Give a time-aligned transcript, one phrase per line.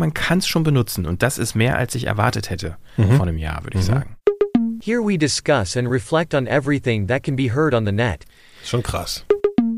[0.00, 3.12] man kann es schon benutzen und das ist mehr, als ich erwartet hätte mhm.
[3.12, 3.92] vor einem Jahr, würde ich mhm.
[3.92, 4.16] sagen.
[4.82, 8.24] Here we discuss and reflect on everything that can be heard on the net.
[8.64, 9.24] Schon krass.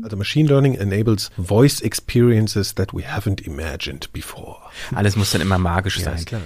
[0.01, 4.57] Also Machine Learning enables voice experiences that we haven't imagined before.
[4.95, 6.25] Alles muss dann immer magisch ja, sein.
[6.25, 6.41] Klar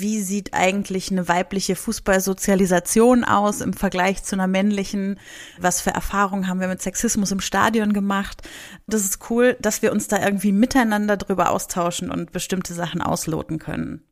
[0.00, 5.18] wie sieht eigentlich eine weibliche Fußballsozialisation aus im Vergleich zu einer männlichen?
[5.58, 8.42] Was für Erfahrungen haben wir mit Sexismus im Stadion gemacht?
[8.86, 13.58] Das ist cool, dass wir uns da irgendwie miteinander drüber austauschen und bestimmte Sachen ausloten
[13.58, 14.02] können.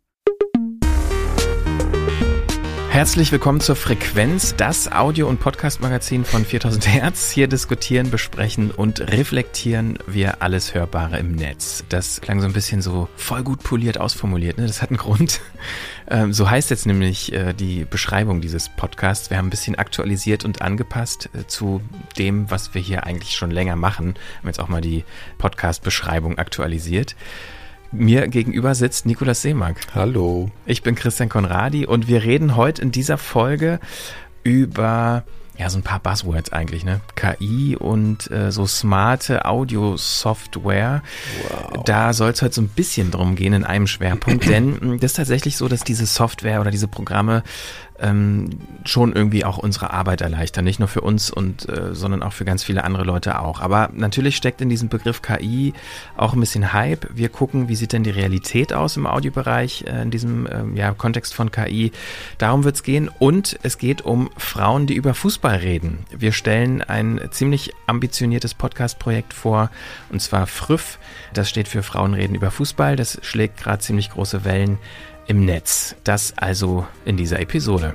[2.99, 7.31] Herzlich willkommen zur Frequenz, das Audio- und Podcast-Magazin von 4000 Hertz.
[7.31, 11.85] Hier diskutieren, besprechen und reflektieren wir alles Hörbare im Netz.
[11.91, 14.67] Das klang so ein bisschen so voll gut poliert ausformuliert, ne?
[14.67, 15.41] Das hat einen Grund.
[16.11, 19.29] Ähm, so heißt jetzt nämlich äh, die Beschreibung dieses Podcasts.
[19.29, 21.83] Wir haben ein bisschen aktualisiert und angepasst äh, zu
[22.17, 24.15] dem, was wir hier eigentlich schon länger machen.
[24.39, 25.05] Haben jetzt auch mal die
[25.37, 27.15] Podcast-Beschreibung aktualisiert.
[27.91, 29.79] Mir gegenüber sitzt Nikolaus Seemark.
[29.95, 30.51] Hallo.
[30.67, 33.81] Ich bin Christian Konradi und wir reden heute in dieser Folge
[34.43, 35.25] über
[35.59, 37.01] ja, so ein paar Buzzwords eigentlich, ne?
[37.17, 41.03] KI und äh, so smarte Audio-Software.
[41.49, 41.85] Wow.
[41.85, 45.17] Da soll es heute so ein bisschen drum gehen in einem Schwerpunkt, denn das ist
[45.17, 47.43] tatsächlich so, dass diese Software oder diese Programme
[48.01, 48.51] ähm,
[48.85, 50.65] schon irgendwie auch unsere Arbeit erleichtern.
[50.65, 53.61] Nicht nur für uns und äh, sondern auch für ganz viele andere Leute auch.
[53.61, 55.75] Aber natürlich steckt in diesem Begriff KI
[56.17, 57.09] auch ein bisschen Hype.
[57.15, 60.93] Wir gucken, wie sieht denn die Realität aus im Audiobereich äh, in diesem äh, ja,
[60.93, 61.93] Kontext von KI.
[62.39, 63.11] Darum wird es gehen.
[63.19, 66.07] Und es geht um Frauen, die über Fußball reden.
[66.17, 69.71] Wir stellen ein ziemlich ambitioniertes Podcast-Projekt vor,
[70.11, 70.99] und zwar FRÜF.
[71.35, 72.97] Das steht für Frauen reden über Fußball.
[72.97, 74.79] Das schlägt gerade ziemlich große Wellen
[75.29, 75.95] im Netz.
[76.03, 77.95] Das also in dieser Episode.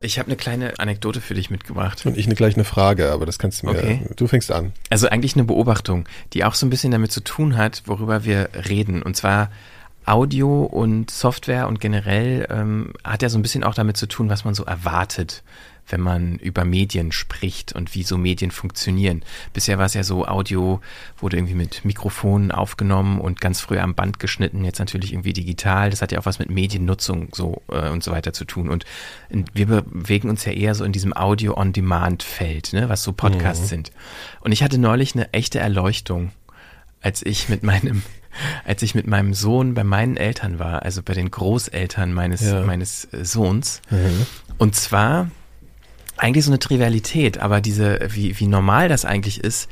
[0.00, 2.04] Ich habe eine kleine Anekdote für dich mitgebracht.
[2.04, 3.78] Und ich eine gleich eine Frage, aber das kannst du mir.
[3.78, 4.00] Okay.
[4.16, 4.72] Du fängst an.
[4.90, 8.48] Also eigentlich eine Beobachtung, die auch so ein bisschen damit zu tun hat, worüber wir
[8.68, 9.02] reden.
[9.02, 9.50] Und zwar
[10.04, 14.28] Audio und Software und generell ähm, hat ja so ein bisschen auch damit zu tun,
[14.28, 15.44] was man so erwartet
[15.88, 19.22] wenn man über Medien spricht und wie so Medien funktionieren.
[19.52, 20.80] Bisher war es ja so, Audio
[21.18, 25.90] wurde irgendwie mit Mikrofonen aufgenommen und ganz früh am Band geschnitten, jetzt natürlich irgendwie digital.
[25.90, 28.68] Das hat ja auch was mit Mediennutzung so äh, und so weiter zu tun.
[28.68, 28.84] Und
[29.28, 33.68] wir bewegen uns ja eher so in diesem Audio-on-Demand-Feld, ne, was so Podcasts mhm.
[33.68, 33.92] sind.
[34.40, 36.32] Und ich hatte neulich eine echte Erleuchtung,
[37.00, 38.02] als ich mit meinem
[38.64, 42.62] als ich mit meinem Sohn bei meinen Eltern war, also bei den Großeltern meines, ja.
[42.62, 43.82] meines äh, Sohns.
[43.90, 44.26] Mhm.
[44.56, 45.28] Und zwar
[46.16, 49.68] eigentlich so eine Trivialität, aber diese, wie, wie normal das eigentlich ist,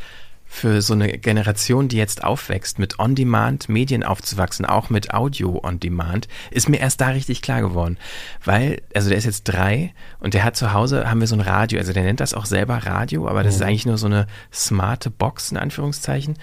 [0.53, 6.69] für so eine Generation, die jetzt aufwächst, mit On-Demand-Medien aufzuwachsen, auch mit Audio On-Demand, ist
[6.69, 7.99] mir erst da richtig klar geworden.
[8.45, 11.41] Weil, also der ist jetzt drei und der hat zu Hause, haben wir so ein
[11.41, 13.61] Radio, also der nennt das auch selber Radio, aber das mhm.
[13.61, 16.37] ist eigentlich nur so eine smarte Box, in Anführungszeichen.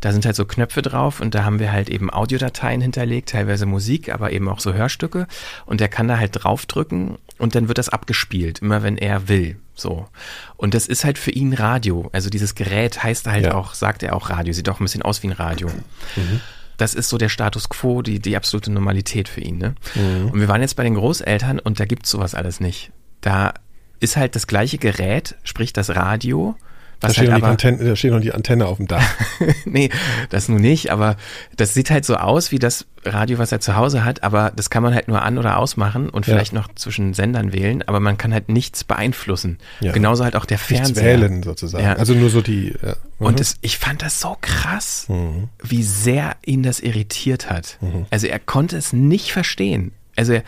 [0.00, 3.66] Da sind halt so Knöpfe drauf und da haben wir halt eben Audiodateien hinterlegt, teilweise
[3.66, 5.26] Musik, aber eben auch so Hörstücke
[5.66, 9.56] und der kann da halt draufdrücken und dann wird das abgespielt, immer wenn er will.
[9.74, 10.06] So.
[10.56, 12.10] Und das ist halt für ihn Radio.
[12.12, 13.54] Also dieses Gerät heißt halt ja.
[13.54, 15.68] auch, sagt er auch Radio, sieht auch ein bisschen aus wie ein Radio.
[16.16, 16.40] Mhm.
[16.76, 19.58] Das ist so der Status quo, die, die absolute Normalität für ihn.
[19.58, 19.74] Ne?
[19.94, 20.30] Mhm.
[20.30, 22.92] Und wir waren jetzt bei den Großeltern und da gibt's sowas alles nicht.
[23.20, 23.54] Da
[24.00, 26.56] ist halt das gleiche Gerät, sprich das Radio,
[27.00, 29.02] was da, steht halt aber, Antenne, da steht noch die Antenne auf dem Dach.
[29.64, 29.90] nee,
[30.28, 31.16] das nun nicht, aber
[31.56, 34.68] das sieht halt so aus wie das Radio, was er zu Hause hat, aber das
[34.68, 36.34] kann man halt nur an- oder ausmachen und ja.
[36.34, 39.58] vielleicht noch zwischen Sendern wählen, aber man kann halt nichts beeinflussen.
[39.80, 39.92] Ja.
[39.92, 41.16] Genauso halt auch der Fernseher.
[41.16, 41.84] Nichts wählen sozusagen.
[41.84, 41.94] Ja.
[41.94, 42.74] Also nur so die.
[42.82, 42.96] Ja.
[43.18, 43.26] Mhm.
[43.26, 45.48] Und das, ich fand das so krass, mhm.
[45.62, 47.78] wie sehr ihn das irritiert hat.
[47.80, 48.06] Mhm.
[48.10, 49.92] Also er konnte es nicht verstehen.
[50.16, 50.42] Also er,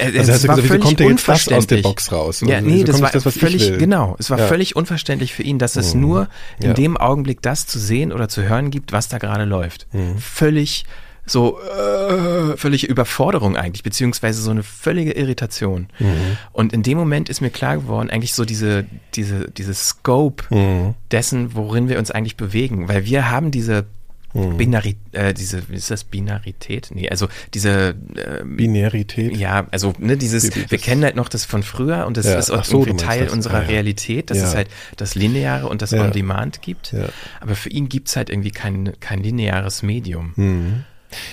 [0.00, 1.58] also es war gesagt, völlig kommt unverständlich.
[1.58, 2.42] aus der Box raus?
[2.44, 4.16] Ja, nee, das war das, völlig, genau.
[4.18, 4.46] Es war ja.
[4.46, 6.00] völlig unverständlich für ihn, dass es mhm.
[6.00, 6.74] nur in ja.
[6.74, 9.86] dem Augenblick das zu sehen oder zu hören gibt, was da gerade läuft.
[9.92, 10.18] Mhm.
[10.18, 10.84] Völlig
[11.26, 15.86] so äh, völlige Überforderung eigentlich, beziehungsweise so eine völlige Irritation.
[16.00, 16.36] Mhm.
[16.52, 20.94] Und in dem Moment ist mir klar geworden, eigentlich so diese, diese, diese Scope mhm.
[21.12, 22.88] dessen, worin wir uns eigentlich bewegen.
[22.88, 23.86] Weil wir haben diese
[24.32, 24.56] hm.
[24.56, 26.90] Binari äh, diese, wie ist das, Binarität?
[26.94, 29.36] Nee, also diese äh, Binarität?
[29.36, 32.50] Ja, also ne, dieses, wir kennen halt noch das von früher und das ja, ist
[32.50, 33.32] auch so, irgendwie Teil das.
[33.32, 33.68] unserer ah, ja.
[33.68, 34.44] Realität, dass ja.
[34.44, 36.94] es halt das Lineare und das On-Demand gibt.
[37.40, 40.32] Aber für ihn gibt's halt irgendwie kein, kein lineares Medium.
[40.36, 40.84] Mhm.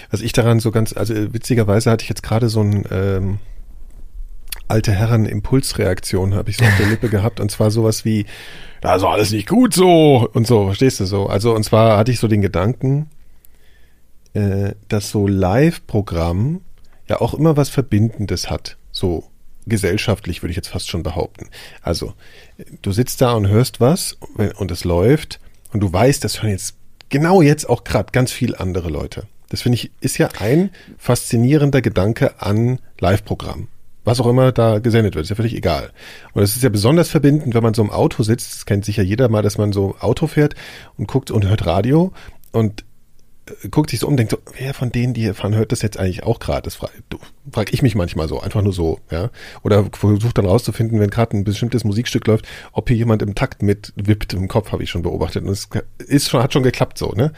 [0.10, 3.40] Was ich daran so ganz, also witzigerweise hatte ich jetzt gerade so ein ähm,
[4.68, 8.26] alte Herren Impulsreaktion habe ich so auf der Lippe gehabt und zwar sowas wie
[8.96, 11.28] ist alles nicht gut so und so, verstehst du so?
[11.28, 13.10] Also und zwar hatte ich so den Gedanken,
[14.34, 16.62] äh, dass so Live-Programm
[17.08, 19.24] ja auch immer was Verbindendes hat, so
[19.66, 21.50] gesellschaftlich würde ich jetzt fast schon behaupten.
[21.82, 22.14] Also
[22.82, 24.18] du sitzt da und hörst was
[24.58, 25.40] und es läuft
[25.74, 26.76] und du weißt, das hören jetzt
[27.10, 29.28] genau jetzt auch gerade ganz viel andere Leute.
[29.50, 33.68] Das finde ich, ist ja ein faszinierender Gedanke an Live-Programm.
[34.08, 35.92] Was auch immer da gesendet wird, ist ja völlig egal.
[36.32, 38.56] Und es ist ja besonders verbindend, wenn man so im Auto sitzt.
[38.56, 40.56] Das kennt sicher jeder mal, dass man so Auto fährt
[40.98, 42.14] und guckt und hört Radio.
[42.54, 42.86] Und
[43.72, 45.98] guckt sich so um, denkt so, wer von denen, die hier fahren, hört das jetzt
[45.98, 46.64] eigentlich auch gerade?
[46.64, 46.94] Das frage
[47.52, 49.30] frag ich mich manchmal so, einfach nur so, ja.
[49.64, 53.64] Oder versucht dann rauszufinden, wenn gerade ein bestimmtes Musikstück läuft, ob hier jemand im Takt
[53.64, 55.44] mitwippt im Kopf, habe ich schon beobachtet.
[55.44, 57.32] Und es ist schon, hat schon geklappt so, ne?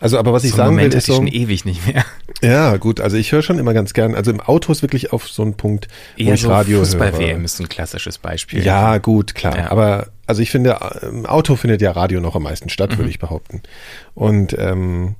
[0.00, 2.04] Also, aber was so ich sagen Moment will, ist so, schon ewig nicht mehr.
[2.42, 4.14] Ja, gut, also ich höre schon immer ganz gern.
[4.14, 7.12] Also im Auto ist wirklich auf so einen Punkt, Eher wo ich so Radio Fußball
[7.12, 7.20] höre.
[7.20, 8.64] WM ist ein klassisches Beispiel.
[8.64, 9.56] Ja, gut, klar.
[9.56, 9.70] Ja.
[9.70, 12.98] Aber also ich finde, im Auto findet ja Radio noch am meisten statt, mhm.
[12.98, 13.62] würde ich behaupten.
[14.14, 15.14] Und ähm,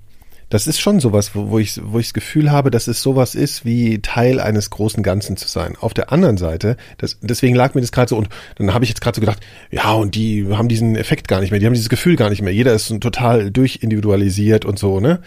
[0.48, 3.34] das ist schon sowas, wo, wo ich wo ich das Gefühl habe, dass es sowas
[3.34, 5.75] ist, wie Teil eines großen Ganzen zu sein.
[5.81, 8.90] Auf der anderen Seite, das, deswegen lag mir das gerade so und dann habe ich
[8.90, 9.40] jetzt gerade so gedacht,
[9.70, 12.43] ja, und die haben diesen Effekt gar nicht mehr, die haben dieses Gefühl gar nicht
[12.43, 12.52] mehr.
[12.52, 15.20] Jeder ist total durchindividualisiert und so, ne?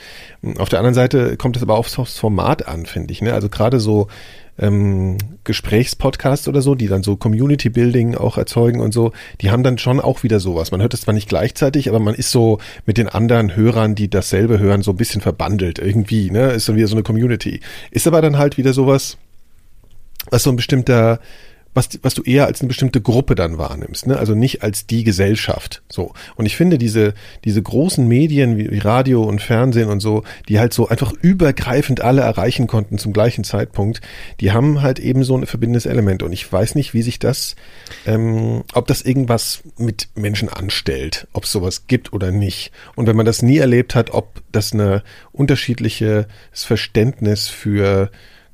[0.58, 3.34] Auf der anderen Seite kommt es aber aufs Format an, finde ich, ne?
[3.34, 4.08] Also gerade so
[4.60, 9.64] ähm, Gesprächspodcasts oder so, die dann so Community Building auch erzeugen und so, die haben
[9.64, 10.72] dann schon auch wieder sowas.
[10.72, 14.10] Man hört es zwar nicht gleichzeitig, aber man ist so mit den anderen Hörern, die
[14.10, 16.52] dasselbe hören, so ein bisschen verbandelt irgendwie, ne?
[16.52, 17.62] Ist dann wieder so eine Community.
[17.92, 19.18] Ist aber dann halt wieder sowas,
[20.30, 21.20] was so ein bestimmter
[21.74, 24.18] was, was du eher als eine bestimmte Gruppe dann wahrnimmst, ne?
[24.18, 25.84] also nicht als die Gesellschaft.
[25.90, 26.14] So.
[26.36, 27.14] Und ich finde diese,
[27.46, 32.22] diese großen Medien wie Radio und Fernsehen und so, die halt so einfach übergreifend alle
[32.22, 34.02] erreichen konnten zum gleichen Zeitpunkt,
[34.40, 36.24] die haben halt eben so ein verbindendes Element.
[36.24, 37.56] Und ich weiß nicht, wie sich das,
[38.06, 42.72] ähm, ob das irgendwas mit Menschen anstellt, ob es sowas gibt oder nicht.
[42.96, 48.10] Und wenn man das nie erlebt hat, ob das eine unterschiedliches Verständnis für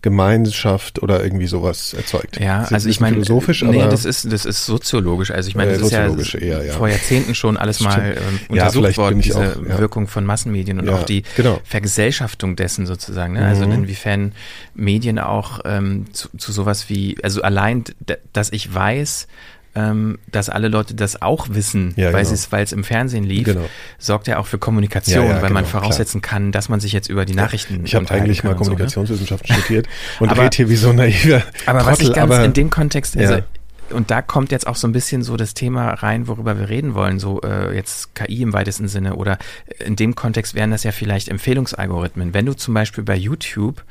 [0.05, 2.39] Gemeinschaft oder irgendwie sowas erzeugt.
[2.39, 5.31] Ja, also ich meine, philosophisch, nee, aber das ist das ist soziologisch.
[5.31, 8.39] Also ich meine, das äh, ist ja, eher, ja, vor Jahrzehnten schon alles mal ähm,
[8.49, 9.79] untersucht ja, worden, diese auch, ja.
[9.79, 11.59] Wirkung von Massenmedien und auch die genau.
[11.63, 13.33] Vergesellschaftung dessen sozusagen.
[13.33, 13.47] Ne?
[13.47, 13.71] Also mhm.
[13.71, 14.33] inwiefern
[14.75, 17.83] Medien auch ähm, zu, zu sowas wie, also allein,
[18.31, 19.27] dass ich weiß,
[19.75, 22.61] ähm, dass alle Leute das auch wissen, ja, weil genau.
[22.61, 23.65] es im Fernsehen lief, genau.
[23.99, 26.39] sorgt ja auch für Kommunikation, ja, ja, weil man genau, voraussetzen klar.
[26.39, 29.59] kann, dass man sich jetzt über die Nachrichten Ich habe eigentlich mal Kommunikationswissenschaften so, ne?
[29.59, 29.87] studiert
[30.19, 33.17] und aber, hier wie so naiver Aber Trottel, was ich ganz aber, in dem Kontext,
[33.17, 33.41] also
[33.91, 36.95] und da kommt jetzt auch so ein bisschen so das Thema rein, worüber wir reden
[36.95, 39.37] wollen, so äh, jetzt KI im weitesten Sinne oder
[39.77, 42.33] in dem Kontext wären das ja vielleicht Empfehlungsalgorithmen.
[42.33, 43.83] Wenn du zum Beispiel bei YouTube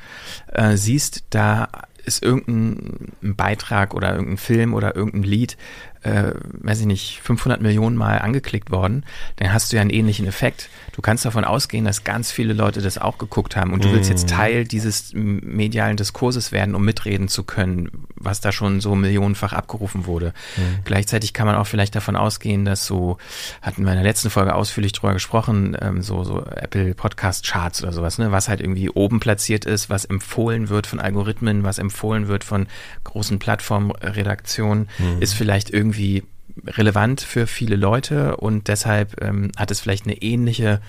[0.51, 1.69] äh, siehst, da
[2.05, 5.57] ist irgendein Beitrag oder irgendein Film oder irgendein Lied
[6.05, 9.05] äh, weiß ich nicht, 500 Millionen Mal angeklickt worden,
[9.37, 10.69] dann hast du ja einen ähnlichen Effekt.
[10.95, 14.09] Du kannst davon ausgehen, dass ganz viele Leute das auch geguckt haben und du willst
[14.09, 14.35] jetzt mhm.
[14.35, 20.05] Teil dieses medialen Diskurses werden, um mitreden zu können, was da schon so millionenfach abgerufen
[20.05, 20.33] wurde.
[20.57, 20.79] Mhm.
[20.85, 23.17] Gleichzeitig kann man auch vielleicht davon ausgehen, dass so,
[23.61, 27.83] hatten wir in der letzten Folge ausführlich drüber gesprochen, ähm, so, so Apple Podcast Charts
[27.83, 31.77] oder sowas, ne, was halt irgendwie oben platziert ist, was empfohlen wird von Algorithmen, was
[31.77, 32.67] empfohlen wird von
[33.03, 35.21] großen Plattformredaktionen, mhm.
[35.21, 36.23] ist vielleicht irgendwie irgendwie
[36.65, 40.81] relevant für viele Leute und deshalb ähm, hat es vielleicht eine ähnliche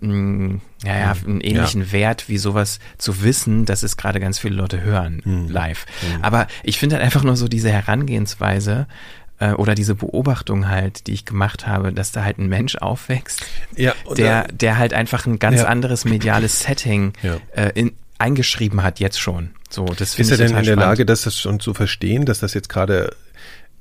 [0.00, 1.92] mh, mm, ja, ja, einen ähnlichen ja.
[1.92, 5.48] Wert wie sowas zu wissen, dass es gerade ganz viele Leute hören mhm.
[5.48, 5.86] live.
[6.02, 6.24] Mhm.
[6.24, 8.86] Aber ich finde halt einfach nur so diese Herangehensweise
[9.38, 13.44] äh, oder diese Beobachtung halt, die ich gemacht habe, dass da halt ein Mensch aufwächst,
[13.76, 15.66] ja, der, der halt einfach ein ganz ja.
[15.66, 17.12] anderes mediales Setting
[17.54, 19.50] äh, in, eingeschrieben hat jetzt schon.
[19.68, 22.68] So, das ist er denn in der Lage, das schon zu verstehen, dass das jetzt
[22.68, 23.14] gerade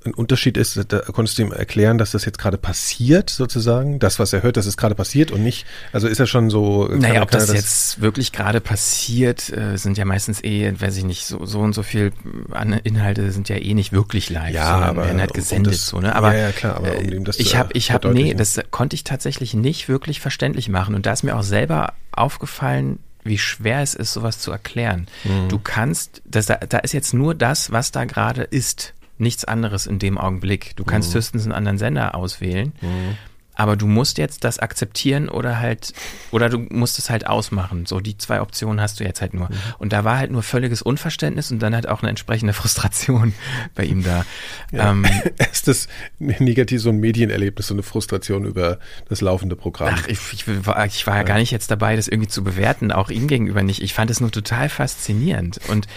[0.05, 4.19] ein Unterschied ist, da konntest du ihm erklären, dass das jetzt gerade passiert, sozusagen, das,
[4.19, 6.87] was er hört, dass es gerade passiert und nicht, also ist er schon so.
[6.87, 11.03] Naja, ob das, das, jetzt wirklich gerade passiert, äh, sind ja meistens eh, weiß ich
[11.03, 12.11] nicht, so, so und so viel
[12.51, 15.87] an Inhalte sind ja eh nicht wirklich live, ja, aber werden halt gesendet, um das,
[15.87, 16.15] so, ne?
[16.15, 18.95] Aber, ja, ja, klar, aber um ihm das ich habe, ich habe, nee, das konnte
[18.95, 23.81] ich tatsächlich nicht wirklich verständlich machen und da ist mir auch selber aufgefallen, wie schwer
[23.81, 25.07] es ist, sowas zu erklären.
[25.23, 25.49] Mhm.
[25.49, 29.87] Du kannst, das, da, da ist jetzt nur das, was da gerade ist nichts anderes
[29.87, 30.75] in dem Augenblick.
[30.75, 31.15] Du kannst mhm.
[31.15, 32.73] höchstens einen anderen Sender auswählen.
[32.81, 33.17] Mhm.
[33.55, 35.93] Aber du musst jetzt das akzeptieren oder halt,
[36.31, 37.85] oder du musst es halt ausmachen.
[37.85, 39.49] So, die zwei Optionen hast du jetzt halt nur.
[39.49, 39.55] Mhm.
[39.79, 43.33] Und da war halt nur völliges Unverständnis und dann halt auch eine entsprechende Frustration
[43.73, 44.25] bei ihm da.
[44.71, 44.91] Ja.
[44.91, 45.05] Ähm,
[45.51, 45.87] ist das
[46.19, 49.95] negativ so ein Medienerlebnis, so eine Frustration über das laufende Programm?
[49.97, 52.91] Ach, ich, ich, war, ich war ja gar nicht jetzt dabei, das irgendwie zu bewerten,
[52.91, 53.81] auch ihm gegenüber nicht.
[53.81, 55.59] Ich fand es nur total faszinierend.
[55.69, 55.87] Und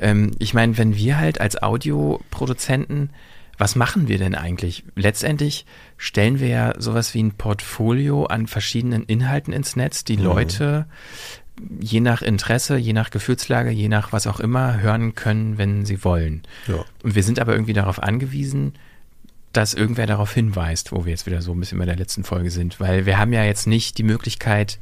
[0.00, 3.10] ähm, ich meine, wenn wir halt als Audioproduzenten
[3.58, 4.84] was machen wir denn eigentlich?
[4.94, 10.24] Letztendlich stellen wir ja sowas wie ein Portfolio an verschiedenen Inhalten ins Netz, die mhm.
[10.24, 10.86] Leute
[11.80, 16.04] je nach Interesse, je nach Gefühlslage, je nach was auch immer hören können, wenn sie
[16.04, 16.42] wollen.
[16.66, 16.84] Ja.
[17.02, 18.74] Und wir sind aber irgendwie darauf angewiesen,
[19.52, 22.50] dass irgendwer darauf hinweist, wo wir jetzt wieder so ein bisschen bei der letzten Folge
[22.50, 24.78] sind, weil wir haben ja jetzt nicht die Möglichkeit,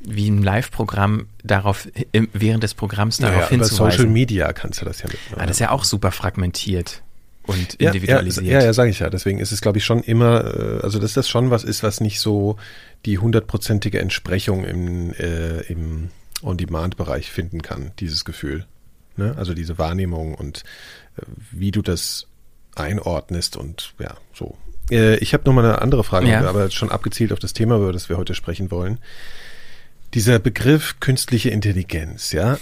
[0.00, 3.90] wie ein Live-Programm darauf im, während des Programms darauf naja, über hinzuweisen.
[3.90, 5.40] Social Media kannst du das ja mitmachen.
[5.40, 7.02] Ah, das ist ja auch super fragmentiert
[7.46, 8.46] und individualisiert.
[8.46, 9.10] Ja, ja, ja sage ich ja.
[9.10, 12.00] Deswegen ist es, glaube ich, schon immer, äh, also dass das schon was ist, was
[12.00, 12.56] nicht so
[13.04, 16.10] die hundertprozentige Entsprechung im, äh, im
[16.42, 18.66] On-Demand-Bereich finden kann, dieses Gefühl.
[19.16, 19.34] Ne?
[19.36, 20.64] Also diese Wahrnehmung und
[21.16, 22.26] äh, wie du das
[22.74, 24.56] einordnest und ja, so.
[24.90, 26.46] Äh, ich habe noch mal eine andere Frage, Ja.
[26.46, 28.98] aber schon abgezielt auf das Thema, über das wir heute sprechen wollen.
[30.14, 32.58] Dieser Begriff künstliche Intelligenz, ja.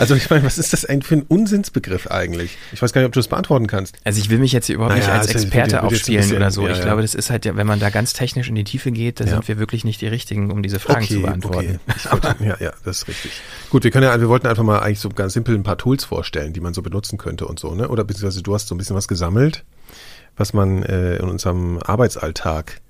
[0.00, 2.56] Also ich meine, was ist das eigentlich für ein Unsinnsbegriff eigentlich?
[2.72, 3.96] Ich weiß gar nicht, ob du das beantworten kannst.
[4.02, 6.36] Also ich will mich jetzt hier überhaupt Naja, nicht als also Experte ein aufspielen bisschen-
[6.38, 6.66] oder so.
[6.66, 6.84] ja, ich ja.
[6.84, 9.30] glaube, das ist halt, wenn man da ganz technisch in die Tiefe geht, da Ja.
[9.30, 11.78] sind wir wirklich nicht die Richtigen, um diese Fragen zu beantworten.
[12.10, 12.34] Okay.
[12.48, 13.32] Ja, ja, das ist richtig.
[13.70, 16.04] Gut, wir können ja, wir wollten einfach mal eigentlich so ganz simpel ein paar Tools
[16.04, 17.88] vorstellen, die man so benutzen könnte und so, ne?
[17.88, 19.64] Oder beziehungsweise du hast so ein bisschen was gesammelt,
[20.36, 22.80] was man äh, in unserem Arbeitsalltag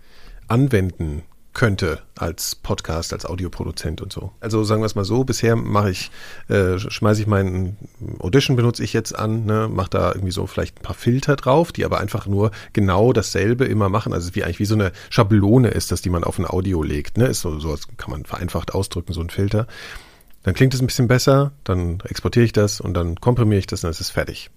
[0.48, 4.32] anwenden könnte als Podcast, als Audioproduzent und so.
[4.40, 6.10] Also sagen wir es mal so, bisher mache ich,
[6.48, 7.76] äh, schmeiße ich meinen
[8.20, 11.72] Audition benutze ich jetzt an, ne, mache da irgendwie so vielleicht ein paar Filter drauf,
[11.72, 14.12] die aber einfach nur genau dasselbe immer machen.
[14.12, 17.18] Also wie eigentlich wie so eine Schablone ist das, die man auf ein Audio legt.
[17.18, 17.26] Ne?
[17.26, 19.66] Ist so, so kann man vereinfacht ausdrücken, so ein Filter.
[20.44, 23.80] Dann klingt es ein bisschen besser, dann exportiere ich das und dann komprimiere ich das
[23.80, 24.50] und dann ist es fertig.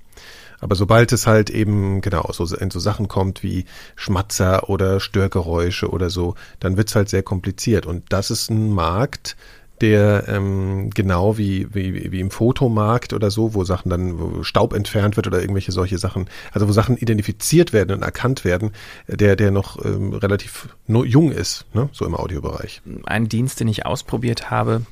[0.63, 3.65] Aber sobald es halt eben, genau, so in so Sachen kommt wie
[3.95, 7.85] Schmatzer oder Störgeräusche oder so, dann wird's halt sehr kompliziert.
[7.85, 9.35] Und das ist ein Markt,
[9.81, 14.71] der ähm, genau wie, wie, wie im Fotomarkt oder so, wo Sachen dann, wo Staub
[14.73, 18.71] entfernt wird oder irgendwelche solche Sachen, also wo Sachen identifiziert werden und erkannt werden,
[19.07, 22.81] der, der noch ähm, relativ jung ist, ne, so im Audiobereich.
[23.05, 24.83] Ein Dienst, den ich ausprobiert habe,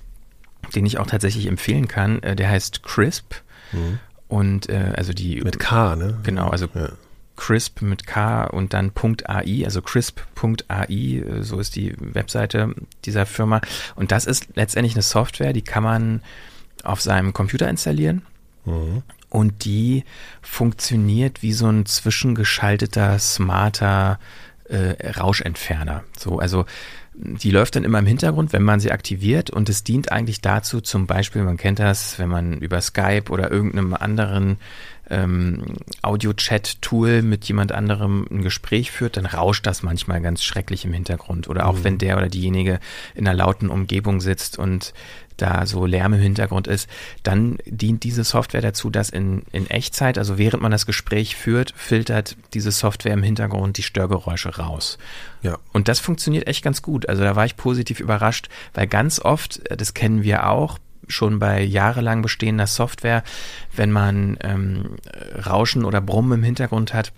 [0.75, 3.35] den ich auch tatsächlich empfehlen kann, äh, der heißt Crisp.
[4.31, 5.43] Und äh, also die Mhm.
[5.43, 6.17] Mit K, ne?
[6.23, 6.89] Genau, also Ja.
[7.35, 8.91] Crisp mit K und dann
[9.25, 12.73] .ai, also crisp.ai, äh, so ist die Webseite
[13.03, 13.59] dieser Firma.
[13.95, 16.21] Und das ist letztendlich eine Software, die kann man
[16.83, 18.21] auf seinem Computer installieren.
[19.29, 20.05] Und die
[20.41, 24.17] funktioniert wie so ein zwischengeschalteter, smarter
[24.69, 26.03] äh, Rauschentferner.
[26.17, 26.65] So, also
[27.13, 29.49] die läuft dann immer im Hintergrund, wenn man sie aktiviert.
[29.49, 33.51] Und es dient eigentlich dazu, zum Beispiel, man kennt das, wenn man über Skype oder
[33.51, 34.57] irgendeinem anderen
[35.11, 40.93] ähm, Audio-Chat-Tool mit jemand anderem ein Gespräch führt, dann rauscht das manchmal ganz schrecklich im
[40.93, 41.47] Hintergrund.
[41.49, 42.79] Oder auch wenn der oder diejenige
[43.13, 44.93] in einer lauten Umgebung sitzt und
[45.37, 46.89] da so Lärm im Hintergrund ist,
[47.23, 51.73] dann dient diese Software dazu, dass in, in Echtzeit, also während man das Gespräch führt,
[51.75, 54.97] filtert diese Software im Hintergrund die Störgeräusche raus.
[55.41, 55.57] Ja.
[55.73, 57.09] Und das funktioniert echt ganz gut.
[57.09, 60.77] Also da war ich positiv überrascht, weil ganz oft, äh, das kennen wir auch,
[61.11, 63.23] schon bei jahrelang bestehender Software,
[63.75, 64.97] wenn man ähm,
[65.45, 67.11] Rauschen oder Brummen im Hintergrund hat,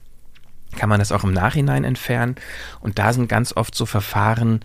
[0.75, 2.35] kann man das auch im Nachhinein entfernen.
[2.79, 4.61] Und da sind ganz oft so Verfahren,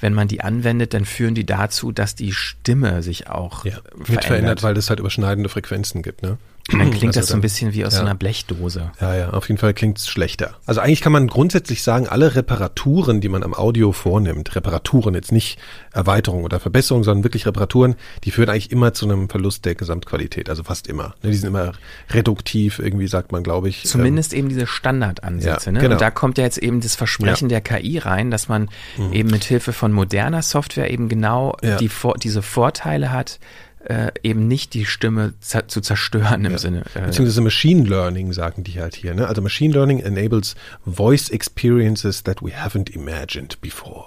[0.00, 4.24] wenn man die anwendet, dann führen die dazu, dass die Stimme sich auch Ja, mit
[4.24, 6.38] verändert, weil es halt überschneidende Frequenzen gibt, ne?
[6.70, 7.98] Und dann klingt Also das so ein bisschen wie aus ja.
[7.98, 8.92] so einer Blechdose.
[9.00, 10.54] Ja, ja, auf jeden Fall klingt es schlechter.
[10.64, 15.32] Also eigentlich kann man grundsätzlich sagen, alle Reparaturen, die man am Audio vornimmt, Reparaturen jetzt
[15.32, 15.58] nicht
[15.92, 20.48] Erweiterung oder Verbesserung, sondern wirklich Reparaturen, die führen eigentlich immer zu einem Verlust der Gesamtqualität,
[20.48, 21.14] also fast immer.
[21.22, 21.72] Ne, die sind immer
[22.10, 23.84] reduktiv, irgendwie sagt man, glaube ich.
[23.84, 25.66] Zumindest eben diese Standardansätze.
[25.66, 25.80] Ja, ne?
[25.80, 25.94] genau.
[25.94, 28.68] Und da kommt ja jetzt eben das Versprechen der KI rein, dass man
[29.12, 31.68] eben mit Hilfe von moderner Software eben genau Mhm.
[31.68, 31.76] Ja.
[31.76, 31.90] die,
[32.22, 33.38] diese Vorteile hat,
[33.84, 36.58] äh, eben nicht die Stimme zu zerstören im Ja.
[36.58, 36.82] Sinne.
[36.94, 39.14] Äh, Beziehungsweise Machine Learning sagen die halt hier.
[39.14, 39.26] Ne?
[39.26, 40.54] Also Machine Learning enables
[40.86, 44.06] voice experiences that we haven't imagined before.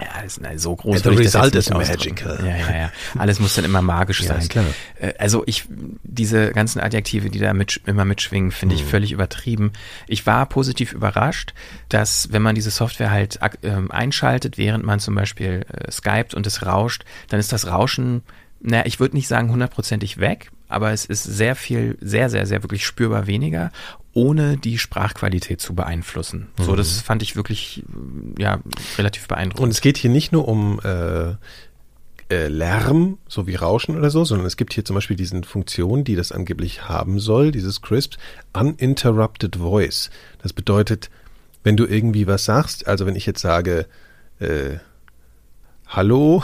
[0.00, 2.36] Ja, das, na, so groß the result is magical.
[2.44, 2.92] Ja, ja, ja.
[3.16, 4.38] Alles muss dann immer magisch Ja, sein.
[4.38, 4.64] ist klar.
[4.98, 5.66] Äh, Also ich,
[6.02, 8.80] diese ganzen Adjektive, die da mit, immer mitschwingen, finde Mhm.
[8.80, 9.70] ich völlig übertrieben.
[10.08, 11.54] Ich war positiv überrascht,
[11.90, 16.44] dass wenn man diese Software halt ähm, einschaltet, während man zum Beispiel äh, skypt und
[16.48, 18.22] es rauscht, dann ist das Rauschen,
[18.64, 22.62] naja, ich würde nicht sagen hundertprozentig weg, aber es ist sehr viel, sehr, sehr, sehr
[22.62, 23.70] wirklich spürbar weniger,
[24.14, 26.48] ohne die Sprachqualität zu beeinflussen.
[26.58, 27.84] So, das fand ich wirklich,
[28.38, 28.60] ja,
[28.96, 29.60] relativ beeindruckend.
[29.60, 29.64] Mhm.
[29.64, 31.34] Und es geht hier nicht nur um äh,
[32.30, 36.04] äh, Lärm, so wie Rauschen oder so, sondern es gibt hier zum Beispiel diese Funktion,
[36.04, 38.14] die das angeblich haben soll, dieses Crisp,
[38.54, 40.10] Uninterrupted Voice.
[40.42, 41.10] Das bedeutet,
[41.64, 43.86] wenn du irgendwie was sagst, also wenn ich jetzt sage,
[44.38, 44.78] äh,
[45.86, 46.42] Hallo,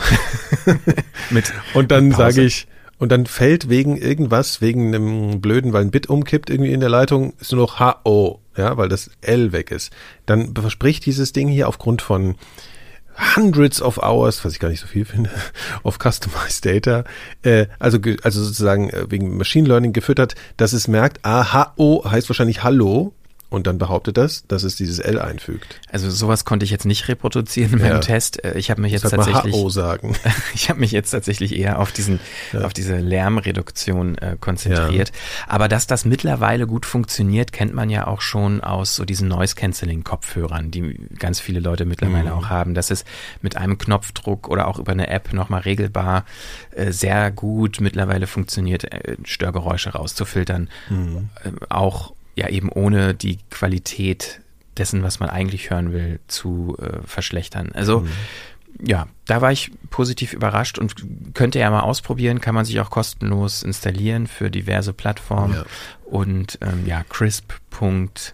[1.29, 2.67] mit und dann sage ich,
[3.01, 6.89] und dann fällt wegen irgendwas, wegen einem blöden, weil ein Bit umkippt irgendwie in der
[6.89, 9.91] Leitung, ist nur noch H-O, ja, weil das L weg ist.
[10.27, 12.35] Dann verspricht dieses Ding hier aufgrund von
[13.35, 15.31] hundreds of hours, was ich gar nicht so viel finde,
[15.83, 17.03] of customized data,
[17.41, 22.29] äh, also, also sozusagen äh, wegen Machine Learning gefüttert, dass es merkt, ah, H-O heißt
[22.29, 23.13] wahrscheinlich Hallo
[23.51, 25.79] und dann behauptet das, dass es dieses L einfügt.
[25.91, 27.99] Also sowas konnte ich jetzt nicht reproduzieren in meinem Ja.
[27.99, 28.43] Test.
[28.43, 30.15] Äh, Ich habe mich jetzt tatsächlich HO sagen.
[30.55, 32.19] Ich habe mich jetzt tatsächlich eher auf diesen,
[32.53, 32.61] Ja.
[32.61, 35.11] auf diese Lärmreduktion äh, konzentriert.
[35.47, 39.55] Aber dass das mittlerweile gut funktioniert, kennt man ja auch schon aus so diesen Noise
[39.55, 42.37] Cancelling Kopfhörern, die ganz viele Leute mittlerweile Mhm.
[42.37, 43.05] auch haben, dass es
[43.41, 46.25] mit einem Knopfdruck oder auch über eine App nochmal regelbar
[46.71, 50.69] äh, sehr gut mittlerweile funktioniert, äh, Störgeräusche rauszufiltern.
[50.89, 51.29] Mhm.
[51.45, 54.41] Ähm, auch ja eben ohne die Qualität
[54.77, 57.71] dessen, was man eigentlich hören will, zu äh, verschlechtern.
[57.73, 58.09] Also Mhm.
[58.87, 60.95] ja, da war ich positiv überrascht und
[61.33, 65.65] könnte ja mal ausprobieren, kann man sich auch kostenlos installieren für diverse Plattformen Ja.
[66.05, 68.31] und ähm, ja, crisp.ai.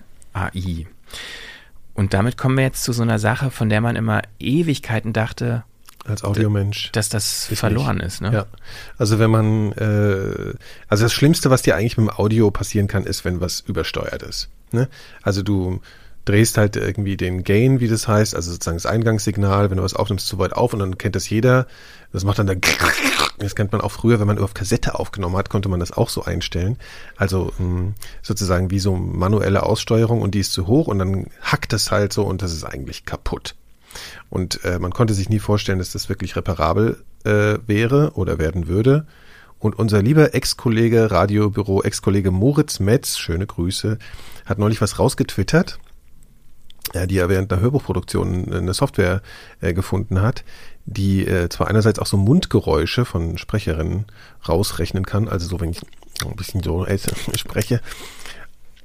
[1.93, 5.63] Und damit kommen wir jetzt zu so einer Sache, von der man immer Ewigkeiten dachte,
[6.07, 6.91] Als Audiomensch.
[6.93, 8.21] dass das Ist verloren ist.
[8.21, 8.31] Ne?
[8.33, 8.45] Ja.
[8.97, 10.53] Also wenn man, äh,
[10.87, 14.23] also das Schlimmste, was dir eigentlich mit dem Audio passieren kann, ist, wenn was übersteuert
[14.23, 14.49] ist.
[14.71, 14.87] Ne?
[15.21, 15.81] Also du
[16.27, 19.93] drehst halt irgendwie den Gain, wie das heißt, also sozusagen das Eingangssignal, wenn du was
[19.93, 21.67] aufnimmst, zu weit auf und dann kennt das jeder.
[22.11, 22.53] Das macht dann da,
[23.39, 26.09] das kennt man auch früher, wenn man auf Kassette aufgenommen hat, konnte man das auch
[26.09, 26.77] so einstellen.
[27.15, 31.71] Also mh, sozusagen wie so manuelle Aussteuerung und die ist zu hoch und dann hackt
[31.71, 33.55] das halt so und das ist eigentlich kaputt.
[34.29, 38.67] Und äh, man konnte sich nie vorstellen, dass das wirklich reparabel äh, wäre oder werden
[38.67, 39.05] würde.
[39.59, 43.97] Und unser lieber Ex-Kollege, Radiobüro, Ex-Kollege Moritz Metz, schöne Grüße,
[44.45, 45.79] hat neulich was rausgetwittert,
[46.93, 49.21] ja, die er während einer Hörbuchproduktion eine Software
[49.61, 50.43] äh, gefunden hat,
[50.85, 54.05] die äh, zwar einerseits auch so Mundgeräusche von Sprecherinnen
[54.47, 55.81] rausrechnen kann, also so wenn ich
[56.23, 56.97] ein bisschen so äh,
[57.35, 57.81] spreche,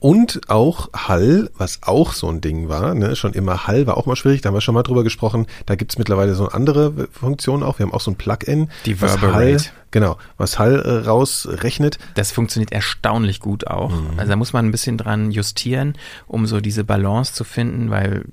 [0.03, 3.15] und auch Hall, was auch so ein Ding war, ne?
[3.15, 5.47] schon immer Hall war auch mal schwierig, da haben wir schon mal drüber gesprochen.
[5.65, 7.79] Da gibt's mittlerweile so andere Funktionen auch.
[7.79, 9.71] Wir haben auch so ein Plugin, Die Verberate.
[9.93, 11.99] Genau, was Hall äh, rausrechnet.
[12.17, 13.91] Das funktioniert erstaunlich gut auch.
[13.91, 14.19] Mhm.
[14.19, 15.95] Also da muss man ein bisschen dran justieren,
[16.27, 18.25] um so diese Balance zu finden, weil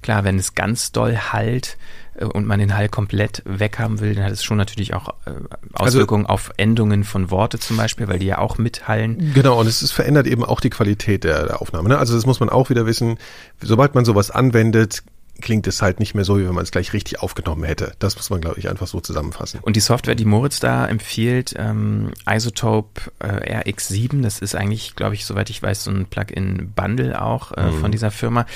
[0.00, 1.76] klar, wenn es ganz doll halt
[2.09, 5.32] äh, und man den Hall komplett weghaben will, dann hat es schon natürlich auch äh,
[5.72, 9.32] Also Auswirkungen auf Endungen von Worte zum Beispiel, weil die ja auch mithallen.
[9.34, 11.88] Genau, und es ist, verändert eben auch die Qualität der, der Aufnahme.
[11.88, 11.98] Ne?
[11.98, 13.18] Also das muss man auch wieder wissen.
[13.60, 15.02] Sobald man sowas anwendet,
[15.40, 17.92] klingt es halt nicht mehr so, wie wenn man es gleich richtig aufgenommen hätte.
[17.98, 19.60] Das muss man, glaube ich, einfach so zusammenfassen.
[19.62, 25.14] Und die Software, die Moritz da empfiehlt, ähm, Isotope äh, RX7, das ist eigentlich, glaube
[25.14, 28.46] ich, soweit ich weiß, so ein Plugin-Bundle auch äh, von dieser Firma.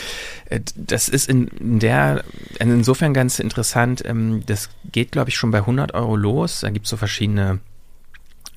[0.47, 2.25] Äh, das ist in in der,
[2.59, 4.03] insofern ganz interessant.
[4.05, 6.61] Ähm, das geht, glaube ich, schon bei 100 Euro los.
[6.61, 7.59] Da gibt es so verschiedene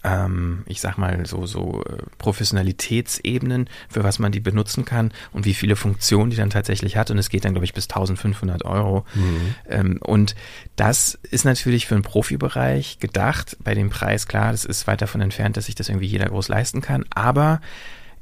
[0.07, 5.45] ähm, ich sag mal, so, so äh, Professionalitätsebenen, für was man die benutzen kann und
[5.45, 7.11] wie viele Funktionen die dann tatsächlich hat.
[7.11, 9.05] Und es geht dann, glaube ich, bis 1500 Euro.
[9.69, 10.35] Ähm, und
[10.75, 13.57] das ist natürlich für den Profibereich gedacht.
[13.63, 16.47] Bei dem Preis, klar, das ist weit davon entfernt, dass sich das irgendwie jeder groß
[16.47, 17.05] leisten kann.
[17.09, 17.59] Aber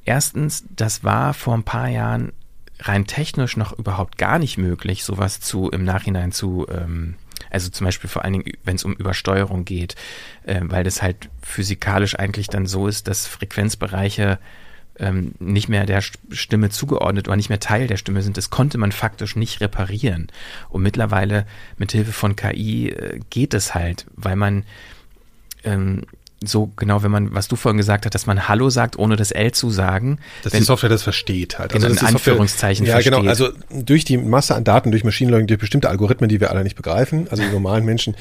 [0.06, 2.32] erstens, das war vor ein paar Jahren
[2.80, 7.16] rein technisch noch überhaupt gar nicht möglich, sowas zu im Nachhinein zu ähm,
[7.56, 9.96] also zum Beispiel vor allen Dingen, wenn es um Übersteuerung geht,
[10.44, 14.38] äh, weil das halt physikalisch eigentlich dann so ist, dass Frequenzbereiche
[15.00, 18.36] ähm, nicht mehr der St- Stimme zugeordnet oder nicht mehr Teil der Stimme sind.
[18.36, 20.28] Das konnte man faktisch nicht reparieren.
[20.70, 21.46] Und mittlerweile
[21.78, 24.64] mit Hilfe von KI äh, geht es halt, weil man
[25.64, 26.04] ähm,
[26.48, 29.32] so genau, wenn man, was du vorhin gesagt hast, dass man Hallo sagt, ohne das
[29.32, 30.20] L zu sagen.
[30.44, 31.72] Dass wenn, die Software das versteht halt.
[31.72, 33.22] Genau, dass in die Software- Anführungszeichen Ja, genau.
[33.24, 36.64] Also durch die Masse an Daten, durch Machine Learning, durch bestimmte Algorithmen, die wir alle
[36.64, 38.16] nicht begreifen, also die normalen Menschen,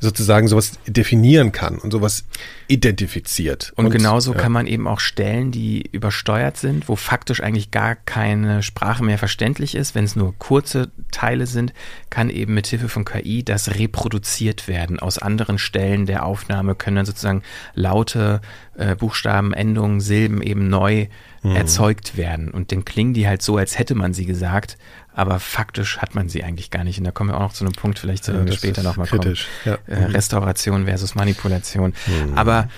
[0.00, 2.24] sozusagen sowas definieren kann und sowas
[2.68, 3.72] identifiziert.
[3.76, 4.38] Und, genauso ja.
[4.38, 9.18] kann man eben auch Stellen, die übersteuert sind, wo faktisch eigentlich gar keine Sprache mehr
[9.18, 11.72] verständlich ist, wenn es nur kurze Teile sind,
[12.10, 14.98] kann eben mit Hilfe von KI das reproduziert werden.
[15.00, 17.42] Aus anderen Stellen der Aufnahme können dann sozusagen
[17.74, 18.40] laute
[18.76, 21.06] äh, Buchstaben, Endungen, Silben eben neu
[21.46, 21.56] Mhm.
[21.56, 22.50] erzeugt werden.
[22.50, 24.76] Und dann klingen die halt so, als hätte man sie gesagt,
[25.16, 26.98] aber faktisch hat man sie eigentlich gar nicht.
[26.98, 29.34] Und da kommen wir auch noch zu einem Punkt, vielleicht zu Ja, später nochmal kommen.
[29.64, 29.78] ja.
[29.88, 30.12] Äh, Mhm.
[30.14, 31.94] Restauration versus Manipulation.
[32.36, 32.68] Aber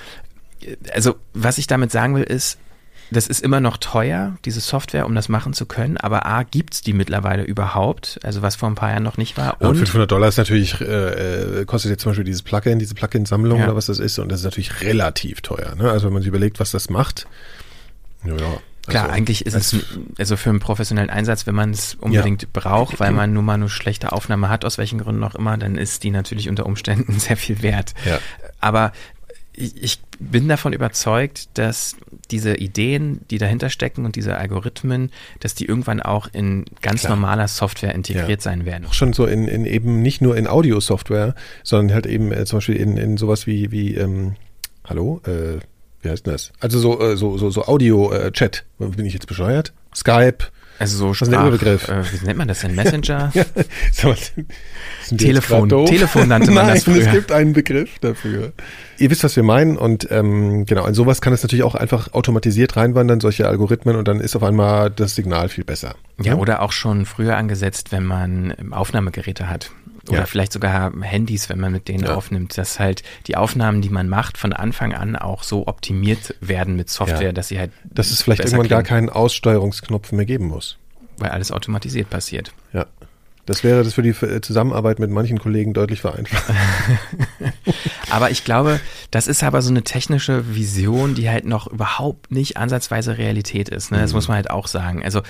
[0.62, 2.58] äh, also was ich damit sagen will, ist,
[3.10, 5.96] das ist immer noch teuer, diese Software, um das machen zu können.
[5.96, 8.20] Aber A, gibt's die mittlerweile überhaupt?
[8.22, 9.60] Also was vor ein paar Jahren noch nicht war.
[9.60, 10.84] Und Und 500 Dollar ist natürlich, äh,
[11.60, 13.64] äh, kostet jetzt zum Beispiel dieses Plugin, diese Plugin-Sammlung Ja.
[13.64, 14.18] oder was das ist.
[14.18, 15.74] Und das ist natürlich relativ teuer.
[15.74, 15.90] Ne?
[15.90, 17.26] Also wenn man sich überlegt, was das macht.
[18.24, 18.60] Ja, ja.
[18.88, 19.76] Klar, also, eigentlich ist es
[20.18, 23.68] also für einen professionellen Einsatz, wenn man es unbedingt braucht, weil man nun mal eine
[23.68, 27.36] schlechte Aufnahme hat, aus welchen Gründen auch immer, dann ist die natürlich unter Umständen sehr
[27.36, 27.94] viel wert.
[28.04, 28.18] Ja.
[28.60, 28.92] Aber
[29.52, 31.96] ich, ich bin davon überzeugt, dass
[32.30, 37.16] diese Ideen, die dahinter stecken und diese Algorithmen, dass die irgendwann auch in ganz Klar.
[37.16, 38.40] normaler Software integriert Ja.
[38.40, 38.86] sein werden.
[38.86, 42.58] auch schon so in, in eben nicht nur in Audio-Software, sondern halt eben äh, zum
[42.58, 44.36] Beispiel in, in sowas wie, wie ähm,
[44.84, 45.58] hallo, äh,
[46.02, 46.52] wie heißt denn das?
[46.60, 48.64] Also so, äh, so, so, so Audio-Chat.
[48.78, 49.72] Bin ich jetzt bescheuert?
[49.94, 50.44] Skype,
[50.78, 51.88] Also so Was ist Überbegriff?
[51.88, 52.74] Äh, wie nennt man das denn?
[52.74, 53.32] Messenger?
[53.34, 53.44] Ja,
[53.92, 54.14] so,
[55.16, 55.68] Telefon.
[55.86, 57.06] Telefon nannte man Nein, das früher.
[57.06, 58.52] es gibt einen Begriff dafür.
[58.98, 62.12] Ihr wisst, was wir meinen und ähm, genau, in sowas kann es natürlich auch einfach
[62.12, 65.94] automatisiert reinwandern, solche Algorithmen und dann ist auf einmal das Signal viel besser.
[66.22, 69.70] Ja, oder auch schon früher angesetzt, wenn man ähm, Aufnahmegeräte hat.
[70.08, 70.26] Oder Ja.
[70.26, 72.14] vielleicht sogar Handys, wenn man mit denen Ja.
[72.14, 76.76] aufnimmt, dass halt die Aufnahmen, die man macht, von Anfang an auch so optimiert werden
[76.76, 77.32] mit Software, Ja.
[77.32, 80.76] dass sie halt Dass es vielleicht irgendwann gar klingen, keinen Aussteuerungsknopf mehr geben muss.
[81.20, 82.52] weil alles automatisiert passiert.
[82.72, 82.86] Ja.
[83.44, 86.44] Das wäre das für die Zusammenarbeit mit manchen Kollegen deutlich vereinfacht.
[88.10, 92.56] Aber ich glaube, das ist aber so eine technische Vision, die halt noch überhaupt nicht
[92.56, 93.90] ansatzweise Realität ist.
[93.90, 93.98] Ne?
[94.00, 95.02] Das muss man halt auch sagen.
[95.02, 95.22] Also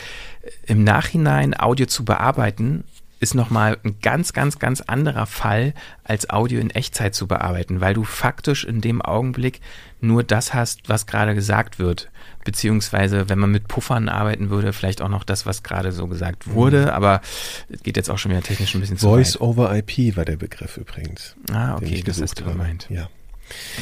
[0.67, 2.85] im Nachhinein Audio zu bearbeiten,
[3.21, 7.95] ist nochmal ein ganz, ganz, ganz anderer Fall, als Audio in Echtzeit zu bearbeiten, weil
[7.95, 9.61] du faktisch in dem Augenblick
[10.01, 12.11] nur das hast, was gerade gesagt wird.
[12.45, 16.49] Beziehungsweise, wenn man mit Puffern arbeiten würde, vielleicht auch noch das, was gerade so gesagt
[16.49, 17.21] wurde, aber
[17.69, 19.41] es geht jetzt auch schon wieder technisch ein bisschen zu Voice weit.
[19.41, 21.37] over IP war der Begriff übrigens.
[21.51, 22.87] Ah, den okay, ich das hast du gemeint.
[22.89, 23.09] Ja.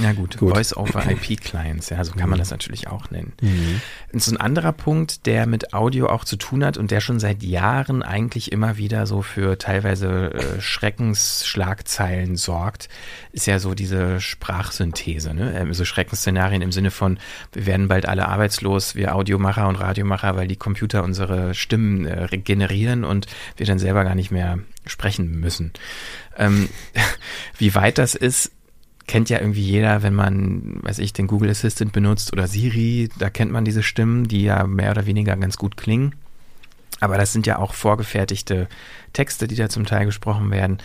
[0.03, 0.55] Ja gut, Gut.
[0.55, 3.33] Voice-over-IP-Clients, ja, so kann man das natürlich auch nennen.
[3.41, 3.81] Mhm.
[4.13, 7.21] Und so ein anderer Punkt, der mit Audio auch zu tun hat und der schon
[7.21, 12.89] seit Jahren eigentlich immer wieder so für teilweise äh, Schreckensschlagzeilen sorgt,
[13.33, 15.59] ist ja so diese Sprachsynthese, ne?
[15.59, 17.19] Ähm, so Schreckensszenarien im Sinne von,
[17.53, 22.25] wir werden bald alle arbeitslos, wir Audiomacher und Radiomacher, weil die Computer unsere Stimmen äh,
[22.25, 23.27] regenerieren und
[23.57, 25.73] wir dann selber gar nicht mehr sprechen müssen.
[26.37, 26.69] Ähm,
[27.59, 28.53] wie weit das ist,
[29.07, 33.31] kennt ja irgendwie jeder, wenn man, weiß ich, den Google Assistant benutzt oder Siri, da
[33.31, 36.15] kennt man diese Stimmen, die ja mehr oder weniger ganz gut klingen.
[37.01, 38.69] Aber das sind ja auch vorgefertigte
[39.13, 40.79] Texte, die da zum Teil gesprochen werden.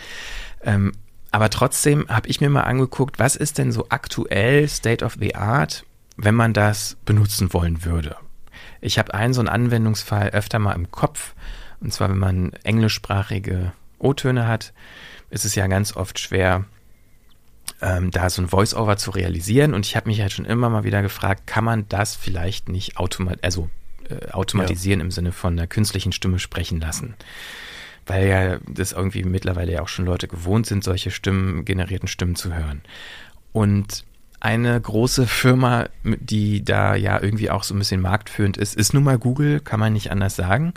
[0.62, 0.92] Ähm,
[1.30, 5.34] aber trotzdem habe ich mir mal angeguckt, was ist denn so aktuell State of the
[5.34, 5.84] Art,
[6.16, 8.16] wenn man das benutzen wollen würde.
[8.82, 11.34] Ich habe einen so einen Anwendungsfall öfter mal im Kopf.
[11.80, 14.74] Und zwar, wenn man englischsprachige O-Töne hat,
[15.30, 16.66] ist es ja ganz oft schwer,
[17.82, 19.74] ähm, da so ein Voice-Over zu realisieren.
[19.74, 22.96] Und ich habe mich halt schon immer mal wieder gefragt, kann man das vielleicht nicht
[22.96, 23.68] automat also,
[24.08, 27.14] äh, automatisieren im Sinne von einer künstlichen Stimme sprechen lassen?
[28.06, 32.36] Weil ja das irgendwie mittlerweile ja auch schon Leute gewohnt sind, solche Stimmen, generierten Stimmen
[32.36, 32.82] zu hören.
[33.52, 34.04] Und
[34.38, 39.04] eine große Firma, die da ja irgendwie auch so ein bisschen marktführend ist, ist nun
[39.04, 40.74] mal Google, kann man nicht anders sagen.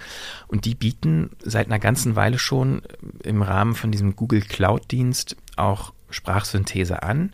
[0.47, 2.83] Und die bieten seit einer ganzen Weile schon
[3.23, 7.33] im Rahmen von diesem Google Cloud-Dienst auch Sprachsynthese an.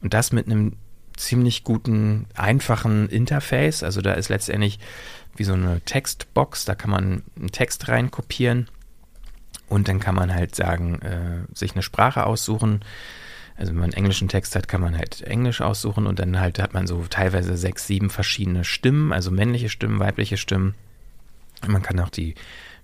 [0.00, 0.76] Und das mit einem
[1.16, 3.82] ziemlich guten, einfachen Interface.
[3.82, 4.78] Also da ist letztendlich
[5.36, 8.68] wie so eine Textbox, da kann man einen Text reinkopieren
[9.68, 12.84] und dann kann man halt sagen, äh, sich eine Sprache aussuchen.
[13.56, 16.58] Also wenn man einen englischen Text hat, kann man halt Englisch aussuchen und dann halt
[16.58, 20.74] hat man so teilweise sechs, sieben verschiedene Stimmen, also männliche Stimmen, weibliche Stimmen.
[21.66, 22.34] Man kann auch die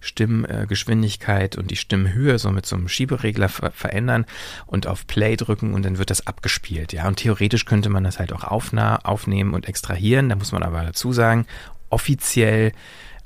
[0.00, 4.24] Stimmgeschwindigkeit und die Stimmhöhe so mit so einem Schieberegler ver verändern
[4.66, 6.92] und auf Play drücken und dann wird das abgespielt.
[6.92, 10.28] Ja, und theoretisch könnte man das halt auch aufnehmen und extrahieren.
[10.28, 11.46] Da muss man aber dazu sagen,
[11.90, 12.72] offiziell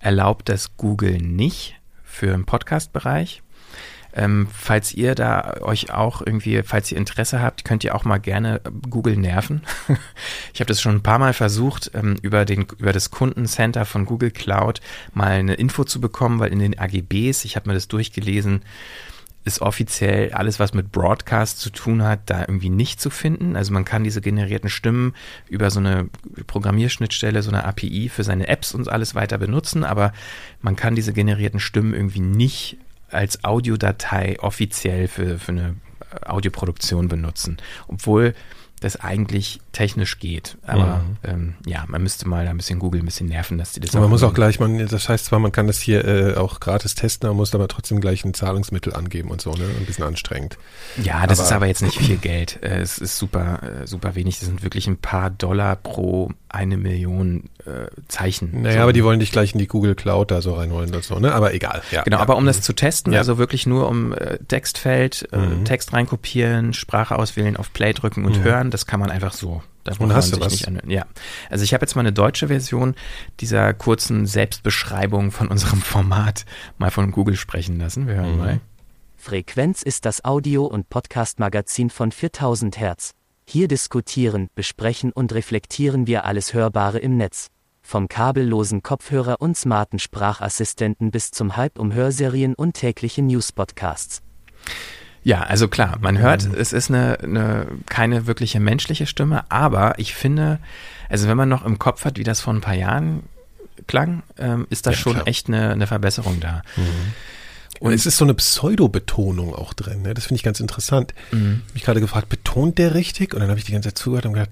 [0.01, 3.44] erlaubt das Google nicht für den Podcast-Bereich.
[4.17, 8.19] Ähm, falls ihr da euch auch irgendwie, falls ihr Interesse habt, könnt ihr auch mal
[8.19, 9.63] gerne Google nerven.
[10.55, 14.07] ich habe das schon ein paar Mal versucht, ähm, über, den, über das Kundencenter von
[14.07, 14.81] Google Cloud
[15.15, 18.63] mal eine Info zu bekommen, weil in den AGBs, ich habe mir das durchgelesen,
[19.45, 23.57] ist offiziell alles, was mit Broadcast zu tun hat, da irgendwie nicht zu finden.
[23.57, 25.13] Also man kann diese generierten Stimmen
[25.49, 26.09] über so eine
[26.47, 30.13] Programmierschnittstelle, so eine API für seine Apps und alles weiter benutzen, aber
[30.63, 32.79] man kann diese generierten Stimmen irgendwie nicht
[33.11, 35.77] als Audiodatei offiziell für, für eine
[36.27, 38.35] Audioproduktion benutzen, obwohl
[38.81, 40.59] das eigentlich technisch geht.
[40.67, 41.17] Aber Mhm.
[41.23, 43.95] ähm, ja, man müsste mal da ein bisschen Google ein bisschen nerven, dass die das
[43.95, 46.61] Und man muss auch gleich, man, das heißt zwar, man kann das hier äh, auch
[46.61, 49.65] gratis testen, man muss aber trotzdem gleich ein Zahlungsmittel angeben und so, ne?
[49.79, 50.59] Ein bisschen anstrengend.
[51.03, 52.59] Ja, das Aber- ist aber jetzt nicht viel Geld.
[52.63, 54.39] Äh, Es ist super, äh, super wenig.
[54.41, 58.63] Das sind wirklich ein paar Dollar pro eine Million äh, Zeichen.
[58.63, 58.83] Naja, So.
[58.85, 61.35] aber die wollen dich gleich in die Google Cloud da so reinholen und so, ne?
[61.35, 61.83] Aber egal.
[61.91, 62.23] Ja, Genau, ja.
[62.23, 63.19] aber um das zu testen, Ja.
[63.21, 65.65] also wirklich nur um äh, Textfeld, äh, Mhm.
[65.65, 68.43] Text reinkopieren, Sprache auswählen, auf Play drücken und Mhm.
[68.45, 69.63] hören, das kann man einfach so.
[69.85, 70.53] Da Und man hast du sich was?
[70.53, 70.81] nicht an.
[70.89, 71.05] Ja,
[71.51, 72.95] also ich habe jetzt mal eine deutsche Version
[73.41, 76.47] dieser kurzen Selbstbeschreibung von unserem Format
[76.79, 78.07] mal von Google sprechen lassen.
[78.07, 78.39] Wir hören Mhm.
[78.39, 78.61] mal.
[79.17, 83.15] Frequenz ist das Audio- und Podcast-Magazin von 4000 Hertz.
[83.47, 87.49] Hier diskutieren, besprechen und reflektieren wir alles Hörbare im Netz.
[87.83, 94.23] Vom kabellosen Kopfhörer und smarten Sprachassistenten bis zum Halbumhörserien und täglichen News-Podcasts.
[95.23, 96.55] Ja, also klar, man hört, Mhm.
[96.55, 100.59] es ist eine, eine keine wirkliche menschliche Stimme, aber ich finde,
[101.11, 103.23] also wenn man noch im Kopf hat, wie das vor ein paar Jahren
[103.87, 105.29] klang, ähm, ist da Ja, schon klar.
[105.29, 106.63] echt eine, eine Verbesserung da.
[107.81, 110.03] Und es ist so eine Pseudo-Betonung auch drin.
[110.03, 110.15] Ne?
[110.15, 111.15] Das finde ich ganz interessant.
[111.31, 113.35] Ich habe mich gerade gefragt, betont der richtig?
[113.35, 114.51] Und dann habe ich die ganze Zeit zugehört und gedacht,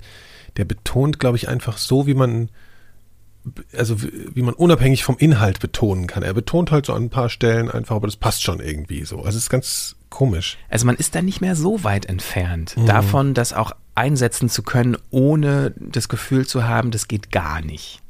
[0.57, 2.51] der betont, glaube ich, einfach so, wie man,
[3.77, 6.23] also wie wie man unabhängig vom Inhalt betonen kann.
[6.23, 9.19] Er betont halt so an ein paar Stellen einfach, aber das passt schon irgendwie so.
[9.19, 10.59] Also es ist ganz komisch.
[10.69, 12.87] Also man ist da nicht mehr so weit entfernt Mhm.
[12.87, 18.02] davon, das auch einsetzen zu können, ohne das Gefühl zu haben, das geht gar nicht.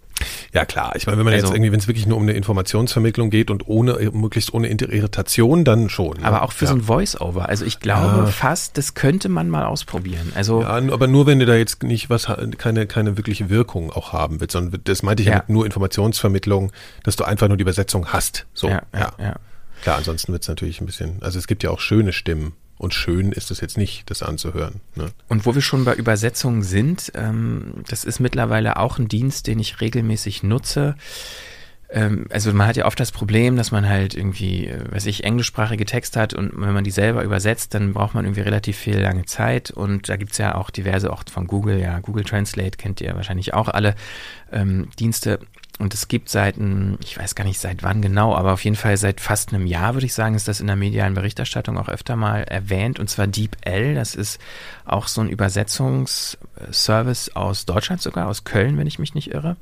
[0.52, 2.32] Ja klar, ich meine, wenn man jetzt Also- irgendwie, wenn es wirklich nur um eine
[2.32, 6.18] Informationsvermittlung geht und ohne, möglichst ohne Irritation, dann schon.
[6.18, 6.24] ne?
[6.24, 6.70] Aber auch für ja.
[6.70, 7.48] so ein Voice-Over.
[7.48, 8.26] Also ich glaube Ja.
[8.26, 10.32] fast, das könnte man mal ausprobieren.
[10.34, 12.26] Also Ja, aber nur wenn du da jetzt nicht was,
[12.58, 16.72] keine, keine wirkliche Wirkung auch haben willst, sondern das meinte ich ja, mit nur Informationsvermittlung,
[17.04, 18.46] dass du einfach nur die Übersetzung hast.
[18.54, 19.36] So, ja, ja, ja.
[19.82, 22.52] Klar, ansonsten wird es natürlich ein bisschen, also es gibt ja auch schöne Stimmen
[22.82, 24.80] und schön ist es jetzt nicht, das anzuhören.
[24.96, 25.12] Ne?
[25.28, 29.60] Und wo wir schon bei Übersetzungen sind, ähm, das ist mittlerweile auch ein Dienst, den
[29.60, 30.96] ich regelmäßig nutze.
[31.90, 35.22] Ähm, also man hat ja oft das Problem, dass man halt irgendwie, äh, weiß ich,
[35.22, 38.98] englischsprachige Texte hat und wenn man die selber übersetzt, dann braucht man irgendwie relativ viel
[38.98, 43.00] lange Zeit und da gibt's ja auch diverse, auch von Google, ja, Google Translate kennt
[43.00, 43.94] ihr wahrscheinlich auch alle
[44.50, 45.38] ähm, Dienste.
[45.82, 46.54] Und es gibt seit,
[47.00, 49.94] ich weiß gar nicht seit wann genau, aber auf jeden Fall seit fast einem Jahr,
[49.94, 53.00] würde ich sagen, ist das in der medialen Berichterstattung auch öfter mal erwähnt.
[53.00, 54.40] Und zwar DeepL, das ist
[54.84, 59.56] auch so ein Übersetzungsservice aus Deutschland sogar, aus Köln, wenn ich mich nicht irre.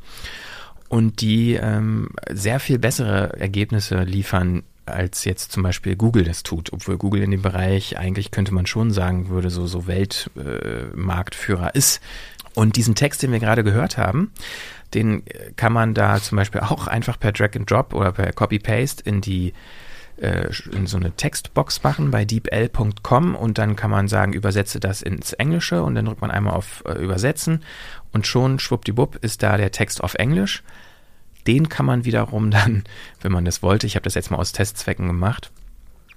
[0.90, 6.70] Und die ähm, sehr viel bessere Ergebnisse liefern, als jetzt zum Beispiel Google das tut.
[6.74, 11.78] Obwohl Google in dem Bereich eigentlich könnte man schon sagen würde, so, so Weltmarktführer äh,
[11.78, 12.02] ist.
[12.52, 14.32] Und diesen Text, den wir gerade gehört haben,
[14.94, 15.22] den
[15.56, 19.20] kann man da zum Beispiel auch einfach per Drag and Drop oder per Copy-Paste in
[19.20, 19.52] die
[20.20, 25.02] äh, in so eine Textbox machen bei deepl.com und dann kann man sagen, übersetze das
[25.02, 27.62] ins Englische und dann drückt man einmal auf äh, Übersetzen
[28.12, 30.62] und schon schwuppdiwupp ist da der Text auf Englisch.
[31.46, 32.84] Den kann man wiederum dann,
[33.22, 35.50] wenn man das wollte, ich habe das jetzt mal aus Testzwecken gemacht,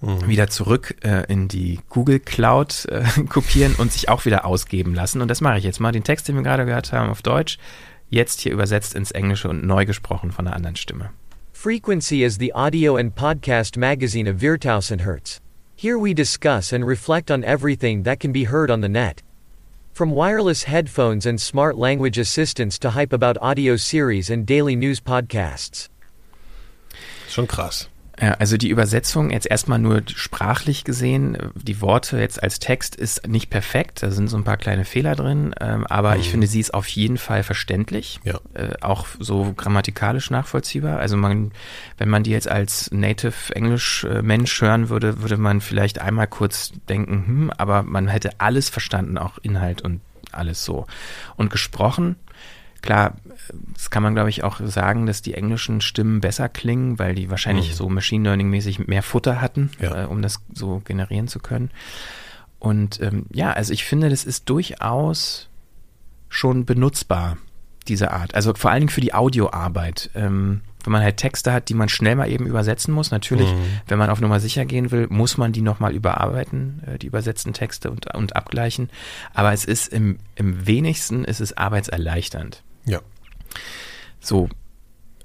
[0.01, 5.21] wieder zurück äh, in die Google Cloud äh, kopieren und sich auch wieder ausgeben lassen.
[5.21, 5.93] Und das mache ich jetzt mal.
[5.93, 7.57] Den Text, den wir gerade gehört haben auf Deutsch,
[8.13, 11.09] jetzt hier übersetzt ins Englische und neu gesprochen von einer anderen Stimme.
[11.51, 15.39] Frequency is the audio and podcast magazine of Hertz.
[15.75, 19.21] Here we discuss and reflect on everything that can be heard on the net.
[19.93, 24.99] From wireless headphones and smart language assistants to hype about audio series and daily news
[24.99, 25.89] podcasts.
[27.27, 27.87] Schon krass.
[28.21, 32.95] Ja, also die Übersetzung jetzt erstmal nur sprachlich gesehen, äh, die Worte jetzt als Text
[32.95, 36.45] ist nicht perfekt, da sind so ein paar kleine Fehler drin, ähm, aber ich finde,
[36.45, 38.39] sie ist auf jeden Fall verständlich, Ja.
[38.53, 40.99] äh, auch so grammatikalisch nachvollziehbar.
[40.99, 41.51] Also man,
[41.97, 46.27] wenn man die jetzt als Native Englisch äh, Mensch hören würde, würde man vielleicht einmal
[46.27, 50.85] kurz denken, hm, aber man hätte alles verstanden, auch Inhalt und alles so.
[51.35, 52.15] Und gesprochen,
[52.83, 53.15] Klar,
[53.73, 57.29] das kann man, glaube ich, auch sagen, dass die englischen Stimmen besser klingen, weil die
[57.29, 60.03] wahrscheinlich so Machine Learning-mäßig mehr Futter hatten, Ja.
[60.03, 61.71] äh, um das so generieren zu können.
[62.59, 65.47] Und ähm, ja, also ich finde, das ist durchaus
[66.29, 67.37] schon benutzbar,
[67.87, 68.35] diese Art.
[68.35, 70.09] Also vor allen Dingen für die Audioarbeit.
[70.13, 73.11] Ähm, wenn man halt Texte hat, die man schnell mal eben übersetzen muss.
[73.11, 73.47] Natürlich,
[73.87, 77.53] wenn man auf Nummer sicher gehen will, muss man die nochmal überarbeiten, äh, die übersetzten
[77.53, 78.89] Texte und, und abgleichen.
[79.33, 82.63] Aber es ist im, im wenigsten ist es arbeitserleichternd.
[82.85, 82.99] Ja.
[84.19, 84.49] So,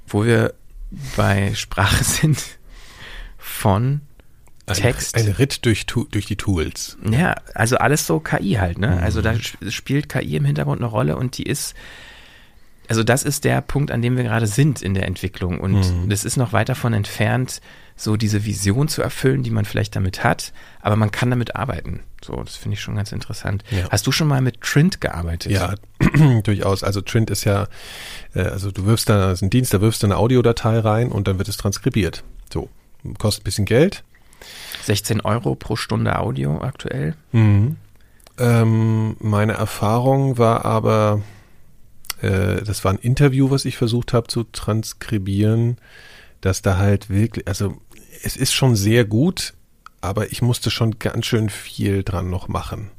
[0.07, 0.55] wo wir
[1.17, 2.39] bei Sprache sind,
[3.37, 4.01] von
[4.67, 5.15] Ein, Text.
[5.17, 6.97] ein Ritt durch, durch die Tools.
[7.11, 9.01] Ja, also alles so KI halt, ne?
[9.03, 11.75] Also da sp- spielt KI im Hintergrund eine Rolle und die ist,
[12.89, 16.25] also das ist der Punkt, an dem wir gerade sind in der Entwicklung und das
[16.25, 17.61] ist noch weit davon entfernt,
[17.99, 22.01] so diese Vision zu erfüllen, die man vielleicht damit hat, aber man kann damit arbeiten.
[22.25, 23.65] So, das finde ich schon ganz interessant.
[23.71, 23.89] Ja.
[23.91, 25.53] Hast du schon mal mit Trint gearbeitet?
[25.53, 25.75] Ja,
[26.45, 26.83] durchaus.
[26.83, 27.67] Also Trint ist ja,
[28.35, 31.11] äh, also du wirfst da, das ist ein Dienst, da wirfst du eine Audiodatei rein
[31.11, 32.25] und dann wird es transkribiert.
[32.53, 32.71] So,
[33.19, 34.05] kostet ein bisschen Geld.
[34.85, 37.15] 16 Euro pro Stunde Audio aktuell.
[38.39, 41.23] Ähm, meine Erfahrung war aber,
[42.23, 45.79] äh, das war ein Interview, was ich versucht habe zu transkribieren,
[46.41, 47.77] dass da halt wirklich, also
[48.23, 49.55] es ist schon sehr gut,
[50.01, 52.91] aber ich musste schon ganz schön viel dran noch machen.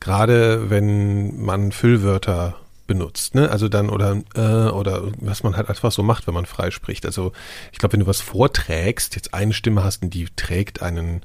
[0.00, 3.50] Gerade wenn man Füllwörter benutzt, ne?
[3.50, 7.06] Also dann oder äh, oder was man halt einfach so macht, wenn man frei spricht.
[7.06, 7.32] Also
[7.72, 11.22] ich glaube, wenn du was vorträgst, jetzt eine Stimme hast und die trägt einen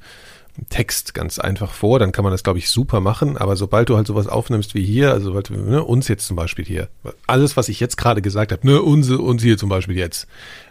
[0.68, 3.36] Text ganz einfach vor, dann kann man das, glaube ich, super machen.
[3.36, 6.64] Aber sobald du halt sowas aufnimmst wie hier, also sobald, ne, uns jetzt zum Beispiel
[6.64, 6.88] hier,
[7.26, 10.26] alles, was ich jetzt gerade gesagt habe, ne, uns, uns hier zum Beispiel jetzt,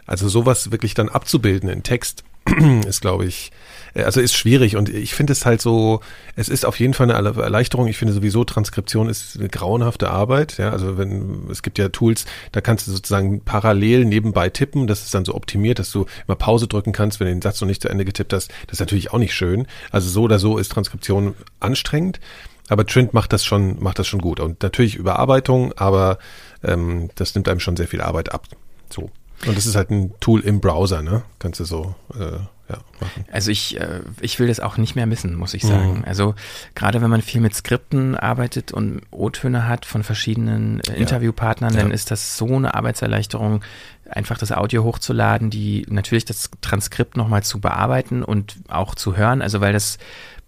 [0.06, 2.24] also sowas wirklich dann abzubilden in Text,
[2.86, 3.52] ist, glaube ich,
[3.94, 6.00] äh, also ist schwierig und ich finde es halt so,
[6.36, 7.86] es ist auf jeden Fall eine Erleichterung.
[7.86, 10.58] Ich finde sowieso Transkription ist eine grauenhafte Arbeit.
[10.58, 14.86] Ja, also wenn es gibt ja Tools, da kannst du sozusagen parallel nebenbei tippen.
[14.86, 17.60] Das ist dann so optimiert, dass du immer Pause drücken kannst, wenn du den Satz
[17.60, 18.50] noch nicht zu Ende getippt hast.
[18.66, 19.66] Das ist natürlich auch nicht schön.
[19.90, 22.20] Also so oder so ist Transkription anstrengend.
[22.68, 24.38] Aber Trint macht das schon, macht das schon gut.
[24.38, 26.18] Und natürlich Überarbeitung, aber
[26.62, 28.46] ähm, das nimmt einem schon sehr viel Arbeit ab.
[28.90, 29.10] So.
[29.46, 31.22] Und das ist halt ein Tool im Browser, ne?
[31.38, 32.38] Kannst du so äh,
[32.70, 33.24] ja, machen.
[33.32, 35.98] Also ich, äh, ich will das auch nicht mehr missen, muss ich sagen.
[35.98, 36.04] Mhm.
[36.04, 36.34] Also
[36.74, 41.80] gerade wenn man viel mit Skripten arbeitet und O-Töne hat von verschiedenen äh, Interviewpartnern, ja.
[41.80, 43.62] dann ist das so eine Arbeitserleichterung,
[44.08, 49.42] einfach das Audio hochzuladen, die natürlich das Transkript nochmal zu bearbeiten und auch zu hören.
[49.42, 49.98] Also weil das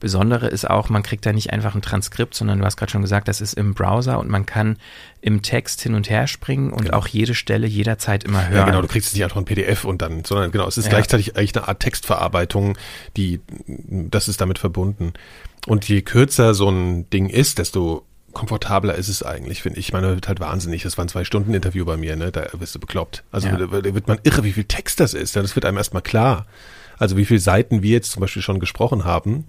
[0.03, 3.03] Besondere ist auch, man kriegt da nicht einfach ein Transkript, sondern du hast gerade schon
[3.03, 4.77] gesagt, das ist im Browser und man kann
[5.21, 6.97] im Text hin und her springen und genau.
[6.97, 8.57] auch jede Stelle jederzeit immer hören.
[8.57, 10.87] Ja, genau, du kriegst es nicht einfach ein PDF und dann, sondern genau, es ist
[10.87, 10.91] ja.
[10.91, 12.77] gleichzeitig eigentlich eine Art Textverarbeitung,
[13.17, 13.39] die,
[13.69, 15.13] das ist damit verbunden.
[15.69, 19.87] Und je kürzer so ein Ding ist, desto komfortabler ist es eigentlich, finde ich.
[19.87, 20.83] Ich meine, wird halt wahnsinnig.
[20.83, 22.33] Das waren zwei Stunden Interview bei mir, ne?
[22.33, 23.23] Da wirst du bekloppt.
[23.31, 23.57] Also ja.
[23.57, 25.37] da wird man irre, wie viel Text das ist.
[25.37, 26.47] Das wird einem erstmal klar.
[26.99, 29.47] Also wie viele Seiten wir jetzt zum Beispiel schon gesprochen haben.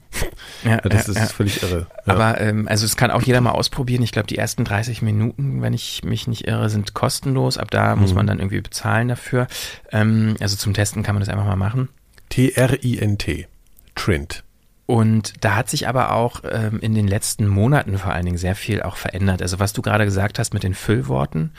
[0.64, 1.26] Ja, das ja, ist ja.
[1.28, 1.88] völlig irre.
[2.06, 4.04] Aber ähm, also es kann auch jeder mal ausprobieren.
[4.04, 7.58] Ich glaube, die ersten 30 Minuten, wenn ich mich nicht irre, sind kostenlos.
[7.58, 8.02] Ab da mhm.
[8.02, 9.48] muss man dann irgendwie bezahlen dafür.
[9.92, 11.90] Ähm, also zum Testen kann man das einfach mal machen.
[12.30, 13.48] T-R-I-N-T.
[13.96, 14.44] Trint.
[14.86, 18.56] Und da hat sich aber auch ähm, in den letzten Monaten vor allen Dingen sehr
[18.56, 19.42] viel auch verändert.
[19.42, 21.52] Also was du gerade gesagt hast mit den Füllworten,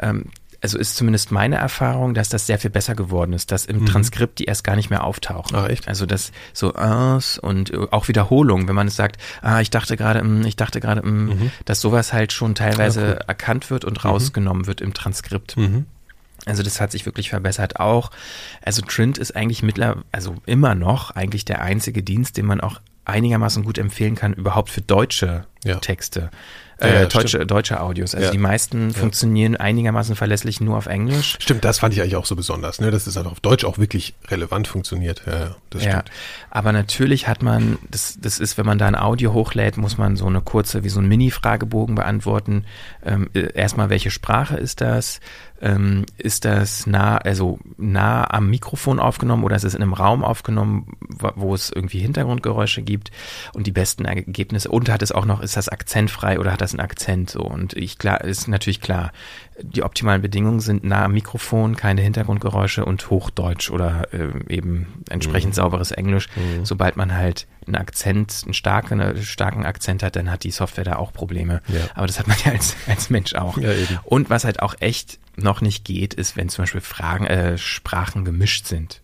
[0.00, 0.26] ähm,
[0.60, 3.86] also ist zumindest meine Erfahrung, dass das sehr viel besser geworden ist, dass im mhm.
[3.86, 5.56] Transkript die erst gar nicht mehr auftauchen.
[5.56, 5.86] Ach, echt?
[5.86, 10.22] Also das so ahs und auch Wiederholung, wenn man es sagt, ah, ich dachte gerade,
[10.24, 11.50] mm, ich dachte gerade, mm, mhm.
[11.64, 13.24] dass sowas halt schon teilweise ja, cool.
[13.28, 14.10] erkannt wird und mhm.
[14.10, 15.56] rausgenommen wird im Transkript.
[15.56, 15.86] Mhm.
[16.46, 18.10] Also das hat sich wirklich verbessert auch.
[18.62, 22.80] Also Trint ist eigentlich mittlerweile, also immer noch eigentlich der einzige Dienst, den man auch
[23.04, 25.76] einigermaßen gut empfehlen kann, überhaupt für deutsche ja.
[25.76, 26.30] Texte
[26.80, 28.14] äh, ja, deutsche, deutsche Audios.
[28.14, 28.30] Also ja.
[28.30, 31.36] die meisten funktionieren einigermaßen verlässlich nur auf Englisch.
[31.40, 32.90] Stimmt, das fand ich eigentlich auch so besonders, ne?
[32.90, 35.22] dass es einfach auf Deutsch auch wirklich relevant funktioniert.
[35.26, 35.90] Ja, das ja.
[35.90, 36.10] stimmt.
[36.50, 40.16] Aber natürlich hat man, das, das ist, wenn man da ein Audio hochlädt, muss man
[40.16, 42.64] so eine kurze, wie so ein Mini-Fragebogen beantworten.
[43.04, 45.20] Ähm, äh, erstmal, welche Sprache ist das?
[45.60, 50.22] Ähm, ist das nah, also nah am Mikrofon aufgenommen oder ist es in einem Raum
[50.22, 50.96] aufgenommen,
[51.34, 53.10] wo es irgendwie Hintergrundgeräusche gibt
[53.54, 54.70] und die besten Ergebnisse?
[54.70, 57.40] Und hat es auch noch, ist das akzentfrei oder hat das einen Akzent so?
[57.40, 59.12] Und ich klar, ist natürlich klar,
[59.62, 65.50] die optimalen Bedingungen sind nah am Mikrofon, keine Hintergrundgeräusche und Hochdeutsch oder äh, eben entsprechend
[65.50, 65.56] mhm.
[65.56, 66.28] sauberes Englisch.
[66.36, 66.64] Mhm.
[66.64, 70.84] Sobald man halt einen Akzent, einen starken, einen starken Akzent hat, dann hat die Software
[70.84, 71.60] da auch Probleme.
[71.68, 71.80] Ja.
[71.94, 73.58] Aber das hat man ja als, als Mensch auch.
[73.58, 73.70] Ja,
[74.04, 78.24] und was halt auch echt noch nicht geht, ist, wenn zum Beispiel Fragen, äh, Sprachen
[78.24, 79.00] gemischt sind.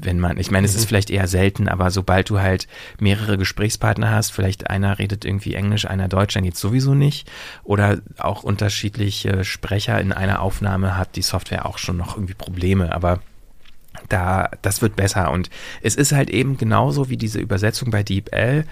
[0.00, 0.88] Wenn man, ich meine, es ist mhm.
[0.88, 2.66] vielleicht eher selten, aber sobald du halt
[2.98, 7.30] mehrere Gesprächspartner hast, vielleicht einer redet irgendwie Englisch, einer Deutsch, dann geht's sowieso nicht.
[7.62, 12.92] Oder auch unterschiedliche Sprecher in einer Aufnahme hat die Software auch schon noch irgendwie Probleme.
[12.92, 13.20] Aber
[14.08, 15.30] da, das wird besser.
[15.30, 15.50] Und
[15.82, 18.64] es ist halt eben genauso wie diese Übersetzung bei DeepL.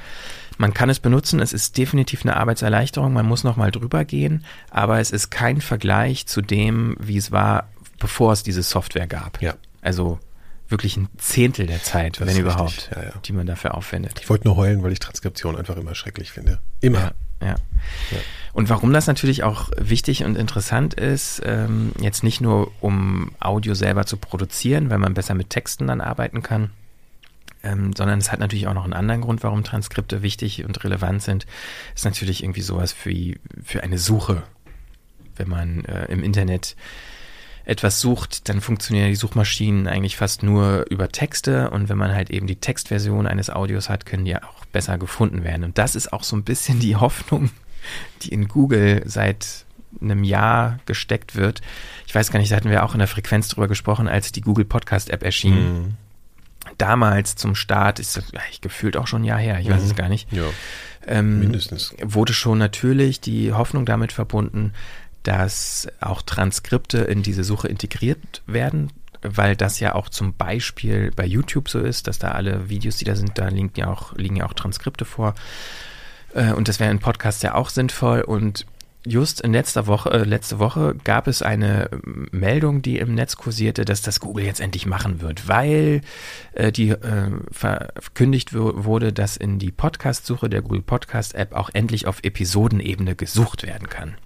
[0.59, 5.01] Man kann es benutzen, es ist definitiv eine Arbeitserleichterung, man muss nochmal drüber gehen, aber
[5.01, 9.41] es ist kein Vergleich zu dem, wie es war, bevor es diese Software gab.
[9.41, 9.55] Ja.
[9.81, 10.19] Also
[10.71, 13.13] wirklich ein Zehntel der Zeit, das wenn überhaupt, ja, ja.
[13.25, 14.19] die man dafür aufwendet.
[14.21, 16.61] Ich wollte nur heulen, weil ich Transkription einfach immer schrecklich finde.
[16.81, 17.13] Immer.
[17.43, 17.57] Ja,
[18.11, 18.19] ja.
[18.53, 23.75] Und warum das natürlich auch wichtig und interessant ist, ähm, jetzt nicht nur um Audio
[23.75, 26.71] selber zu produzieren, weil man besser mit Texten dann arbeiten kann,
[27.63, 31.23] ähm, sondern es hat natürlich auch noch einen anderen Grund, warum Transkripte wichtig und relevant
[31.23, 31.47] sind.
[31.95, 34.43] Ist natürlich irgendwie sowas für, für eine Suche.
[35.37, 36.77] Wenn man äh, im Internet
[37.65, 42.31] etwas sucht, dann funktionieren die Suchmaschinen eigentlich fast nur über Texte und wenn man halt
[42.31, 45.65] eben die Textversion eines Audios hat, können die auch besser gefunden werden.
[45.65, 47.51] Und das ist auch so ein bisschen die Hoffnung,
[48.23, 49.65] die in Google seit
[50.01, 51.61] einem Jahr gesteckt wird.
[52.07, 54.41] Ich weiß gar nicht, da hatten wir auch in der Frequenz drüber gesprochen, als die
[54.41, 55.55] Google Podcast App erschien.
[55.55, 55.97] Mhm
[56.79, 59.89] damals zum Start, ist das ich, gefühlt auch schon ein Jahr her, ich weiß mhm.
[59.89, 60.33] es gar nicht.
[60.33, 60.45] Ja,
[61.07, 61.95] ähm, mindestens.
[62.03, 64.73] Wurde schon natürlich die Hoffnung damit verbunden,
[65.23, 71.27] dass auch Transkripte in diese Suche integriert werden, weil das ja auch zum Beispiel bei
[71.27, 74.37] YouTube so ist, dass da alle Videos, die da sind, da liegen ja auch, liegen
[74.37, 75.35] ja auch Transkripte vor.
[76.35, 78.23] Äh, und das wäre in Podcasts ja auch sinnvoll.
[78.23, 78.67] Und
[79.05, 81.91] just in letzter Woche, äh, letzte Woche gab es eine
[82.31, 86.01] Meldung, die im Netz kursierte, dass das Google jetzt endlich machen wird, weil
[86.53, 92.07] äh, die äh, verkündigt wurde, dass in die Podcast-Suche der Google Podcast App auch endlich
[92.07, 94.17] auf Episodenebene gesucht werden kann.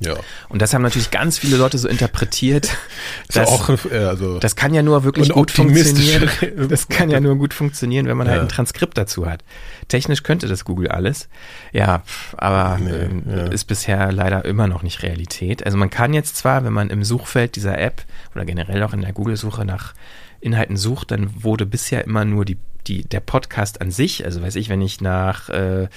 [0.00, 0.14] Ja.
[0.48, 2.70] Und das haben natürlich ganz viele Leute so interpretiert.
[3.32, 6.28] Dass- auch, also, das kann ja nur wirklich gut funktionieren.
[6.68, 8.42] Das kann ja nur gut funktionieren, wenn man halt Ja.
[8.42, 9.44] ein Transkript dazu hat.
[9.88, 11.28] Technisch könnte das Google alles.
[11.72, 12.02] Ja,
[12.36, 13.46] aber Nee, ähm, ja.
[13.48, 15.64] ist bisher leider immer noch nicht Realität.
[15.64, 18.02] Also man kann jetzt zwar, wenn man im Suchfeld dieser App
[18.34, 19.94] oder generell auch in der Google-Suche nach
[20.40, 24.56] Inhalten sucht, dann wurde bisher immer nur die, die, der Podcast an sich, also weiß
[24.56, 25.88] ich, wenn ich nach äh,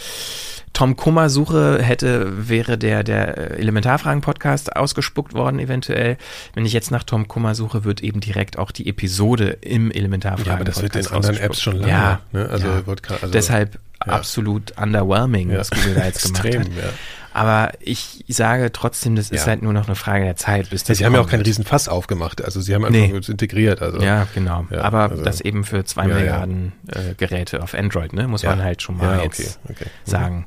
[0.73, 6.17] Tom Kummer suche, hätte, wäre der, der äh, Elementarfragen-Podcast ausgespuckt worden eventuell.
[6.55, 10.47] Wenn ich jetzt nach Tom Kummer suche, wird eben direkt auch die Episode im Elementarfragen-Podcast
[10.47, 11.91] ja, aber das wird in anderen Apps schon lange.
[11.91, 12.49] Ja, ne?
[12.49, 12.79] also, ja.
[12.79, 14.13] gra- also Deshalb ja.
[14.13, 16.83] absolut underwhelming, was Google da jetzt gemacht Extrem, hat.
[16.83, 16.89] ja.
[17.33, 19.47] Aber ich sage trotzdem, das ist Ja.
[19.47, 21.65] halt nur noch eine Frage der Zeit, bis das Sie haben ja auch keinen riesen
[21.65, 22.43] Fass aufgemacht.
[22.43, 23.09] Also sie haben einfach Nee.
[23.27, 23.81] integriert.
[23.81, 24.67] Also Ja, genau.
[24.69, 26.15] Ja, Aber also- das eben für zwei Ja, ja.
[26.15, 28.27] Milliarden Äh, Geräte auf Android, ne?
[28.27, 28.51] Muss Ja.
[28.51, 29.85] man halt schon mal Ja, jetzt okay, okay.
[30.05, 30.09] Mhm.
[30.11, 30.45] sagen.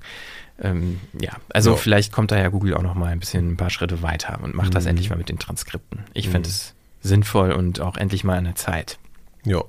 [0.62, 1.76] Ähm, ja, also Ja.
[1.76, 4.55] vielleicht kommt da ja Google auch noch mal ein bisschen ein paar Schritte weiter und
[4.55, 4.91] macht das Mhm.
[4.91, 6.05] endlich mal mit den Transkripten.
[6.14, 6.72] Ich finde es
[7.03, 8.99] sinnvoll und auch endlich mal an der Zeit.
[9.45, 9.61] ja.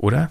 [0.00, 0.30] Oder?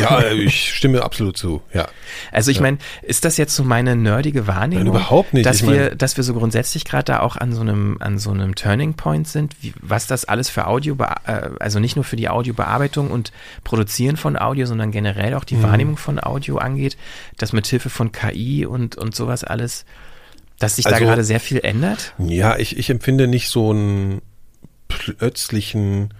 [0.00, 1.62] Ja, äh, ich stimme absolut zu.
[1.72, 1.88] Ja.
[2.32, 2.62] Also ich Ja.
[2.64, 4.84] meine, ist das jetzt so meine nerdige Wahrnehmung?
[4.84, 5.46] Nein, überhaupt nicht.
[5.46, 8.18] Dass Ich wir, mein- dass wir so grundsätzlich gerade da auch an so einem, an
[8.18, 10.96] so einem Turning Point sind, wie, was das alles für Audio,
[11.26, 15.54] äh, also nicht nur für die Audiobearbeitung und Produzieren von Audio, sondern generell auch die
[15.56, 15.62] Mhm.
[15.62, 16.96] Wahrnehmung von Audio angeht,
[17.38, 19.84] dass mit Hilfe von KI und, und sowas alles,
[20.58, 22.14] dass sich da Also- gerade sehr viel ändert?
[22.18, 24.20] Ja, ich, ich empfinde nicht so einen
[24.88, 26.12] plötzlichen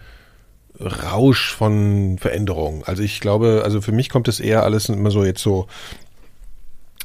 [0.80, 2.82] Rausch von Veränderungen.
[2.84, 5.66] Also ich glaube, also für mich kommt es eher alles immer so jetzt so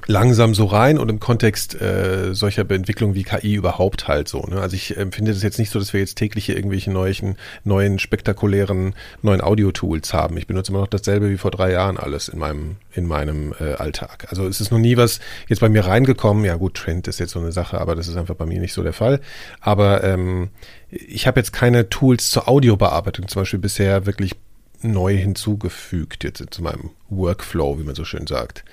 [0.08, 4.41] langsam so rein und im Kontext äh, solcher Entwicklungen wie KI überhaupt halt so.
[4.41, 4.60] Ne?
[4.60, 8.00] Also ich empfinde das jetzt nicht so, dass wir jetzt täglich hier irgendwelche neuen, neuen
[8.00, 10.38] spektakulären neuen Audio-Tools haben.
[10.38, 13.74] Ich benutze immer noch dasselbe wie vor drei Jahren alles in meinem in meinem äh,
[13.74, 14.28] Alltag.
[14.30, 16.43] Also es ist noch nie was jetzt bei mir reingekommen.
[16.43, 18.74] Ja gut, Trend ist jetzt so eine Sache, aber das ist einfach bei mir nicht
[18.74, 19.20] so der Fall.
[19.62, 20.50] Aber ähm,
[20.89, 24.36] ich habe jetzt keine Tools zur Audiobearbeitung zum Beispiel bisher wirklich
[24.82, 28.64] neu hinzugefügt jetzt zu meinem Workflow, wie man so schön sagt.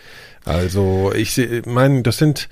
[0.46, 2.48] Also ich meine, das sind,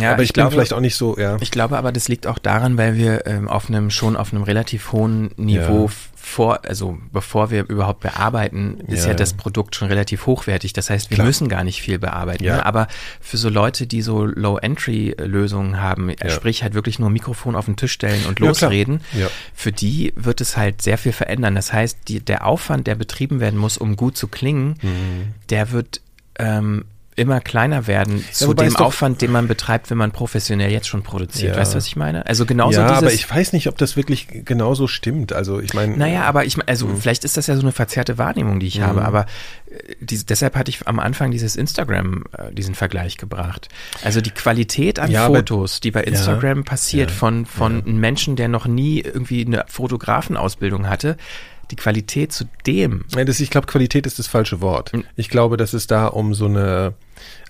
[0.00, 1.36] Ja, aber ich, bin vielleicht auch nicht so, ja.
[1.40, 4.42] Ich glaube aber, das liegt auch daran, weil wir ähm, auf einem schon auf einem
[4.42, 5.92] relativ hohen Niveau Ja.
[6.16, 9.14] vor, also bevor wir überhaupt bearbeiten, ist ja, Ja.
[9.16, 10.72] das Produkt schon relativ hochwertig.
[10.72, 11.26] Das heißt, wir Klar.
[11.26, 12.44] müssen gar nicht viel bearbeiten.
[12.44, 12.56] Ja.
[12.56, 12.64] Ne?
[12.66, 12.88] Aber
[13.20, 17.76] für so Leute, die so Low-Entry-Lösungen haben, äh, sprich halt wirklich nur Mikrofon auf den
[17.76, 19.00] Tisch stellen und losreden,
[19.54, 21.54] für die wird es halt sehr viel verändern.
[21.54, 25.34] Das heißt, die, der Aufwand, der betrieben werden muss, um gut zu klingen, Mhm.
[25.50, 26.00] der wird
[26.38, 26.84] ähm,
[27.16, 31.02] immer kleiner werden zu wobei dem Aufwand, den man betreibt, wenn man professionell jetzt schon
[31.02, 31.54] produziert.
[31.54, 31.60] Ja.
[31.60, 32.24] Weißt du, was ich meine?
[32.26, 35.32] Also genauso ja, aber ich weiß nicht, ob das wirklich genauso stimmt.
[35.32, 36.96] Also ich meine, naja, aber ich also Mhm.
[36.96, 39.26] vielleicht ist das ja so eine verzerrte Wahrnehmung, die ich habe, aber
[39.70, 43.68] äh, dies, deshalb hatte ich am Anfang dieses Instagram, äh, diesen Vergleich gebracht.
[44.02, 48.36] Also die Qualität an Ja, Fotos, die bei Instagram passiert ja, von, von einem Menschen,
[48.36, 51.16] der noch nie irgendwie eine Fotografenausbildung hatte,
[51.72, 54.92] die Qualität zu dem, Nein, das, ich glaube, Qualität ist das falsche Wort.
[54.92, 55.04] Hm.
[55.16, 56.94] Ich glaube, das ist da um so eine,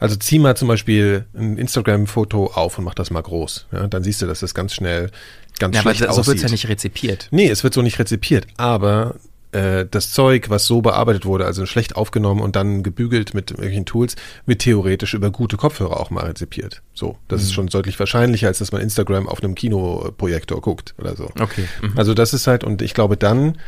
[0.01, 3.67] also zieh mal zum Beispiel ein Instagram-Foto auf und mach das mal groß.
[3.73, 5.11] Ja, dann siehst du, dass das ganz schnell
[5.59, 6.27] ganz ja, aber schlecht so aussieht.
[6.29, 7.29] wird's ja nicht rezipiert.
[7.31, 9.17] Nee, es wird so nicht rezipiert, aber
[9.53, 13.85] äh, das Zeug, was so bearbeitet wurde, also schlecht aufgenommen und dann gebügelt mit irgendwelchen
[13.85, 14.17] Tools,
[14.47, 16.81] wird theoretisch über gute Kopfhörer auch mal rezipiert.
[16.95, 17.47] So, das Mhm.
[17.47, 21.31] ist schon deutlich wahrscheinlicher, als dass man Instagram auf einem Kinoprojektor guckt oder so.
[21.39, 21.65] Okay.
[21.83, 21.93] Mhm.
[21.97, 23.59] Also das ist halt, und ich glaube, dann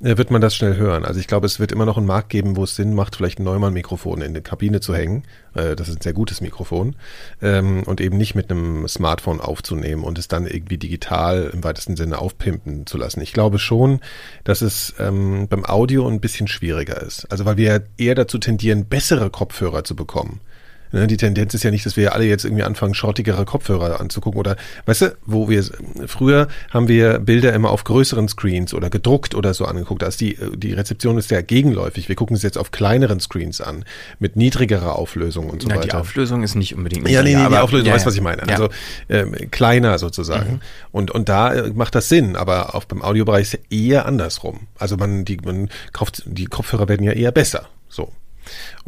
[0.00, 1.04] wird man das schnell hören.
[1.04, 3.40] Also ich glaube, es wird immer noch einen Markt geben, wo es Sinn macht, vielleicht
[3.40, 5.24] ein Neumann-Mikrofon in die Kabine zu hängen.
[5.54, 6.94] Äh, das ist ein sehr gutes Mikrofon.
[7.42, 11.96] Ähm, und eben nicht mit einem Smartphone aufzunehmen und es dann irgendwie digital im weitesten
[11.96, 13.20] Sinne aufpimpen zu lassen.
[13.20, 14.00] Ich glaube schon,
[14.44, 17.30] dass es ähm, beim Audio ein bisschen schwieriger ist.
[17.30, 20.40] Also weil wir eher dazu tendieren, bessere Kopfhörer zu bekommen.
[20.92, 24.38] Ne, Die Tendenz ist ja nicht, dass wir alle jetzt irgendwie anfangen, schrottigere Kopfhörer anzugucken
[24.40, 25.64] oder, weißt du, wo wir,
[26.06, 30.02] früher haben wir Bilder immer auf größeren Screens oder gedruckt oder so angeguckt.
[30.02, 32.08] Also die, die Rezeption ist ja gegenläufig.
[32.08, 33.84] Wir gucken es jetzt auf kleineren Screens an,
[34.18, 35.86] mit niedrigerer Auflösung und so Na, weiter.
[35.88, 37.08] die Auflösung ist nicht unbedingt.
[37.08, 38.08] Ja, nee, nee, niedriger, die aber- Auflösung, ja, du weißt, ja.
[38.08, 38.42] was ich meine.
[38.46, 38.48] Ja.
[38.54, 38.68] Also
[39.08, 40.60] ähm, kleiner sozusagen.
[40.92, 44.68] Und, und da äh, macht das Sinn, aber auch beim Audiobereich ist ja eher andersrum.
[44.78, 47.68] Also man, die, man kauft, die Kopfhörer werden ja eher besser.
[47.88, 48.12] So.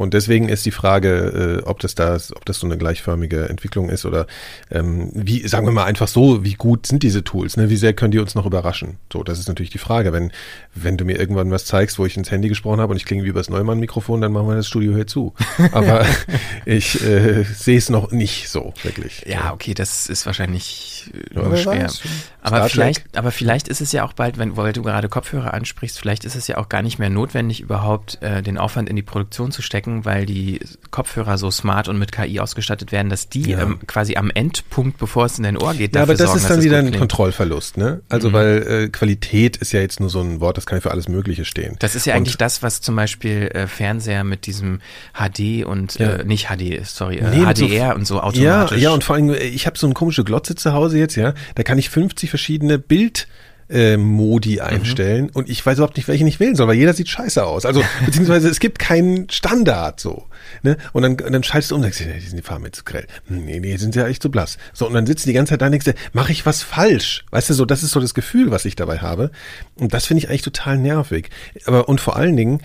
[0.00, 3.90] Und deswegen ist die Frage, äh, ob das da, ob das so eine gleichförmige Entwicklung
[3.90, 4.26] ist oder
[4.70, 7.68] ähm, wie, sagen wir mal einfach so, wie gut sind diese Tools, ne?
[7.68, 8.96] Wie sehr können die uns noch überraschen?
[9.12, 10.14] So, das ist natürlich die Frage.
[10.14, 10.32] Wenn,
[10.74, 13.24] wenn du mir irgendwann was zeigst, wo ich ins Handy gesprochen habe und ich klinge
[13.24, 15.34] wie übers Neumann-Mikrofon, dann machen wir das Studio hier zu.
[15.72, 16.06] Aber
[16.64, 19.26] ich äh, sehe es noch nicht so, wirklich.
[19.26, 21.84] Ja, okay, das ist wahrscheinlich äh, Ja, nur schwer.
[21.84, 22.00] weiß.
[22.40, 23.18] Aber Star vielleicht, Trek.
[23.18, 26.36] aber vielleicht ist es ja auch bald, wenn, weil du gerade Kopfhörer ansprichst, vielleicht ist
[26.36, 29.60] es ja auch gar nicht mehr notwendig, überhaupt äh, den Aufwand in die Produktion zu
[29.60, 30.60] stecken, denken, weil die
[30.90, 33.62] Kopfhörer so smart und mit KI ausgestattet werden, dass die Ja.
[33.62, 36.38] ähm, quasi am Endpunkt, bevor es in dein Ohr geht, Ja, dafür aber das sorgen,
[36.40, 36.98] ist dann wieder ein klingt.
[36.98, 38.00] Kontrollverlust, ne?
[38.08, 38.32] Also Mhm.
[38.32, 41.08] weil äh, Qualität ist ja jetzt nur so ein Wort, das kann ja für alles
[41.08, 41.76] Mögliche stehen.
[41.80, 44.80] Das ist ja Und- eigentlich das, was zum Beispiel äh, Fernseher mit diesem
[45.14, 46.16] HD und Ja.
[46.16, 48.78] äh, nicht HD, sorry, äh, Nee, mit so- HDR und so Ja, automatisch.
[48.80, 51.34] ja, und vor allem, äh, ich habe so eine komische Glotze zu Hause jetzt, ja.
[51.54, 53.28] Da kann ich 50 verschiedene Bild
[53.70, 54.60] äh, Modi Mhm.
[54.60, 57.64] einstellen und ich weiß überhaupt nicht, welchen ich wählen soll, weil jeder sieht scheiße aus.
[57.64, 60.26] Also beziehungsweise es gibt keinen Standard so.
[60.62, 60.76] Ne?
[60.92, 62.64] Und dann, und dann schaltest du um und denkst, dir, nee, die sind die Farben
[62.64, 63.06] jetzt zu grell.
[63.28, 64.58] Hm, Nee, nee, sind ja echt zu blass.
[64.72, 67.24] So, und dann sitzt die ganze Zeit da und denkst, dir, mache ich was falsch?
[67.30, 69.30] Weißt du, so, das ist so das Gefühl, was ich dabei habe.
[69.76, 71.30] Und das finde ich eigentlich total nervig.
[71.66, 72.60] Aber und vor allen Dingen,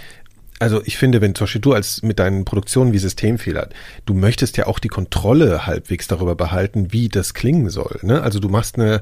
[0.57, 3.69] also ich finde, wenn zum Beispiel du als mit deinen Produktionen wie Systemfehler,
[4.05, 7.99] du möchtest ja auch die Kontrolle halbwegs darüber behalten, wie das klingen soll.
[8.03, 8.21] Ne?
[8.21, 9.01] Also du machst eine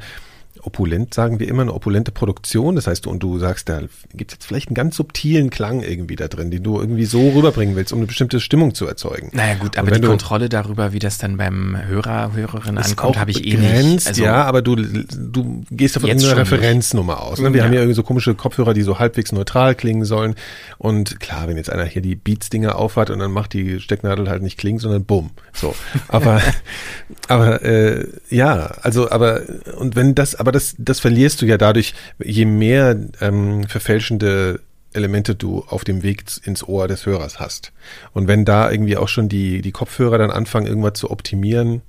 [0.63, 2.75] opulent, sagen wir immer, eine opulente Produktion.
[2.75, 3.81] Das heißt, und du sagst, da
[4.13, 7.29] gibt es jetzt vielleicht einen ganz subtilen Klang irgendwie da drin, den du irgendwie so
[7.31, 9.29] rüberbringen willst, um eine bestimmte Stimmung zu erzeugen.
[9.33, 13.31] Naja gut, aber die du- Kontrolle darüber, wie das dann beim Hörer, Hörerin ankommt, habe
[13.31, 14.07] ich eh nicht.
[14.07, 16.35] Also, ja, aber du, du gehst davon einer nicht.
[16.35, 17.39] Referenznummer aus.
[17.39, 17.51] Ne?
[17.53, 17.65] Wir Ja.
[17.65, 20.35] haben ja irgendwie so komische Kopfhörer, die so halbwegs neutral klingen sollen.
[20.77, 24.41] Und klar, wenn jetzt einer hier die Beats-Dinger aufhat und dann macht die Stecknadel halt
[24.43, 25.31] nicht klingen, sondern bumm.
[25.51, 25.75] So.
[26.07, 26.41] Aber,
[27.27, 29.41] aber äh, ja, also, aber
[29.77, 31.93] und wenn das, aber das, das verlierst du ja dadurch,
[32.23, 34.61] je mehr ähm, verfälschende
[34.93, 37.73] Elemente du auf dem Weg ins Ohr des Hörers hast.
[38.13, 41.81] Und wenn da irgendwie auch schon die, die Kopfhörer dann anfangen, irgendwas zu optimieren,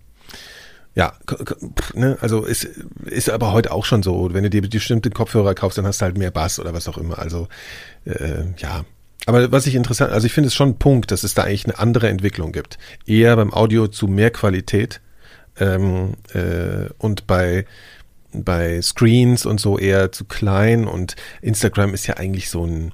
[0.95, 1.13] ja,
[1.95, 2.69] ne, also ist,
[3.07, 4.33] ist aber heute auch schon so.
[4.33, 6.99] Wenn du dir bestimmte Kopfhörer kaufst, dann hast du halt mehr Bass oder was auch
[6.99, 7.19] immer.
[7.19, 7.49] Also
[8.05, 8.85] äh, ja.
[9.27, 11.65] Aber was ich interessant, also ich finde es schon ein Punkt, dass es da eigentlich
[11.65, 12.79] eine andere Entwicklung gibt.
[13.07, 15.01] Eher beim Audio zu mehr Qualität
[15.59, 17.67] ähm, äh, und bei
[18.43, 22.93] bei Screens und so eher zu klein und Instagram ist ja eigentlich so ein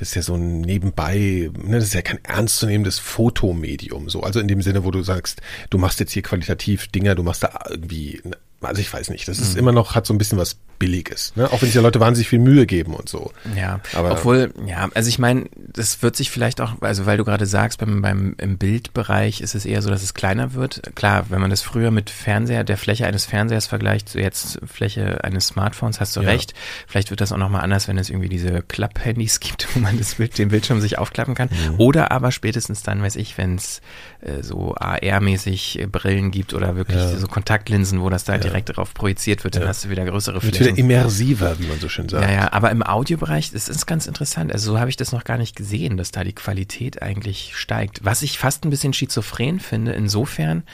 [0.00, 4.22] das ist ja so ein nebenbei, ne, das ist ja kein ernstzunehmendes Fotomedium, so.
[4.22, 7.42] Also in dem Sinne, wo du sagst, du machst jetzt hier qualitativ Dinger, du machst
[7.42, 8.22] da irgendwie,
[8.62, 11.46] also ich weiß nicht, das ist immer noch, hat so ein bisschen was Billiges, ne?
[11.52, 13.32] Auch wenn sich ja Leute wahnsinnig viel Mühe geben und so.
[13.54, 17.24] Ja, Aber- obwohl, ja, also ich meine, das wird sich vielleicht auch, also weil du
[17.24, 20.80] gerade sagst, beim, beim im Bildbereich ist es eher so, dass es kleiner wird.
[20.94, 25.22] Klar, wenn man das früher mit Fernseher, der Fläche eines Fernsehers vergleicht, so jetzt Fläche
[25.22, 26.28] eines Smartphones, hast du Ja.
[26.30, 26.54] recht.
[26.86, 30.16] Vielleicht wird das auch nochmal anders, wenn es irgendwie diese Klapp-Handys gibt, wo man das
[30.16, 31.50] den Bildschirm sich aufklappen kann.
[31.50, 31.74] Mhm.
[31.78, 33.82] Oder aber spätestens dann, weiß ich, wenn es
[34.22, 37.16] äh, so AR-mäßig äh, Brillen gibt oder wirklich Ja.
[37.16, 39.68] so Kontaktlinsen, wo das da direkt darauf projiziert wird, dann Ja.
[39.68, 40.76] hast du wieder größere Wird Flächen.
[40.76, 42.24] wieder immersiver, wie man so schön sagt.
[42.28, 44.52] Ja, ja, aber im Audiobereich, das ist ganz interessant.
[44.52, 48.04] Also so habe ich das noch gar nicht gesehen, dass da die Qualität eigentlich steigt.
[48.04, 50.64] Was ich fast ein bisschen schizophren finde, insofern,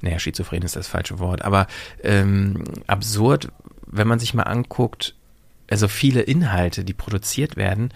[0.00, 1.66] naja, schizophren ist das falsche Wort, aber
[2.02, 3.48] ähm, absurd,
[3.86, 5.14] wenn man sich mal anguckt,
[5.70, 7.90] also viele Inhalte, die produziert werden,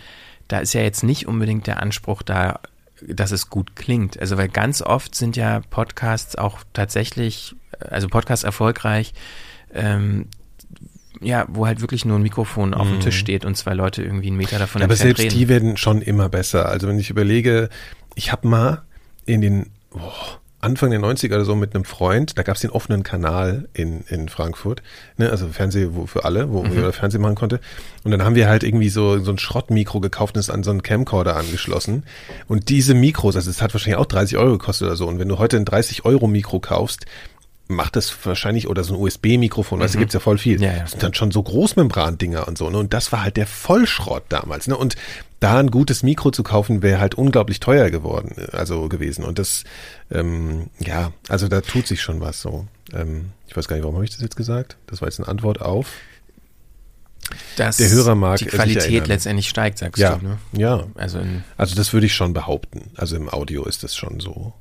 [0.48, 2.60] da ist ja jetzt nicht unbedingt der Anspruch da,
[3.06, 4.18] dass es gut klingt.
[4.18, 9.14] Also weil ganz oft sind ja Podcasts auch tatsächlich, also Podcasts erfolgreich,
[9.72, 10.26] ähm,
[11.20, 14.28] ja, wo halt wirklich nur ein Mikrofon auf dem Tisch steht und zwei Leute irgendwie
[14.28, 14.84] einen Meter davon Mhm.
[14.84, 16.68] Aber entfernt selbst die werden schon immer besser.
[16.68, 17.68] Also wenn ich überlege,
[18.14, 18.82] ich habe mal
[19.26, 22.70] in den oh, Anfang der 90er oder so mit einem Freund, da gab es den
[22.70, 24.82] offenen Kanal in, in Frankfurt,
[25.16, 26.80] ne, also Fernseh wo, für alle, wo Mhm.
[26.80, 27.60] man Fernsehen machen konnte.
[28.02, 30.70] Und dann haben wir halt irgendwie so, so ein Schrottmikro gekauft und es an so
[30.70, 32.02] einen Camcorder angeschlossen.
[32.48, 35.06] Und diese Mikros, also es hat wahrscheinlich auch 30 Euro gekostet oder so.
[35.06, 37.06] Und wenn du heute ein 30 Euro Mikro kaufst,
[37.68, 40.56] macht das wahrscheinlich, oder so ein USB-Mikrofon, weißt du, gibt's ja voll viel.
[40.56, 40.62] Mhm.
[40.64, 40.78] Ja, ja.
[40.80, 42.78] Das sind dann schon so Großmembran-Dinger und so, ne?
[42.78, 44.76] Und das war halt der Vollschrott damals, ne?
[44.76, 44.96] Und
[45.40, 49.24] da ein gutes Mikro zu kaufen, wäre halt unglaublich teuer geworden, äh, also gewesen.
[49.24, 49.64] Und das,
[50.10, 52.66] ähm, ja, also da tut sich schon was so.
[52.92, 54.76] Ähm, ich weiß gar nicht, warum habe ich das jetzt gesagt?
[54.86, 55.92] Das war jetzt eine Antwort auf.
[57.56, 60.26] Dass der Hörer mag die sich Qualität letztendlich steigt, sagst Ja, du.
[60.26, 60.38] Ne?
[60.52, 60.84] ja.
[60.94, 61.20] Also
[61.58, 62.90] Also das würde ich schon behaupten.
[62.96, 64.54] Also im Audio ist das schon so.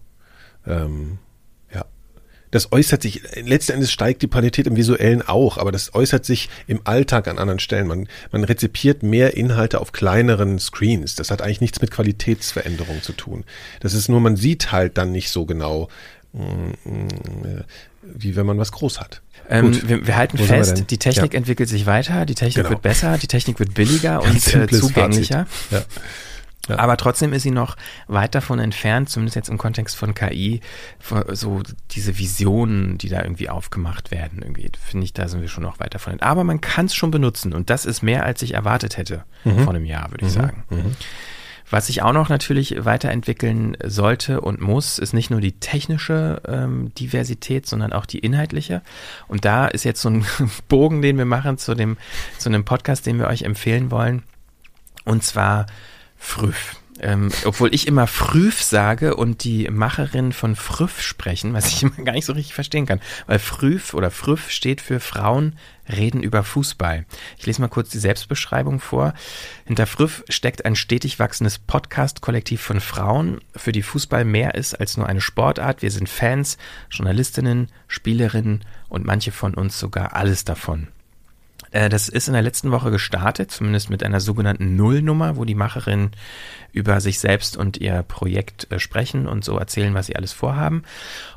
[0.66, 1.20] Ähm.
[2.52, 6.50] Das äußert sich, letzten Endes steigt die Qualität im Visuellen auch, aber das äußert sich
[6.68, 7.88] im Alltag an anderen Stellen.
[7.88, 11.16] Man, man rezipiert mehr Inhalte auf kleineren Screens.
[11.16, 13.44] Das hat eigentlich nichts mit Qualitätsveränderung zu tun.
[13.82, 15.90] Das ist nur, man sieht halt dann nicht so genau,
[16.34, 16.40] mm,
[16.86, 17.64] mm,
[18.04, 19.22] wie wenn man was groß hat.
[19.50, 20.88] ähm, wir, wir halten Wo wir fest, denn?
[20.88, 21.38] die Technik Ja.
[21.38, 22.70] entwickelt sich weiter, die Technik Genau.
[22.70, 25.48] wird besser, die Technik wird billiger Ganz und äh, zugänglicher.
[25.72, 25.84] Ja.
[26.68, 26.80] Ja.
[26.80, 27.78] Aber trotzdem ist sie noch
[28.08, 30.60] weit davon entfernt, zumindest jetzt im Kontext von KI,
[31.32, 35.64] so diese Visionen, die da irgendwie aufgemacht werden, irgendwie, finde ich, da sind wir schon
[35.64, 36.30] noch weit davon entfernt.
[36.30, 39.60] Aber man kann es schon benutzen und das ist mehr, als ich erwartet hätte Mhm.
[39.60, 40.64] vor einem Jahr, würde ich sagen.
[41.70, 46.94] Was sich auch noch natürlich weiterentwickeln sollte und muss, ist nicht nur die technische ähm,
[46.96, 48.82] Diversität, sondern auch die inhaltliche.
[49.28, 50.26] Und da ist jetzt so ein
[50.70, 51.98] Bogen, den wir machen zu dem,
[52.38, 54.24] zu einem Podcast, den wir euch empfehlen wollen.
[55.04, 55.66] Und zwar
[56.18, 56.76] Früff.
[57.00, 62.04] Ähm, obwohl ich immer Früf sage und die Macherin von Früff sprechen, was ich immer
[62.04, 63.02] gar nicht so richtig verstehen kann.
[63.28, 65.58] Weil Früf oder Früff steht für Frauen
[65.88, 67.06] reden über Fußball.
[67.38, 69.14] Ich lese mal kurz die Selbstbeschreibung vor.
[69.66, 74.98] Hinter Früff steckt ein stetig wachsendes Podcast-Kollektiv von Frauen, für die Fußball mehr ist als
[74.98, 75.82] nur eine Sportart.
[75.82, 76.58] Wir sind Fans,
[76.90, 80.88] Journalistinnen, Spielerinnen und manche von uns sogar alles davon.
[81.72, 85.56] Äh, das ist in der letzten Woche gestartet, zumindest mit einer sogenannten Nullnummer, wo die
[85.56, 86.12] Macherinnen
[86.72, 90.84] über sich selbst und ihr Projekt äh, sprechen und so erzählen, was sie alles vorhaben.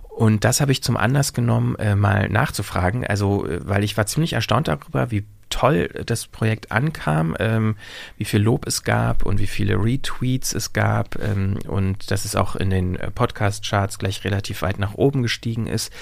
[0.08, 3.06] Und das habe ich zum Anlass genommen, äh, mal nachzufragen.
[3.06, 7.76] Also, weil ich war ziemlich erstaunt darüber, wie toll das Projekt ankam, ähm,
[8.16, 12.36] wie viel Lob es gab und wie viele Retweets es gab ähm, und dass es
[12.36, 15.92] auch in den Podcast-Charts gleich relativ weit nach oben gestiegen ist.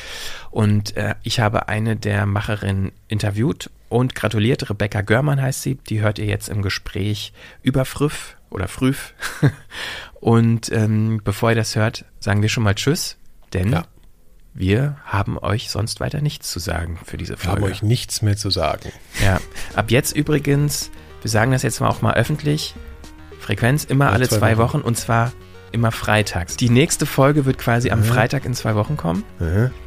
[0.50, 4.68] Und äh, ich habe eine der Macherinnen interviewt und gratuliert.
[4.68, 5.76] Rebecca Görmann heißt sie.
[5.76, 7.32] Die hört ihr jetzt im Gespräch
[7.62, 9.14] über Früff oder Früff.
[10.20, 13.16] und ähm, bevor ihr das hört, sagen wir schon mal Tschüss,
[13.52, 13.84] denn ja.
[14.54, 17.60] wir haben euch sonst weiter nichts zu sagen für diese Folge.
[17.60, 18.90] Wir haben euch nichts mehr zu sagen.
[19.22, 19.40] Ja,
[19.74, 20.90] ab jetzt übrigens,
[21.22, 22.74] wir sagen das jetzt mal auch mal öffentlich,
[23.40, 24.78] Frequenz immer alle zwei, zwei Wochen.
[24.78, 25.32] Wochen und zwar
[25.72, 26.56] immer freitags.
[26.56, 29.24] Die nächste Folge wird quasi am Freitag in zwei Wochen kommen.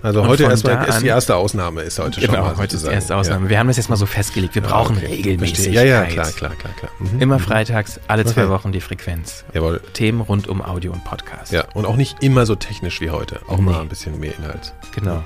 [0.01, 2.85] Also und heute erstmal ist die erste Ausnahme, ist heute genau, schon mal heute ist
[2.85, 3.45] die erste Ausnahme.
[3.45, 3.49] Ja.
[3.49, 4.55] Wir haben das jetzt mal so festgelegt.
[4.55, 5.07] Wir brauchen okay.
[5.07, 5.73] Regelmäßigkeit.
[5.73, 6.73] Ja, ja, klar, klar, klar.
[6.73, 6.91] klar.
[6.99, 7.21] Mhm.
[7.21, 8.51] Immer freitags, alle zwei okay.
[8.51, 9.43] Wochen die Frequenz.
[9.53, 9.81] Jawohl.
[9.93, 11.51] Themen rund um Audio und Podcast.
[11.51, 13.39] Ja, und auch nicht immer so technisch wie heute.
[13.47, 13.63] Auch nee.
[13.63, 14.73] mal ein bisschen mehr Inhalt.
[14.95, 15.23] Genau.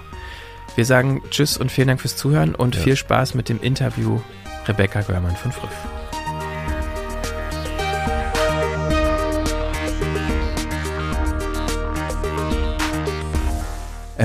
[0.76, 2.82] Wir sagen Tschüss und vielen Dank fürs Zuhören und ja.
[2.82, 4.20] viel Spaß mit dem Interview
[4.68, 5.72] Rebecca Görmann von Früff.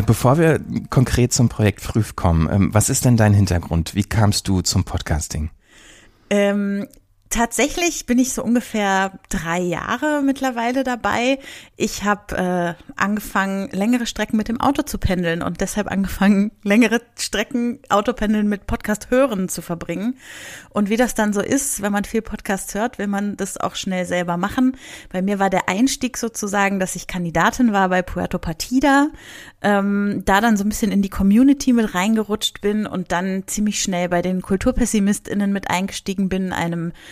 [0.06, 3.94] Bevor wir konkret zum Projekt Früh kommen, ähm, was ist denn dein Hintergrund?
[3.94, 5.50] Wie kamst du zum Podcasting?
[6.30, 6.86] Ähm,
[7.30, 11.38] Tatsächlich bin ich so ungefähr drei Jahre mittlerweile dabei.
[11.76, 17.00] Ich habe äh, angefangen, längere Strecken mit dem Auto zu pendeln und deshalb angefangen, längere
[17.16, 20.18] Strecken Autopendeln mit Podcast hören zu verbringen.
[20.70, 23.76] Und wie das dann so ist, wenn man viel Podcast hört, will man das auch
[23.76, 24.76] schnell selber machen.
[25.12, 29.06] Bei mir war der Einstieg sozusagen, dass ich Kandidatin war bei Puerto Partida,
[29.62, 33.80] ähm, da dann so ein bisschen in die Community mit reingerutscht bin und dann ziemlich
[33.80, 36.92] schnell bei den KulturpessimistInnen mit eingestiegen bin, einem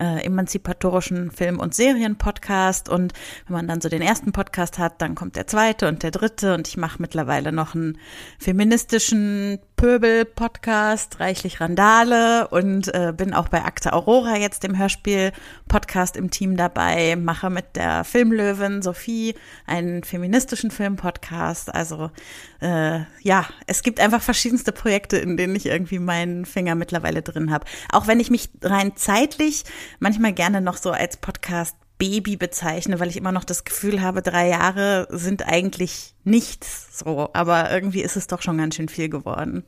[0.00, 2.88] äh, emanzipatorischen Film- und Serienpodcast.
[2.88, 3.12] Und
[3.46, 6.54] wenn man dann so den ersten Podcast hat, dann kommt der zweite und der dritte.
[6.54, 7.98] Und ich mache mittlerweile noch einen
[8.38, 16.30] feministischen Pöbel-Podcast, reichlich Randale und äh, bin auch bei Akte Aurora jetzt im Hörspiel-Podcast im
[16.30, 19.34] Team dabei, mache mit der Filmlöwin Sophie
[19.66, 21.74] einen feministischen Film-Podcast.
[21.74, 22.10] Also
[22.60, 27.50] äh, ja, es gibt einfach verschiedenste Projekte, in denen ich irgendwie meinen Finger mittlerweile drin
[27.50, 27.64] habe.
[27.90, 29.64] Auch wenn ich mich rein zeitlich
[29.98, 34.22] manchmal gerne noch so als Podcast Baby bezeichne, weil ich immer noch das Gefühl habe,
[34.22, 39.10] drei Jahre sind eigentlich nichts so, aber irgendwie ist es doch schon ganz schön viel
[39.10, 39.64] geworden.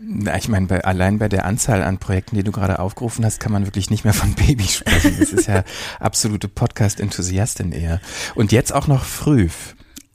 [0.00, 3.40] Na, ich meine, bei, allein bei der Anzahl an Projekten, die du gerade aufgerufen hast,
[3.40, 5.16] kann man wirklich nicht mehr von Baby sprechen.
[5.18, 5.64] Das ist ja
[6.00, 8.00] absolute Podcast-Enthusiastin eher.
[8.34, 9.48] Und jetzt auch noch früh.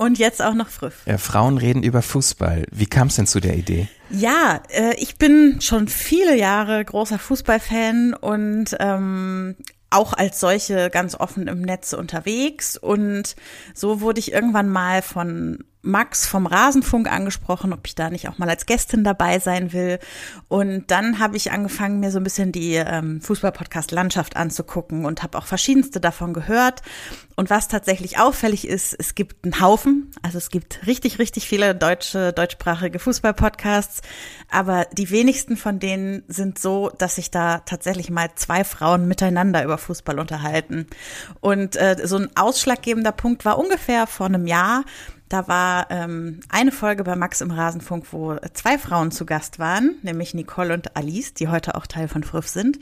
[0.01, 1.03] Und jetzt auch noch Früff.
[1.05, 2.65] Ja, Frauen reden über Fußball.
[2.71, 3.87] Wie kam es denn zu der Idee?
[4.09, 9.55] Ja, äh, ich bin schon viele Jahre großer Fußballfan und ähm,
[9.91, 12.77] auch als solche ganz offen im Netz unterwegs.
[12.77, 13.35] Und
[13.75, 18.37] so wurde ich irgendwann mal von Max vom Rasenfunk angesprochen, ob ich da nicht auch
[18.37, 19.99] mal als Gästin dabei sein will.
[20.47, 25.23] Und dann habe ich angefangen, mir so ein bisschen die ähm, Fußball-Podcast Landschaft anzugucken und
[25.23, 26.81] habe auch verschiedenste davon gehört.
[27.35, 31.73] Und was tatsächlich auffällig ist, es gibt einen Haufen, also es gibt richtig, richtig viele
[31.73, 34.01] deutsche, deutschsprachige Fußball-Podcasts,
[34.51, 39.63] aber die wenigsten von denen sind so, dass sich da tatsächlich mal zwei Frauen miteinander
[39.63, 40.85] über Fußball unterhalten.
[41.39, 44.83] Und äh, so ein ausschlaggebender Punkt war ungefähr vor einem Jahr,
[45.31, 49.95] da war ähm, eine Folge bei Max im Rasenfunk, wo zwei Frauen zu Gast waren,
[50.01, 52.79] nämlich Nicole und Alice, die heute auch Teil von Früff sind.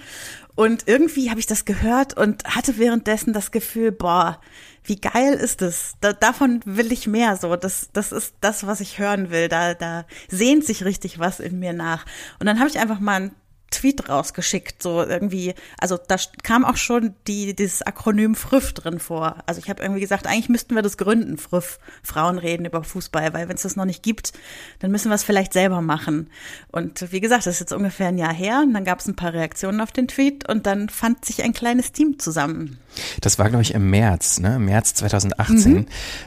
[0.56, 4.39] Und irgendwie habe ich das gehört und hatte währenddessen das Gefühl, boah,
[4.84, 5.93] wie geil ist das?
[6.02, 7.56] Da, davon will ich mehr so.
[7.56, 9.47] Das, das ist das, was ich hören will.
[9.47, 12.06] Da, da sehnt sich richtig was in mir nach.
[12.39, 13.32] Und dann habe ich einfach mal ein
[13.72, 19.38] Tweet rausgeschickt, so irgendwie, also da kam auch schon die, dieses Akronym FRÜF drin vor.
[19.45, 23.34] Also ich habe irgendwie gesagt, eigentlich müssten wir das gründen, FRÜF, Frauen reden über Fußball,
[23.34, 24.34] weil wenn es das noch nicht gibt,
[24.80, 26.30] dann müssen wir es vielleicht selber machen.
[26.72, 29.15] Und wie gesagt, das ist jetzt ungefähr ein Jahr her und dann gab es ein
[29.15, 32.80] paar Reaktionen auf den Tweet und dann fand sich ein kleines Team zusammen.
[33.22, 34.59] Das war, glaube ich, im März, ne?
[34.59, 35.74] März 2018.
[35.74, 35.86] Mhm.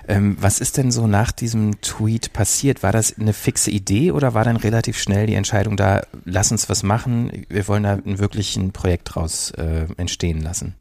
[0.09, 2.83] Ähm, was ist denn so nach diesem Tweet passiert?
[2.83, 6.69] War das eine fixe Idee oder war dann relativ schnell die Entscheidung da, lass uns
[6.69, 10.75] was machen, wir wollen da wirklich ein Projekt draus äh, entstehen lassen?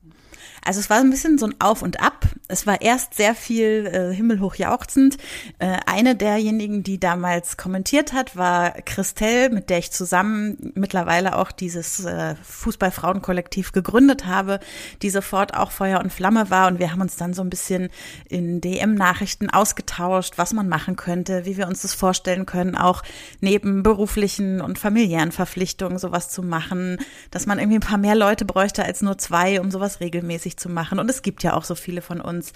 [0.63, 2.27] Also es war ein bisschen so ein Auf und Ab.
[2.47, 5.17] Es war erst sehr viel äh, himmelhoch jauchzend.
[5.57, 11.51] Äh, eine derjenigen, die damals kommentiert hat, war Christelle, mit der ich zusammen mittlerweile auch
[11.51, 14.59] dieses äh, Fußballfrauenkollektiv gegründet habe,
[15.01, 16.67] die sofort auch Feuer und Flamme war.
[16.67, 17.89] Und wir haben uns dann so ein bisschen
[18.29, 23.01] in DM-Nachrichten ausgetauscht, was man machen könnte, wie wir uns das vorstellen können, auch
[23.39, 26.97] neben beruflichen und familiären Verpflichtungen sowas zu machen,
[27.31, 30.69] dass man irgendwie ein paar mehr Leute bräuchte als nur zwei, um sowas regelmäßig zu
[30.69, 30.99] machen.
[30.99, 32.53] Und es gibt ja auch so viele von uns.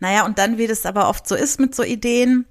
[0.00, 2.46] Naja, und dann, wie das aber oft so ist mit so Ideen,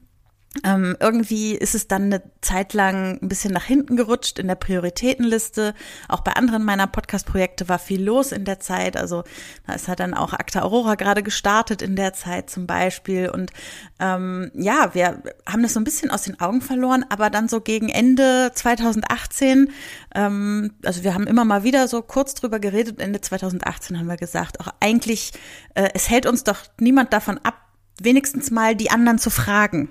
[0.63, 4.55] ähm, irgendwie ist es dann eine Zeit lang ein bisschen nach hinten gerutscht in der
[4.55, 5.73] Prioritätenliste.
[6.07, 8.97] Auch bei anderen meiner Podcast-Projekte war viel los in der Zeit.
[8.97, 9.23] Also
[9.65, 13.29] da ist halt dann auch Akta Aurora gerade gestartet in der Zeit zum Beispiel.
[13.29, 13.51] Und
[13.99, 17.61] ähm, ja, wir haben das so ein bisschen aus den Augen verloren, aber dann so
[17.61, 19.71] gegen Ende 2018,
[20.15, 22.99] ähm, also wir haben immer mal wieder so kurz drüber geredet.
[22.99, 25.33] Ende 2018 haben wir gesagt, auch eigentlich,
[25.73, 27.55] äh, es hält uns doch niemand davon ab,
[27.99, 29.89] wenigstens mal die anderen zu fragen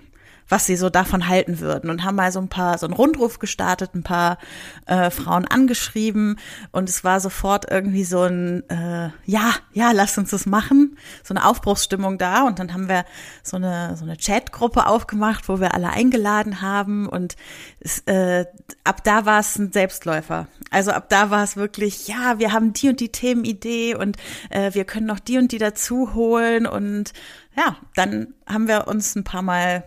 [0.49, 3.38] was sie so davon halten würden und haben mal so ein paar, so einen Rundruf
[3.38, 4.38] gestartet, ein paar
[4.86, 6.38] äh, Frauen angeschrieben
[6.72, 11.34] und es war sofort irgendwie so ein, äh, ja, ja, lass uns das machen, so
[11.34, 13.05] eine Aufbruchsstimmung da und dann haben wir
[13.42, 17.36] so eine, so eine Chatgruppe aufgemacht, wo wir alle eingeladen haben und
[17.80, 18.47] es, äh,
[18.84, 20.47] ab da war es ein Selbstläufer.
[20.70, 24.16] Also ab da war es wirklich, ja, wir haben die und die Themenidee und
[24.51, 27.12] äh, wir können noch die und die dazu holen und
[27.57, 29.84] ja, dann haben wir uns ein paar Mal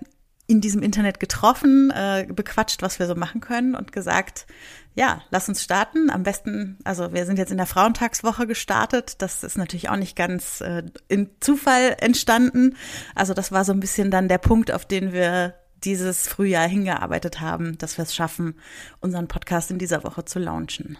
[0.49, 4.47] in diesem Internet getroffen, äh, bequatscht, was wir so machen können und gesagt,
[4.95, 6.09] ja, lass uns starten.
[6.09, 9.21] Am besten, also wir sind jetzt in der Frauentagswoche gestartet.
[9.21, 12.75] Das ist natürlich auch nicht ganz äh, in Zufall entstanden.
[13.13, 17.39] Also das war so ein bisschen dann der Punkt, auf den wir dieses Frühjahr hingearbeitet
[17.41, 18.55] haben, dass wir es schaffen,
[19.01, 20.97] unseren Podcast in dieser Woche zu launchen.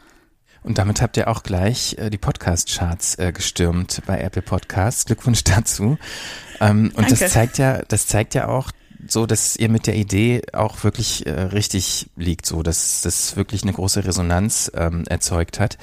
[0.62, 5.06] Und damit habt ihr auch gleich äh, die Podcast-Charts äh, gestürmt bei Apple Podcasts.
[5.06, 5.98] Glückwunsch dazu.
[6.60, 7.16] Ähm, und Danke.
[7.16, 8.72] das zeigt ja, das zeigt ja auch,
[9.12, 13.64] so, dass ihr mit der Idee auch wirklich äh, richtig liegt, so, dass das wirklich
[13.64, 15.78] eine große Resonanz ähm, erzeugt hat.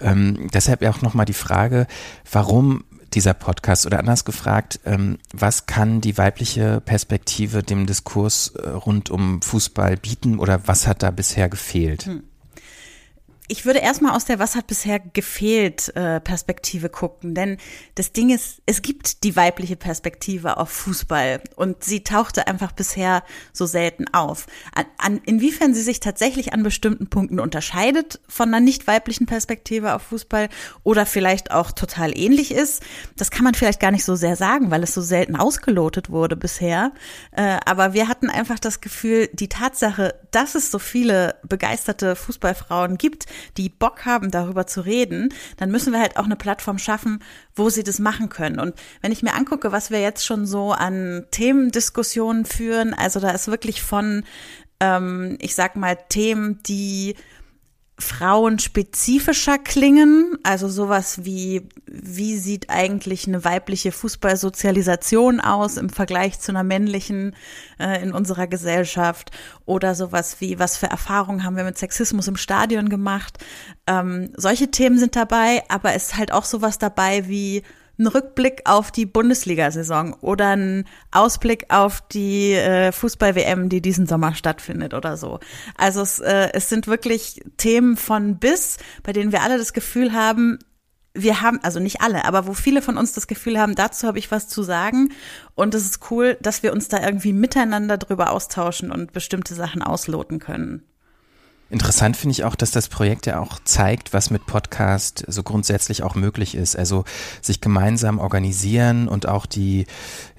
[0.00, 1.86] Ähm, deshalb auch nochmal die Frage,
[2.30, 2.84] warum
[3.14, 9.10] dieser Podcast oder anders gefragt, ähm, was kann die weibliche Perspektive dem Diskurs äh, rund
[9.10, 12.06] um Fußball bieten oder was hat da bisher gefehlt?
[12.06, 12.24] Hm.
[13.46, 17.58] Ich würde erstmal aus der Was hat bisher gefehlt äh, Perspektive gucken, denn
[17.94, 23.22] das Ding ist, es gibt die weibliche Perspektive auf Fußball und sie tauchte einfach bisher
[23.52, 24.46] so selten auf.
[24.74, 29.94] An, an, inwiefern sie sich tatsächlich an bestimmten Punkten unterscheidet von einer nicht weiblichen Perspektive
[29.94, 30.48] auf Fußball
[30.82, 32.82] oder vielleicht auch total ähnlich ist,
[33.18, 36.36] das kann man vielleicht gar nicht so sehr sagen, weil es so selten ausgelotet wurde
[36.36, 36.92] bisher.
[37.32, 42.96] Äh, aber wir hatten einfach das Gefühl, die Tatsache, dass es so viele begeisterte Fußballfrauen
[42.96, 47.22] gibt, die Bock haben, darüber zu reden, dann müssen wir halt auch eine Plattform schaffen,
[47.54, 48.58] wo sie das machen können.
[48.58, 53.30] Und wenn ich mir angucke, was wir jetzt schon so an Themendiskussionen führen, also da
[53.30, 54.24] ist wirklich von,
[54.80, 57.14] ähm, ich sag mal, Themen, die
[57.98, 66.50] frauenspezifischer klingen, also sowas wie, wie sieht eigentlich eine weibliche Fußballsozialisation aus im Vergleich zu
[66.50, 67.36] einer männlichen
[67.78, 69.30] äh, in unserer Gesellschaft
[69.64, 73.38] oder sowas wie, was für Erfahrungen haben wir mit Sexismus im Stadion gemacht.
[73.86, 77.62] Ähm, solche Themen sind dabei, aber es ist halt auch sowas dabei wie,
[77.98, 84.34] ein Rückblick auf die Bundesliga-Saison oder ein Ausblick auf die äh, Fußball-WM, die diesen Sommer
[84.34, 85.40] stattfindet oder so.
[85.76, 90.12] Also es, äh, es sind wirklich Themen von bis, bei denen wir alle das Gefühl
[90.12, 90.58] haben,
[91.16, 94.18] wir haben, also nicht alle, aber wo viele von uns das Gefühl haben, dazu habe
[94.18, 95.12] ich was zu sagen.
[95.54, 99.82] Und es ist cool, dass wir uns da irgendwie miteinander drüber austauschen und bestimmte Sachen
[99.82, 100.82] ausloten können.
[101.70, 106.02] Interessant finde ich auch, dass das Projekt ja auch zeigt, was mit Podcast so grundsätzlich
[106.02, 106.76] auch möglich ist.
[106.76, 107.04] Also
[107.40, 109.86] sich gemeinsam organisieren und auch die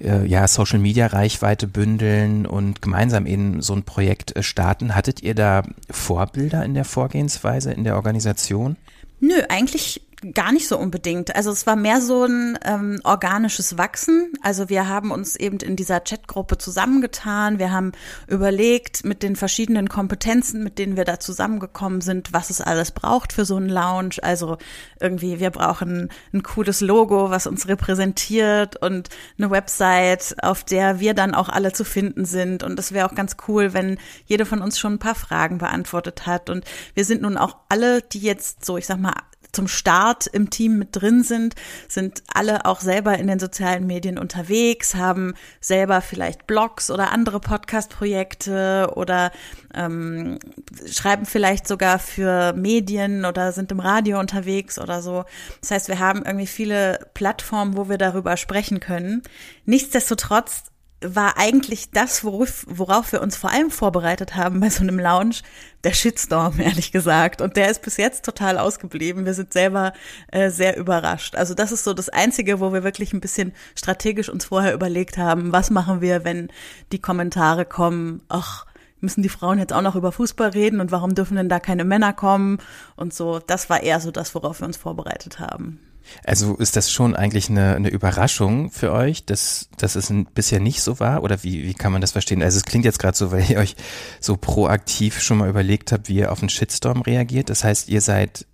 [0.00, 4.94] äh, ja, Social Media Reichweite bündeln und gemeinsam eben so ein Projekt äh, starten.
[4.94, 8.76] Hattet ihr da Vorbilder in der Vorgehensweise in der Organisation?
[9.18, 11.36] Nö, eigentlich Gar nicht so unbedingt.
[11.36, 14.32] Also es war mehr so ein ähm, organisches Wachsen.
[14.40, 17.58] Also wir haben uns eben in dieser Chatgruppe zusammengetan.
[17.58, 17.92] Wir haben
[18.26, 23.34] überlegt mit den verschiedenen Kompetenzen, mit denen wir da zusammengekommen sind, was es alles braucht
[23.34, 24.16] für so einen Lounge.
[24.22, 24.56] Also
[25.00, 31.12] irgendwie, wir brauchen ein cooles Logo, was uns repräsentiert und eine Website, auf der wir
[31.12, 32.62] dann auch alle zu finden sind.
[32.62, 36.26] Und es wäre auch ganz cool, wenn jede von uns schon ein paar Fragen beantwortet
[36.26, 36.48] hat.
[36.48, 36.64] Und
[36.94, 39.12] wir sind nun auch alle, die jetzt so, ich sag mal,
[39.56, 41.54] zum Start im Team mit drin sind,
[41.88, 45.32] sind alle auch selber in den sozialen Medien unterwegs, haben
[45.62, 49.32] selber vielleicht Blogs oder andere Podcast-Projekte oder
[49.74, 50.38] ähm,
[50.86, 55.24] schreiben vielleicht sogar für Medien oder sind im Radio unterwegs oder so.
[55.62, 59.22] Das heißt, wir haben irgendwie viele Plattformen, wo wir darüber sprechen können.
[59.64, 60.64] Nichtsdestotrotz
[61.02, 65.36] war eigentlich das, worauf, worauf wir uns vor allem vorbereitet haben bei so einem Lounge,
[65.84, 67.40] der Shitstorm, ehrlich gesagt.
[67.40, 69.26] Und der ist bis jetzt total ausgeblieben.
[69.26, 69.92] Wir sind selber
[70.28, 71.36] äh, sehr überrascht.
[71.36, 75.18] Also das ist so das Einzige, wo wir wirklich ein bisschen strategisch uns vorher überlegt
[75.18, 76.48] haben, was machen wir, wenn
[76.92, 78.66] die Kommentare kommen, ach,
[79.00, 81.84] müssen die Frauen jetzt auch noch über Fußball reden und warum dürfen denn da keine
[81.84, 82.58] Männer kommen
[82.96, 83.38] und so.
[83.38, 85.78] Das war eher so das, worauf wir uns vorbereitet haben.
[86.24, 90.82] Also ist das schon eigentlich eine, eine Überraschung für euch, dass, dass es bisher nicht
[90.82, 91.22] so war?
[91.22, 92.42] Oder wie, wie kann man das verstehen?
[92.42, 93.76] Also es klingt jetzt gerade so, weil ihr euch
[94.20, 97.50] so proaktiv schon mal überlegt habt, wie ihr auf einen Shitstorm reagiert.
[97.50, 98.46] Das heißt, ihr seid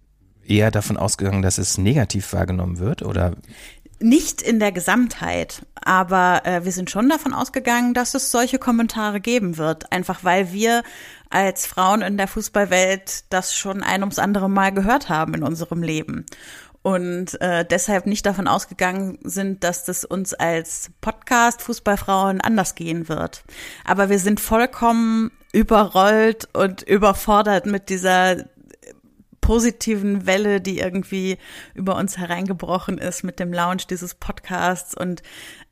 [0.47, 3.03] eher davon ausgegangen, dass es negativ wahrgenommen wird?
[3.03, 3.37] Oder?
[4.01, 9.21] Nicht in der Gesamtheit, aber äh, wir sind schon davon ausgegangen, dass es solche Kommentare
[9.21, 9.93] geben wird.
[9.93, 10.83] Einfach weil wir
[11.31, 15.83] als Frauen in der Fußballwelt das schon ein ums andere Mal gehört haben in unserem
[15.83, 16.27] Leben
[16.83, 23.09] und äh, deshalb nicht davon ausgegangen sind, dass das uns als Podcast Fußballfrauen anders gehen
[23.09, 23.45] wird.
[23.85, 28.47] Aber wir sind vollkommen überrollt und überfordert mit dieser
[29.43, 31.37] positiven Welle, die irgendwie
[31.75, 35.23] über uns hereingebrochen ist mit dem Launch dieses Podcasts und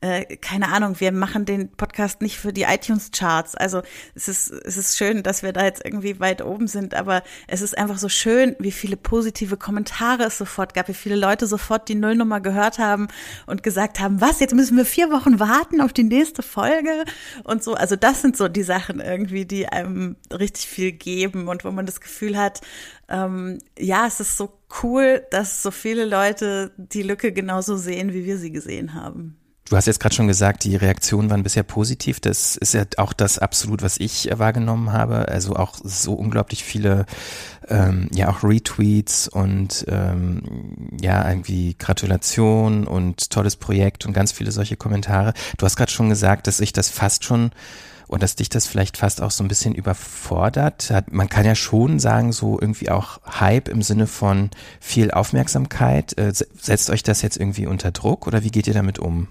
[0.01, 3.55] äh, keine Ahnung, wir machen den Podcast nicht für die iTunes-Charts.
[3.55, 3.81] Also
[4.13, 7.61] es ist, es ist schön, dass wir da jetzt irgendwie weit oben sind, aber es
[7.61, 11.87] ist einfach so schön, wie viele positive Kommentare es sofort gab, wie viele Leute sofort
[11.87, 13.07] die Nullnummer gehört haben
[13.45, 17.05] und gesagt haben, was, jetzt müssen wir vier Wochen warten auf die nächste Folge
[17.45, 17.75] und so.
[17.75, 21.85] Also das sind so die Sachen irgendwie, die einem richtig viel geben und wo man
[21.85, 22.61] das Gefühl hat,
[23.11, 28.25] ähm, ja, es ist so cool, dass so viele Leute die Lücke genauso sehen, wie
[28.25, 29.37] wir sie gesehen haben.
[29.71, 32.19] Du hast jetzt gerade schon gesagt, die Reaktionen waren bisher positiv.
[32.19, 35.29] Das ist ja auch das absolut, was ich wahrgenommen habe.
[35.29, 37.05] Also auch so unglaublich viele,
[37.69, 40.41] ähm, ja auch Retweets und ähm,
[40.99, 45.33] ja irgendwie Gratulation und tolles Projekt und ganz viele solche Kommentare.
[45.57, 47.51] Du hast gerade schon gesagt, dass ich das fast schon
[48.11, 50.93] und dass dich das vielleicht fast auch so ein bisschen überfordert.
[51.09, 54.49] Man kann ja schon sagen, so irgendwie auch Hype im Sinne von
[54.79, 56.17] viel Aufmerksamkeit.
[56.17, 59.27] Äh, setzt euch das jetzt irgendwie unter Druck oder wie geht ihr damit um?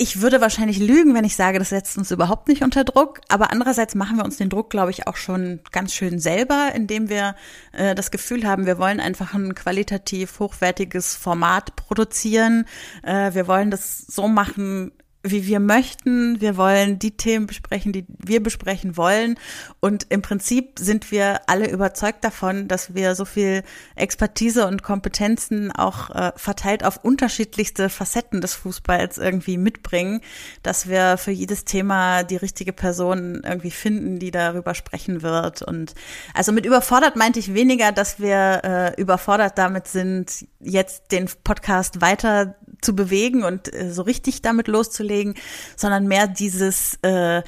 [0.00, 3.20] ich würde wahrscheinlich lügen, wenn ich sage, das setzt uns überhaupt nicht unter Druck.
[3.28, 7.08] Aber andererseits machen wir uns den Druck, glaube ich, auch schon ganz schön selber, indem
[7.08, 7.34] wir
[7.72, 12.64] äh, das Gefühl haben, wir wollen einfach ein qualitativ hochwertiges Format produzieren.
[13.02, 14.92] Äh, wir wollen das so machen,
[15.30, 16.40] wie wir möchten.
[16.40, 19.38] Wir wollen die Themen besprechen, die wir besprechen wollen.
[19.80, 23.62] Und im Prinzip sind wir alle überzeugt davon, dass wir so viel
[23.96, 30.20] Expertise und Kompetenzen auch äh, verteilt auf unterschiedlichste Facetten des Fußballs irgendwie mitbringen,
[30.62, 35.62] dass wir für jedes Thema die richtige Person irgendwie finden, die darüber sprechen wird.
[35.62, 35.94] Und
[36.34, 42.00] also mit überfordert meinte ich weniger, dass wir äh, überfordert damit sind, jetzt den Podcast
[42.00, 45.34] weiter zu bewegen und äh, so richtig damit loszulegen,
[45.76, 47.42] sondern mehr dieses, äh,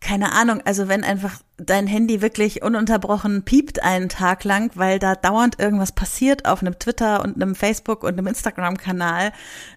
[0.00, 5.14] keine Ahnung, also wenn einfach dein Handy wirklich ununterbrochen piept einen Tag lang, weil da
[5.14, 9.32] dauernd irgendwas passiert auf einem Twitter und einem Facebook und einem Instagram-Kanal,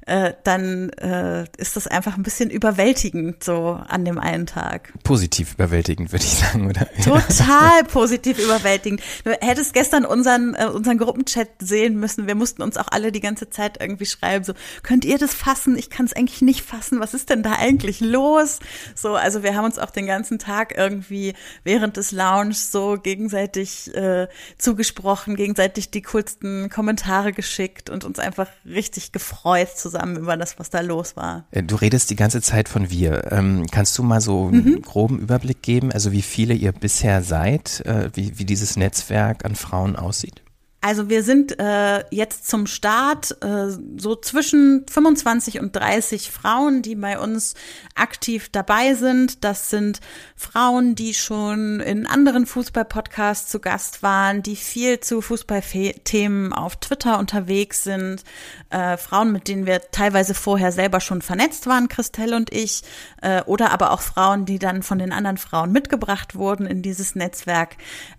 [0.05, 4.93] äh, dann äh, ist das einfach ein bisschen überwältigend so an dem einen Tag.
[5.03, 6.88] Positiv überwältigend, würde ich sagen, oder?
[7.03, 9.01] Total positiv überwältigend.
[9.23, 12.27] Du hättest gestern unseren, äh, unseren Gruppenchat sehen müssen.
[12.27, 15.77] Wir mussten uns auch alle die ganze Zeit irgendwie schreiben, so, könnt ihr das fassen?
[15.77, 16.99] Ich kann es eigentlich nicht fassen.
[16.99, 18.59] Was ist denn da eigentlich los?
[18.95, 21.33] So, also wir haben uns auch den ganzen Tag irgendwie
[21.78, 28.47] während des Lounge so gegenseitig äh, zugesprochen, gegenseitig die coolsten Kommentare geschickt und uns einfach
[28.65, 31.45] richtig gefreut zusammen über das, was da los war.
[31.51, 33.32] Äh, du redest die ganze Zeit von wir.
[33.32, 34.82] Ähm, kannst du mal so einen mhm.
[34.82, 39.55] groben Überblick geben, also wie viele ihr bisher seid, äh, wie, wie dieses Netzwerk an
[39.55, 40.41] Frauen aussieht?
[40.80, 46.95] Also wir sind äh, jetzt zum Start äh, so zwischen 25 und 30 Frauen, die
[46.95, 47.55] bei uns
[47.95, 49.43] aktiv dabei sind.
[49.43, 50.01] Das sind
[50.36, 57.17] Frauen, die schon in anderen Fußball-Podcasts zu Gast waren, die viel zu Fußballthemen auf Twitter
[57.17, 58.23] unterwegs sind.
[58.69, 62.84] Äh, Frauen, mit denen wir teilweise vorher selber schon vernetzt waren, Christelle und ich.
[63.23, 67.15] Äh, oder aber auch Frauen, die dann von den anderen Frauen mitgebracht wurden in dieses
[67.15, 67.78] Netzwerk.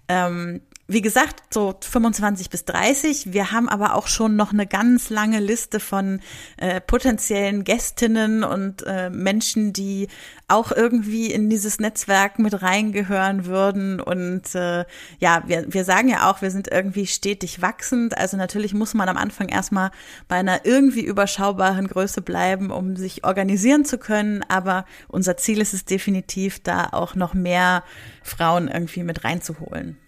[0.08, 3.34] Ähm, wie gesagt, so 25 bis 30.
[3.34, 6.20] Wir haben aber auch schon noch eine ganz lange Liste von
[6.56, 10.08] äh, potenziellen Gästinnen und äh, Menschen, die
[10.48, 14.00] auch irgendwie in dieses Netzwerk mit reingehören würden.
[14.00, 14.86] Und äh,
[15.18, 18.16] ja, wir, wir sagen ja auch, wir sind irgendwie stetig wachsend.
[18.16, 19.90] Also natürlich muss man am Anfang erstmal
[20.26, 24.42] bei einer irgendwie überschaubaren Größe bleiben, um sich organisieren zu können.
[24.48, 27.84] Aber unser Ziel ist es definitiv, da auch noch mehr
[28.22, 29.98] Frauen irgendwie mit reinzuholen.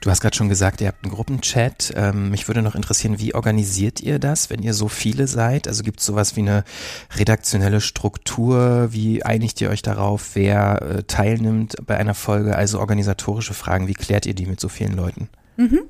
[0.00, 1.92] Du hast gerade schon gesagt, ihr habt einen Gruppenchat.
[1.96, 5.66] Ähm, mich würde noch interessieren, wie organisiert ihr das, wenn ihr so viele seid?
[5.66, 6.64] Also gibt es sowas wie eine
[7.16, 8.88] redaktionelle Struktur?
[8.92, 12.56] Wie einigt ihr euch darauf, wer äh, teilnimmt bei einer Folge?
[12.56, 15.28] Also organisatorische Fragen, wie klärt ihr die mit so vielen Leuten?
[15.56, 15.80] Mhm.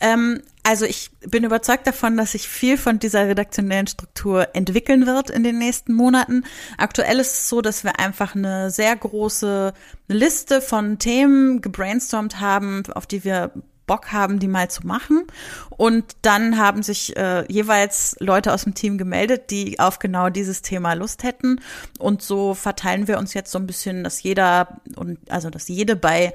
[0.00, 5.30] Ähm, also ich bin überzeugt davon, dass sich viel von dieser redaktionellen Struktur entwickeln wird
[5.30, 6.42] in den nächsten Monaten.
[6.76, 9.72] Aktuell ist es so, dass wir einfach eine sehr große
[10.08, 13.52] Liste von Themen gebrainstormt haben, auf die wir
[13.86, 15.24] Bock haben, die mal zu machen.
[15.70, 20.62] Und dann haben sich äh, jeweils Leute aus dem Team gemeldet, die auf genau dieses
[20.62, 21.60] Thema Lust hätten.
[21.98, 25.96] Und so verteilen wir uns jetzt so ein bisschen, dass jeder und also dass jede
[25.96, 26.34] bei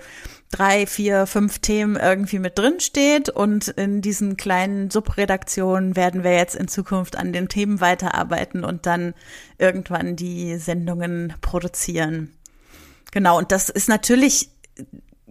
[0.51, 3.29] drei, vier, fünf Themen irgendwie mit drin steht.
[3.29, 8.85] Und in diesen kleinen Subredaktionen werden wir jetzt in Zukunft an den Themen weiterarbeiten und
[8.85, 9.13] dann
[9.57, 12.33] irgendwann die Sendungen produzieren.
[13.11, 14.49] Genau, und das ist natürlich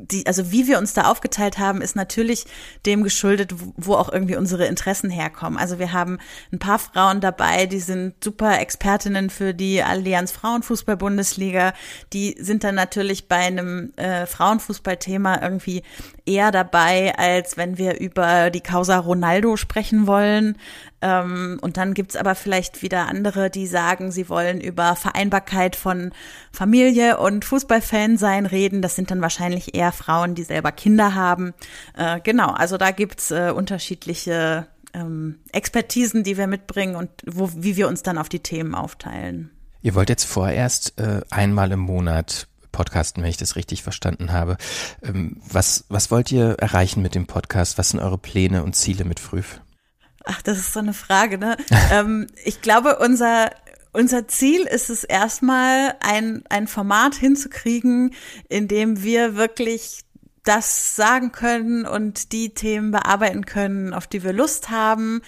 [0.01, 2.47] die, also wie wir uns da aufgeteilt haben, ist natürlich
[2.87, 5.59] dem geschuldet, wo auch irgendwie unsere Interessen herkommen.
[5.59, 6.19] Also wir haben
[6.53, 11.75] ein paar Frauen dabei, die sind super Expertinnen für die Allianz Frauenfußball-Bundesliga.
[12.13, 15.83] Die sind dann natürlich bei einem äh, Frauenfußballthema irgendwie
[16.27, 20.57] eher dabei, als wenn wir über die Causa Ronaldo sprechen wollen.
[21.03, 26.13] Ähm, und dann gibt's aber vielleicht wieder andere, die sagen, sie wollen über Vereinbarkeit von
[26.53, 28.83] Familie und Fußballfan sein reden.
[28.83, 31.55] Das sind dann wahrscheinlich eher Frauen, die selber Kinder haben.
[31.97, 37.77] Äh, genau, also da gibt's äh, unterschiedliche ähm, Expertisen, die wir mitbringen und wo, wie
[37.77, 39.51] wir uns dann auf die Themen aufteilen.
[39.83, 44.57] Ihr wollt jetzt vorerst äh, einmal im Monat podcasten, wenn ich das richtig verstanden habe.
[45.03, 47.79] Ähm, was, was wollt ihr erreichen mit dem Podcast?
[47.79, 49.43] Was sind eure Pläne und Ziele mit Früh?
[50.25, 51.57] Ach, das ist so eine Frage, ne?
[51.93, 53.51] ähm, ich glaube, unser
[53.93, 58.15] unser Ziel ist es erstmal, ein, ein Format hinzukriegen,
[58.49, 60.05] in dem wir wirklich
[60.45, 65.21] das sagen können und die Themen bearbeiten können, auf die wir Lust haben.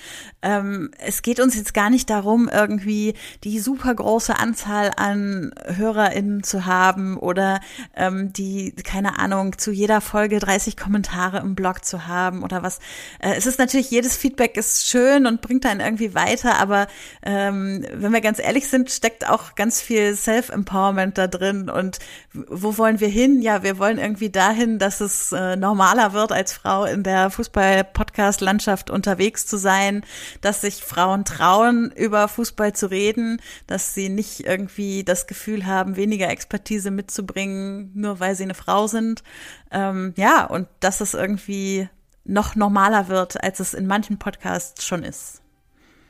[0.43, 3.15] Ähm, es geht uns jetzt gar nicht darum, irgendwie
[3.45, 7.61] die super große Anzahl an HörerInnen zu haben oder
[7.95, 12.79] ähm, die, keine Ahnung, zu jeder Folge 30 Kommentare im Blog zu haben oder was.
[13.21, 16.89] Äh, es ist natürlich, jedes Feedback ist schön und bringt einen irgendwie weiter, aber
[17.23, 21.99] ähm, wenn wir ganz ehrlich sind, steckt auch ganz viel Self-Empowerment da drin und
[22.33, 23.43] wo wollen wir hin?
[23.43, 28.91] Ja, wir wollen irgendwie dahin, dass es äh, normaler wird, als Frau in der Fußball-Podcast-Landschaft
[28.91, 30.05] unterwegs zu sein,
[30.41, 35.97] dass sich Frauen trauen, über Fußball zu reden, dass sie nicht irgendwie das Gefühl haben,
[35.97, 39.23] weniger Expertise mitzubringen, nur weil sie eine Frau sind.
[39.71, 41.89] Ähm, ja, und dass es irgendwie
[42.25, 45.43] noch normaler wird, als es in manchen Podcasts schon ist.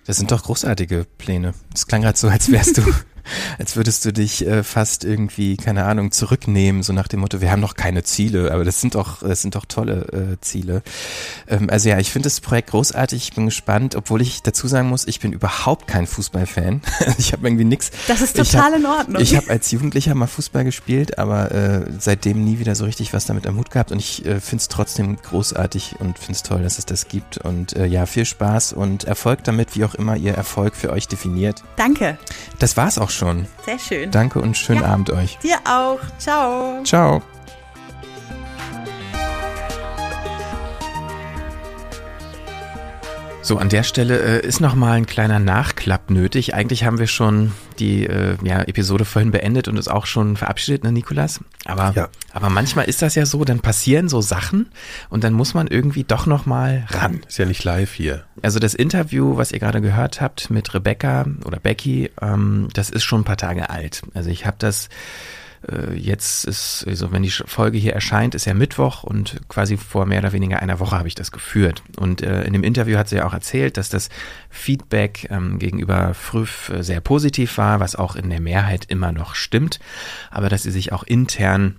[0.04, 1.54] Das sind doch großartige Pläne.
[1.74, 2.82] Es klang gerade so, als wärst du
[3.58, 7.50] als würdest du dich äh, fast irgendwie, keine Ahnung, zurücknehmen, so nach dem Motto, wir
[7.50, 10.82] haben noch keine Ziele, aber das sind doch, das sind doch tolle äh, Ziele.
[11.48, 14.88] Ähm, also ja, ich finde das Projekt großartig, ich bin gespannt, obwohl ich dazu sagen
[14.88, 16.82] muss, ich bin überhaupt kein Fußballfan.
[17.18, 17.90] ich habe irgendwie nix.
[18.08, 19.22] Das ist total hab, in Ordnung.
[19.22, 23.26] Ich habe als Jugendlicher mal Fußball gespielt, aber äh, seitdem nie wieder so richtig was
[23.26, 26.62] damit am Hut gehabt und ich äh, finde es trotzdem großartig und finde es toll,
[26.62, 30.16] dass es das gibt und äh, ja, viel Spaß und Erfolg damit, wie auch immer
[30.16, 31.62] ihr Erfolg für euch definiert.
[31.76, 32.18] Danke.
[32.58, 33.46] Das war's auch schon.
[33.64, 34.10] Sehr schön.
[34.10, 35.38] Danke und schönen ja, Abend euch.
[35.38, 36.00] Dir auch.
[36.18, 36.82] Ciao.
[36.84, 37.22] Ciao.
[43.45, 46.55] So, an der Stelle äh, ist noch mal ein kleiner Nachklapp nötig.
[46.55, 50.84] Eigentlich haben wir schon die äh, ja, Episode vorhin beendet und es auch schon verabschiedet,
[50.84, 51.40] ne, Nikolas?
[51.64, 52.09] Aber, ja.
[52.32, 54.70] aber manchmal ist das ja so, dann passieren so Sachen
[55.09, 57.20] und dann muss man irgendwie doch noch mal ran.
[57.26, 58.22] Ist ja nicht live hier.
[58.43, 63.03] Also das Interview, was ihr gerade gehört habt mit Rebecca oder Becky, ähm, das ist
[63.03, 64.03] schon ein paar Tage alt.
[64.14, 64.88] Also ich habe das
[65.70, 70.06] äh, jetzt ist, also wenn die Folge hier erscheint, ist ja Mittwoch und quasi vor
[70.06, 71.82] mehr oder weniger einer Woche habe ich das geführt.
[71.96, 74.08] Und äh, in dem Interview hat sie ja auch erzählt, dass das
[74.50, 79.34] Feedback ähm, gegenüber Früff äh, sehr positiv war, was auch in der Mehrheit immer noch
[79.34, 79.78] stimmt,
[80.30, 81.76] aber dass sie sich auch intern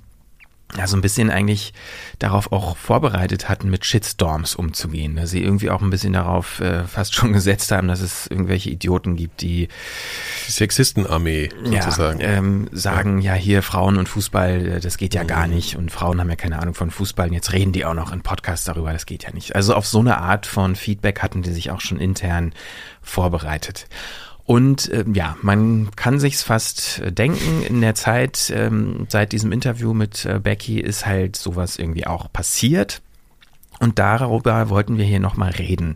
[0.77, 1.73] ja, so ein bisschen eigentlich
[2.19, 5.15] darauf auch vorbereitet hatten, mit Shitstorms umzugehen.
[5.15, 8.69] Dass sie irgendwie auch ein bisschen darauf äh, fast schon gesetzt haben, dass es irgendwelche
[8.69, 9.67] Idioten gibt, die
[10.47, 12.19] Die Sexistenarmee sozusagen.
[12.19, 13.33] ja, ähm, sagen, ja.
[13.33, 16.59] hier Frauen und Fußball, äh, das geht ja gar nicht und Frauen haben ja keine
[16.59, 19.31] Ahnung von Fußball und jetzt reden die auch noch in Podcasts darüber, das geht ja
[19.31, 19.55] nicht.
[19.55, 22.53] Also auf so eine Art von Feedback hatten die sich auch schon intern
[23.01, 23.87] vorbereitet.
[24.45, 29.51] Und ähm, ja, man kann sich's fast äh, denken, in der Zeit ähm, seit diesem
[29.51, 33.01] Interview mit äh, Becky ist halt sowas irgendwie auch passiert.
[33.79, 35.95] Und darüber wollten wir hier nochmal reden.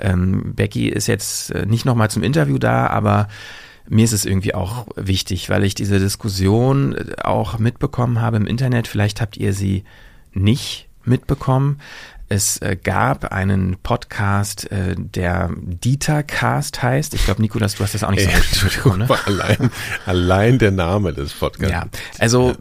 [0.00, 3.28] Ähm, Becky ist jetzt äh, nicht nochmal zum Interview da, aber
[3.88, 8.46] mir ist es irgendwie auch wichtig, weil ich diese Diskussion äh, auch mitbekommen habe im
[8.46, 8.86] Internet.
[8.86, 9.84] Vielleicht habt ihr sie
[10.32, 11.80] nicht mitbekommen.
[12.32, 17.12] Es äh, gab einen Podcast, äh, der Dieter-Cast heißt.
[17.12, 19.08] Ich glaube, Nikolas, du hast das auch nicht so mitbekommen, ne?
[19.26, 19.70] allein,
[20.06, 21.70] allein der Name des Podcasts.
[21.70, 21.84] Ja,
[22.18, 22.56] also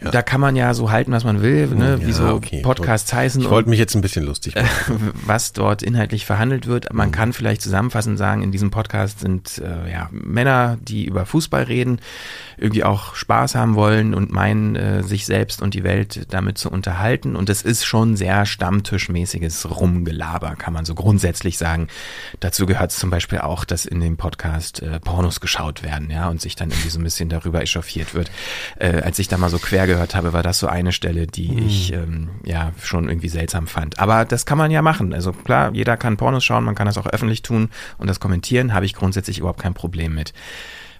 [0.00, 1.98] da kann man ja so halten, was man will, ne?
[2.00, 5.12] wie Ja, so okay, Podcasts heißen Ich wollte mich jetzt ein bisschen lustig machen.
[5.26, 6.92] was dort inhaltlich verhandelt wird.
[6.92, 11.64] Man kann vielleicht zusammenfassend sagen, in diesem Podcast sind äh, ja, Männer, die über Fußball
[11.64, 12.00] reden,
[12.56, 16.70] irgendwie auch Spaß haben wollen und meinen, äh, sich selbst und die Welt damit zu
[16.70, 17.34] unterhalten.
[17.34, 21.88] Und es ist schon sehr stammtischmäßiges Rumgelaber, kann man so grundsätzlich sagen.
[22.40, 26.28] Dazu gehört es zum Beispiel auch, dass in dem Podcast äh, Pornos geschaut werden, ja,
[26.28, 28.30] und sich dann irgendwie so ein bisschen darüber echauffiert wird.
[28.78, 31.58] Äh, als ich da mal so quer gehört habe, war das so eine Stelle, die
[31.58, 33.98] ich ähm, ja schon irgendwie seltsam fand.
[33.98, 35.14] Aber das kann man ja machen.
[35.14, 38.74] Also klar, jeder kann Pornos schauen, man kann das auch öffentlich tun und das kommentieren,
[38.74, 40.34] habe ich grundsätzlich überhaupt kein Problem mit.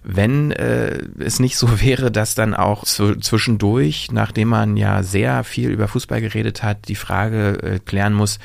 [0.02, 5.44] Wenn äh, es nicht so wäre, dass dann auch zu, zwischendurch, nachdem man ja sehr
[5.44, 8.38] viel über Fußball geredet hat, die Frage äh, klären muss,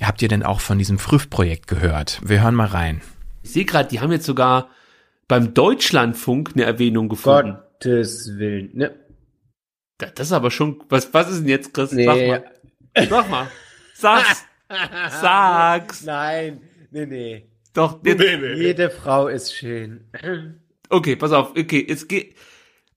[0.00, 2.20] habt ihr denn auch von diesem Früff-Projekt gehört?
[2.24, 3.02] Wir hören mal rein.
[3.42, 4.68] Ich sehe gerade, die haben jetzt sogar
[5.28, 7.58] beim Deutschlandfunk eine Erwähnung gefunden.
[7.80, 8.70] Gottes Willen.
[8.74, 8.90] Ne?
[10.00, 10.82] Da- Das ist aber schon.
[10.88, 11.92] Was, was ist denn jetzt, Chris?
[11.92, 12.04] Nee.
[12.06, 12.44] Sag mal.
[13.08, 13.48] Sag mal.
[13.94, 14.44] Sag's.
[15.20, 16.02] Sag's.
[16.02, 17.46] Nein, nee, nee.
[17.72, 20.10] Doch, jetzt, Jede Frau ist schön.
[20.88, 21.50] Okay, pass auf.
[21.50, 22.34] Okay, jetzt geh.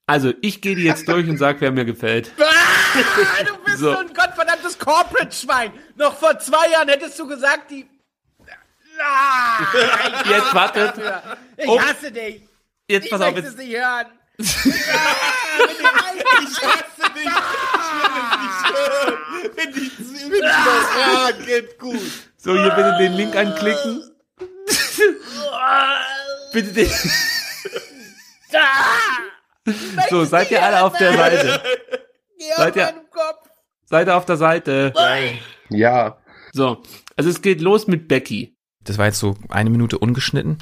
[0.06, 2.32] Also, ich gehe die jetzt durch und sag, wer mir gefällt.
[2.96, 3.92] Ah, du bist So.
[3.92, 5.74] so ein gottverdammtes Corporate-Schwein.
[5.96, 7.88] Noch vor zwei Jahren hättest du gesagt, die...
[9.02, 9.66] Ah,
[10.30, 10.94] Jetzt wartet.
[11.58, 11.80] ich Oh.
[11.82, 12.44] hasse dich.
[12.88, 13.34] Jetzt Ich pass auf.
[13.34, 13.56] möchte es
[14.38, 14.58] Jetzt,
[20.12, 22.00] nicht hören.
[22.38, 24.04] so, hier bitte den Link anklicken.
[26.54, 26.90] bitte den.
[30.10, 31.62] so, seid ihr alle auf der Seite?
[32.58, 32.94] Seid ihr,
[33.86, 34.94] seid ihr auf der Seite?
[35.70, 36.18] Ja.
[36.52, 36.84] So,
[37.16, 38.56] also es geht los mit Becky.
[38.84, 40.58] Das war jetzt so eine Minute ungeschnitten.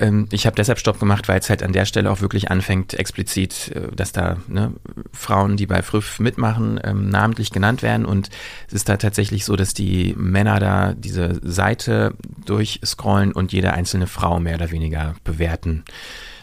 [0.00, 2.94] Ähm, ich habe deshalb Stopp gemacht, weil es halt an der Stelle auch wirklich anfängt,
[2.94, 4.72] explizit, äh, dass da ne,
[5.12, 8.06] Frauen, die bei Früff mitmachen, ähm, namentlich genannt werden.
[8.06, 8.30] Und
[8.68, 14.06] es ist da tatsächlich so, dass die Männer da diese Seite durchscrollen und jede einzelne
[14.06, 15.84] Frau mehr oder weniger bewerten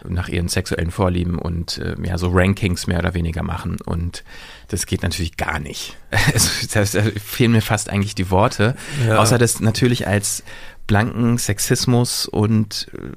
[0.07, 4.23] nach ihren sexuellen Vorlieben und äh, ja so Rankings mehr oder weniger machen und
[4.67, 5.97] das geht natürlich gar nicht.
[6.33, 8.75] Also, da fehlen mir fast eigentlich die Worte,
[9.09, 10.43] außer das natürlich als
[10.87, 13.11] blanken Sexismus und äh,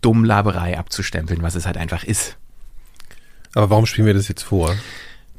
[0.00, 2.36] Dummlaberei abzustempeln, was es halt einfach ist.
[3.54, 4.74] Aber warum spielen wir das jetzt vor?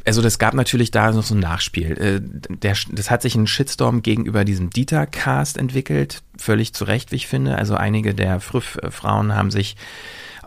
[0.06, 1.92] Also das gab natürlich da noch so ein Nachspiel.
[1.98, 7.18] Äh, Der, das hat sich ein Shitstorm gegenüber diesem Dieter-Cast entwickelt, völlig zu Recht, wie
[7.18, 7.58] ich finde.
[7.58, 9.76] Also einige der Früff-Frauen haben sich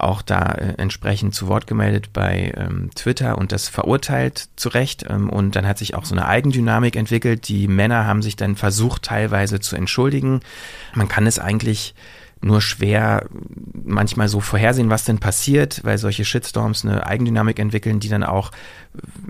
[0.02, 5.04] auch da äh, entsprechend zu Wort gemeldet bei ähm, Twitter und das verurteilt zu Recht.
[5.08, 7.48] Ähm, und dann hat sich auch so eine Eigendynamik entwickelt.
[7.48, 10.40] Die Männer haben sich dann versucht, teilweise zu entschuldigen.
[10.94, 11.94] Man kann es eigentlich
[12.42, 13.28] nur schwer
[13.84, 18.50] manchmal so vorhersehen, was denn passiert, weil solche Shitstorms eine Eigendynamik entwickeln, die dann auch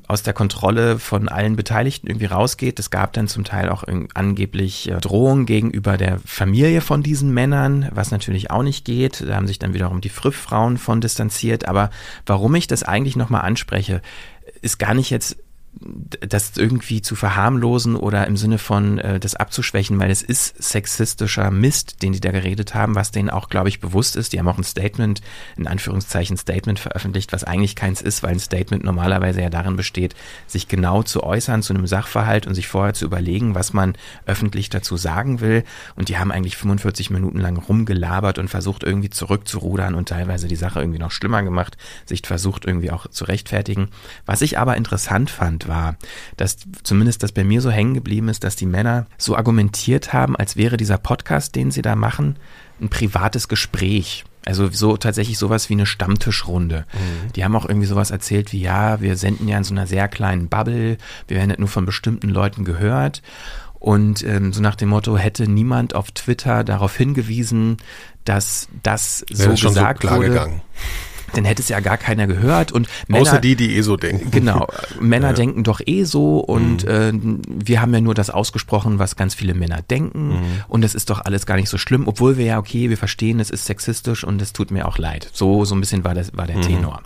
[0.09, 2.79] aus der Kontrolle von allen Beteiligten irgendwie rausgeht.
[2.79, 3.85] Es gab dann zum Teil auch
[4.15, 9.21] angeblich äh, Drohungen gegenüber der Familie von diesen Männern, was natürlich auch nicht geht.
[9.21, 11.69] Da haben sich dann wiederum die Früff-Frauen von distanziert.
[11.69, 11.91] Aber
[12.27, 14.03] warum ich das eigentlich nochmal anspreche,
[14.63, 15.37] ist gar nicht jetzt
[15.81, 21.51] das irgendwie zu verharmlosen oder im Sinne von äh, das abzuschwächen, weil es ist sexistischer
[21.51, 24.33] Mist, den die da geredet haben, was denen auch, glaube ich, bewusst ist.
[24.33, 25.23] Die haben auch ein Statement,
[25.57, 30.15] in Anführungszeichen Statement veröffentlicht, was eigentlich keins ist, weil ein Statement normalerweise ja darin besteht,
[30.47, 33.95] sich genau zu äußern zu einem Sachverhalt und sich vorher zu überlegen, was man
[34.27, 35.65] öffentlich dazu sagen will.
[35.97, 40.57] Und die haben eigentlich 45 Minuten lang rumgelabert und versucht irgendwie zurückzurudern und teilweise die
[40.57, 43.89] Sache irgendwie noch schlimmer gemacht, sich versucht irgendwie auch zu rechtfertigen.
[44.27, 45.97] Was ich aber interessant fand, war,
[46.37, 50.37] dass zumindest das bei mir so hängen geblieben ist, dass die Männer so argumentiert haben,
[50.37, 52.37] als wäre dieser Podcast, den sie da machen,
[52.81, 54.25] ein privates Gespräch.
[54.45, 56.85] Also so tatsächlich sowas wie eine Stammtischrunde.
[56.93, 57.33] Mhm.
[57.33, 60.09] Die haben auch irgendwie sowas erzählt wie, ja, wir senden ja in so einer sehr
[60.09, 60.99] kleinen Bubble,
[61.29, 63.23] wir werden halt nur von bestimmten Leuten gehört.
[63.79, 67.79] Und ähm, so nach dem Motto, hätte niemand auf Twitter darauf hingewiesen,
[68.25, 70.29] dass das so ja, gesagt so wurde.
[70.29, 70.63] Gegangen
[71.35, 72.73] dann hätte es ja gar keiner gehört.
[72.73, 74.31] Und Männer, Außer die, die eh so denken.
[74.31, 74.67] Genau,
[75.01, 75.33] Männer Ja.
[75.35, 79.55] denken doch eh so und äh, wir haben ja nur das ausgesprochen, was ganz viele
[79.55, 80.43] Männer denken Mhm.
[80.69, 83.41] und das ist doch alles gar nicht so schlimm, obwohl wir ja, okay, wir verstehen,
[83.41, 85.29] es ist sexistisch und es tut mir auch leid.
[85.33, 87.03] So, so ein bisschen war, das, war der Tenor.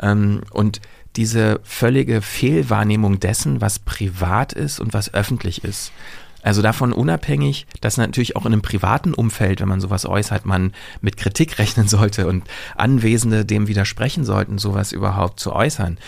[0.00, 0.80] Ähm, und
[1.16, 5.90] diese völlige Fehlwahrnehmung dessen, was privat ist und was öffentlich ist.
[6.42, 10.72] Also davon unabhängig, dass natürlich auch in einem privaten Umfeld, wenn man sowas äußert, man
[11.00, 12.44] mit Kritik rechnen sollte und
[12.76, 15.98] Anwesende dem widersprechen sollten, sowas überhaupt zu äußern.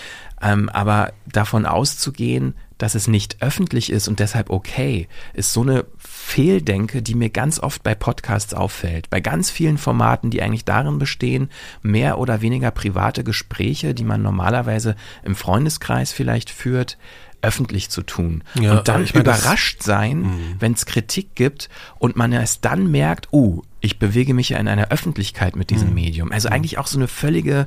[0.40, 5.84] Ähm, aber davon auszugehen, dass es nicht öffentlich ist und deshalb okay, ist so eine
[5.98, 9.08] Fehldenke, die mir ganz oft bei Podcasts auffällt.
[9.10, 11.50] Bei ganz vielen Formaten, die eigentlich darin bestehen,
[11.82, 16.98] mehr oder weniger private Gespräche, die man normalerweise im Freundeskreis vielleicht führt,
[17.42, 18.44] öffentlich zu tun.
[18.54, 19.20] Ja, und dann meine, Mhm.
[19.20, 21.68] überrascht sein, wenn es Kritik gibt
[21.98, 25.74] und man erst dann merkt, uh, ich bewege mich ja in einer Öffentlichkeit mit Mhm.
[25.74, 26.30] diesem Medium.
[26.32, 27.66] Also eigentlich auch so eine völlige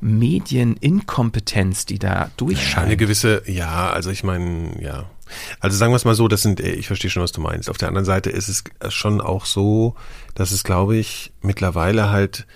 [0.00, 2.86] Medieninkompetenz, die da durchscheint.
[2.86, 5.10] eine gewisse, ja, also ich meine, ja.
[5.58, 7.68] Also sagen wir es mal so, das sind, äh, ich verstehe schon, was du meinst.
[7.68, 9.96] Auf der anderen Seite ist es schon auch so,
[10.34, 12.46] dass es, glaube ich, mittlerweile halt,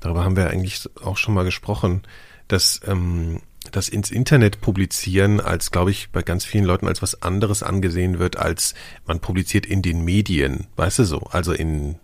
[0.00, 2.02] darüber haben wir eigentlich auch schon mal gesprochen,
[2.48, 3.40] dass ähm,
[3.70, 8.18] das ins Internet publizieren als, glaube ich, bei ganz vielen Leuten als was anderes angesehen
[8.18, 8.74] wird, als
[9.06, 11.96] man publiziert in den Medien, weißt du so, also in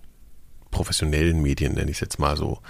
[0.71, 2.61] professionellen Medien, nenne ich es jetzt mal so.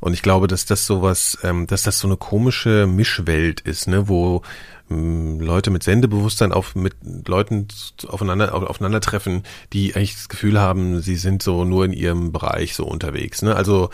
[0.00, 4.08] Und ich glaube, dass das sowas, ähm, dass das so eine komische Mischwelt ist, ne,
[4.08, 4.42] wo
[4.90, 6.94] ähm, Leute mit Sendebewusstsein auf mit
[7.26, 7.68] Leuten
[8.06, 9.42] aufeinander auf, aufeinandertreffen,
[9.72, 13.42] die eigentlich das Gefühl haben, sie sind so nur in ihrem Bereich so unterwegs.
[13.42, 13.56] Ne?
[13.56, 13.90] Also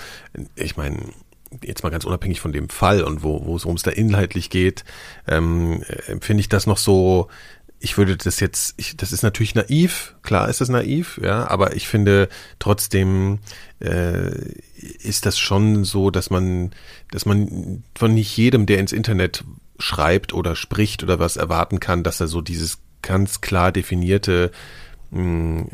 [0.56, 0.98] ich meine,
[1.62, 4.84] jetzt mal ganz unabhängig von dem Fall und wo wo es ums da inhaltlich geht,
[5.26, 7.28] ähm, äh, finde ich das noch so.
[7.82, 11.74] Ich würde das jetzt, ich, das ist natürlich naiv, klar ist das naiv, ja, aber
[11.74, 12.28] ich finde
[12.58, 13.38] trotzdem
[13.80, 14.32] äh,
[14.76, 16.72] ist das schon so, dass man,
[17.10, 19.44] dass man von nicht jedem, der ins Internet
[19.78, 24.50] schreibt oder spricht oder was erwarten kann, dass er so dieses ganz klar definierte
[25.10, 25.64] mh,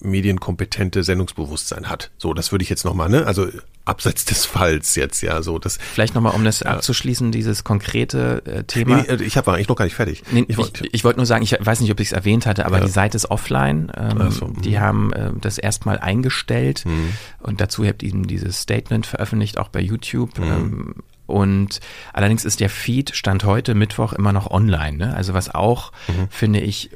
[0.00, 2.10] medienkompetente Sendungsbewusstsein hat.
[2.18, 3.26] So, das würde ich jetzt nochmal, ne?
[3.26, 3.48] Also
[3.84, 5.76] abseits des Falls jetzt, ja, so das.
[5.78, 8.98] Vielleicht nochmal, um das abzuschließen, dieses konkrete äh, Thema.
[9.02, 10.22] Nee, nee, ich habe eigentlich noch gar nicht fertig.
[10.30, 12.66] Nee, ich wollte- ich, wollte nur sagen, ich weiß nicht, ob ich es erwähnt hatte,
[12.66, 12.84] aber Ja.
[12.84, 13.90] die Seite ist offline.
[13.96, 14.62] Ähm, so, mhm.
[14.62, 17.12] die haben äh, das erstmal eingestellt Mhm.
[17.40, 20.38] und dazu habt ihr eben dieses Statement veröffentlicht, auch bei YouTube.
[20.38, 20.44] Mhm.
[20.44, 20.94] Ähm,
[21.26, 21.80] und
[22.12, 24.96] allerdings ist der Feed Stand heute Mittwoch immer noch online.
[24.96, 25.14] Ne?
[25.14, 26.28] Also was auch, Mhm.
[26.30, 26.90] finde ich,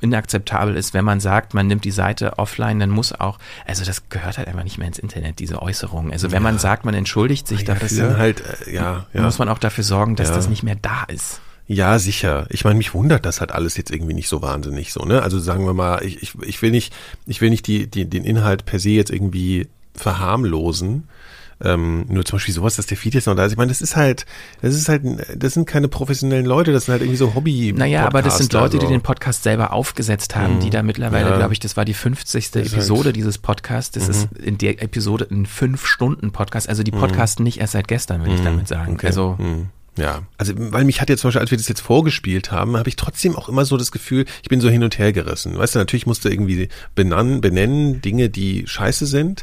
[0.00, 4.08] inakzeptabel ist, wenn man sagt, man nimmt die Seite offline, dann muss auch, also das
[4.08, 6.12] gehört halt einfach nicht mehr ins Internet, diese Äußerung.
[6.12, 9.22] Also wenn man sagt, man entschuldigt sich ja, das dafür, halt, äh, ja, ja.
[9.22, 10.34] muss man auch dafür sorgen, dass Ja.
[10.34, 11.40] das nicht mehr da ist.
[11.66, 12.46] Ja, sicher.
[12.50, 15.22] Ich meine, mich wundert das halt alles jetzt irgendwie nicht so wahnsinnig so, ne?
[15.22, 16.92] Also sagen wir mal, ich, ich, ich will nicht,
[17.26, 21.08] ich will nicht die, die, den Inhalt per se jetzt irgendwie verharmlosen.
[21.62, 23.52] Ähm, nur zum Beispiel sowas, dass der Feed jetzt noch da ist.
[23.52, 24.24] Ich meine, das ist halt,
[24.62, 25.02] das ist halt,
[25.36, 27.74] das sind keine professionellen Leute, das sind halt irgendwie so Hobby.
[27.76, 28.90] Naja, aber das sind Leute, die so.
[28.92, 31.36] den Podcast selber aufgesetzt haben, die da mittlerweile, Ja.
[31.36, 32.50] glaube ich, das war die 50.
[32.52, 33.90] Das ist Episode halt- dieses Podcasts.
[33.92, 36.68] Das ist in der Episode ein Fünf-Stunden-Podcast.
[36.68, 38.94] Also die podcasten nicht erst seit gestern, will ich damit sagen.
[38.94, 39.06] Okay.
[39.08, 39.68] Also Hm.
[39.98, 42.88] Ja, also weil mich hat jetzt zum Beispiel, als wir das jetzt vorgespielt haben, habe
[42.88, 45.58] ich trotzdem auch immer so das Gefühl, ich bin so hin und her gerissen.
[45.58, 49.42] Weißt du, natürlich musst du irgendwie benennen, benennen Dinge, die scheiße sind.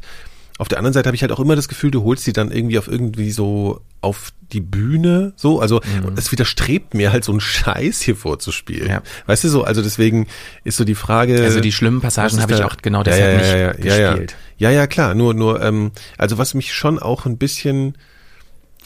[0.58, 2.52] Auf der anderen Seite habe ich halt auch immer das Gefühl, du holst die dann
[2.52, 5.82] irgendwie auf irgendwie so auf die Bühne, so, also
[6.16, 8.90] es widerstrebt mir halt so einen Scheiß hier vorzuspielen.
[8.90, 9.02] Ja.
[9.26, 10.28] Weißt du so, also deswegen
[10.64, 11.44] ist so die Frage.
[11.44, 14.36] Also die schlimmen Passagen habe ich auch genau deshalb ja, nicht ja, ja, ja, gespielt.
[14.58, 15.16] Ja, ja, klar.
[15.16, 17.98] Nur, nur, ähm, also was mich schon auch ein bisschen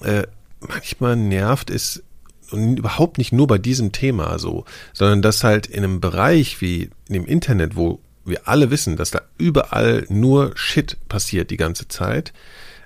[0.04, 0.24] äh,
[0.60, 2.04] manchmal nervt, ist
[2.52, 6.90] und überhaupt nicht nur bei diesem Thema so, sondern dass halt in einem Bereich wie
[7.08, 11.88] in dem Internet, wo wir alle wissen, dass da überall nur Shit passiert die ganze
[11.88, 12.34] Zeit,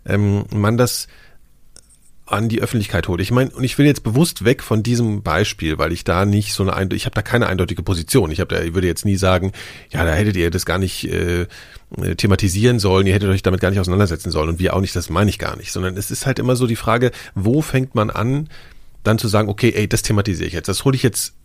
[0.05, 1.07] ähm, man das
[2.27, 3.21] an die Öffentlichkeit holt.
[3.21, 6.53] Ich meine, und ich will jetzt bewusst weg von diesem Beispiel, weil ich da nicht
[6.53, 8.31] so eine ich habe da keine eindeutige Position.
[8.31, 9.51] Ich habe da ich würde jetzt nie sagen,
[9.91, 11.45] ja, da hättet ihr das gar nicht äh,
[12.01, 14.95] äh, thematisieren sollen, ihr hättet euch damit gar nicht auseinandersetzen sollen und wir auch nicht,
[14.95, 17.93] das meine ich gar nicht, sondern es ist halt immer so die Frage, wo fängt
[17.93, 18.49] man an,
[19.03, 21.35] dann zu sagen, okay, ey, das thematisiere ich jetzt, das hole ich jetzt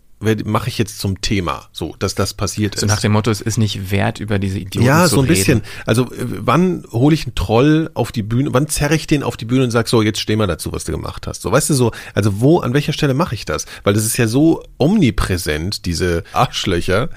[0.45, 2.91] mache ich jetzt zum Thema, so, dass das passiert So ist.
[2.91, 5.35] nach dem Motto, es ist nicht wert, über diese Idioten ja, zu so ein reden.
[5.35, 5.61] bisschen.
[5.85, 9.37] Also äh, wann hole ich einen Troll auf die Bühne, wann zerre ich den auf
[9.37, 11.41] die Bühne und sag so, jetzt steh mal dazu, was du gemacht hast.
[11.41, 13.65] So, weißt du so, also wo, an welcher Stelle mache ich das?
[13.83, 17.09] Weil das ist ja so omnipräsent, diese Arschlöcher,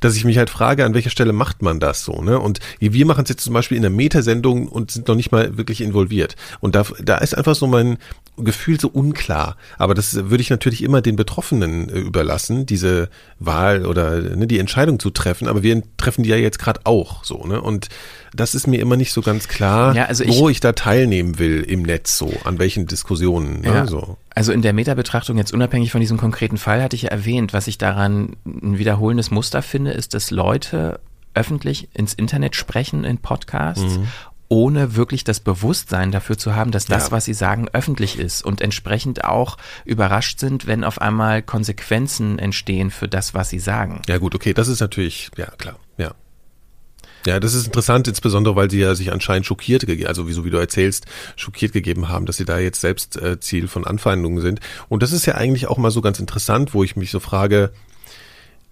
[0.00, 2.38] dass ich mich halt frage, an welcher Stelle macht man das so, ne?
[2.38, 5.56] Und wir machen es jetzt zum Beispiel in der Metasendung und sind noch nicht mal
[5.56, 6.36] wirklich involviert.
[6.60, 7.98] Und da, da ist einfach so mein
[8.36, 9.56] Gefühl so unklar.
[9.78, 12.00] Aber das würde ich natürlich immer den Betroffenen äh,
[12.50, 13.08] überlassen, diese
[13.38, 15.48] Wahl oder ne, die Entscheidung zu treffen.
[15.48, 17.60] Aber wir treffen die ja jetzt gerade auch so, ne?
[17.60, 17.88] Und
[18.34, 21.62] das ist mir immer nicht so ganz klar, Ja, also wo ich, da teilnehmen will
[21.62, 23.62] im Netz so, an welchen Diskussionen.
[23.62, 23.68] Ne?
[23.68, 23.86] Ja.
[23.86, 24.18] So.
[24.34, 27.66] Also in der Metabetrachtung, jetzt unabhängig von diesem konkreten Fall, hatte ich ja erwähnt, was
[27.66, 31.00] ich daran ein wiederholendes Muster finde, ist, dass Leute
[31.34, 33.98] öffentlich ins Internet sprechen in Podcasts.
[34.50, 37.10] Ohne wirklich das Bewusstsein dafür zu haben, dass das, Ja.
[37.12, 42.90] was sie sagen, öffentlich ist und entsprechend auch überrascht sind, wenn auf einmal Konsequenzen entstehen
[42.90, 44.02] für das, was sie sagen.
[44.08, 46.12] Ja gut, okay, das ist natürlich, ja klar, ja.
[47.26, 50.50] Ja, das ist interessant, insbesondere weil sie ja sich anscheinend schockiert, also wie so wie
[50.50, 51.06] du erzählst,
[51.36, 54.58] schockiert gegeben haben, dass sie da jetzt selbst äh, Ziel von Anfeindungen sind.
[54.88, 57.72] Und das ist ja eigentlich auch mal so ganz interessant, wo ich mich so frage,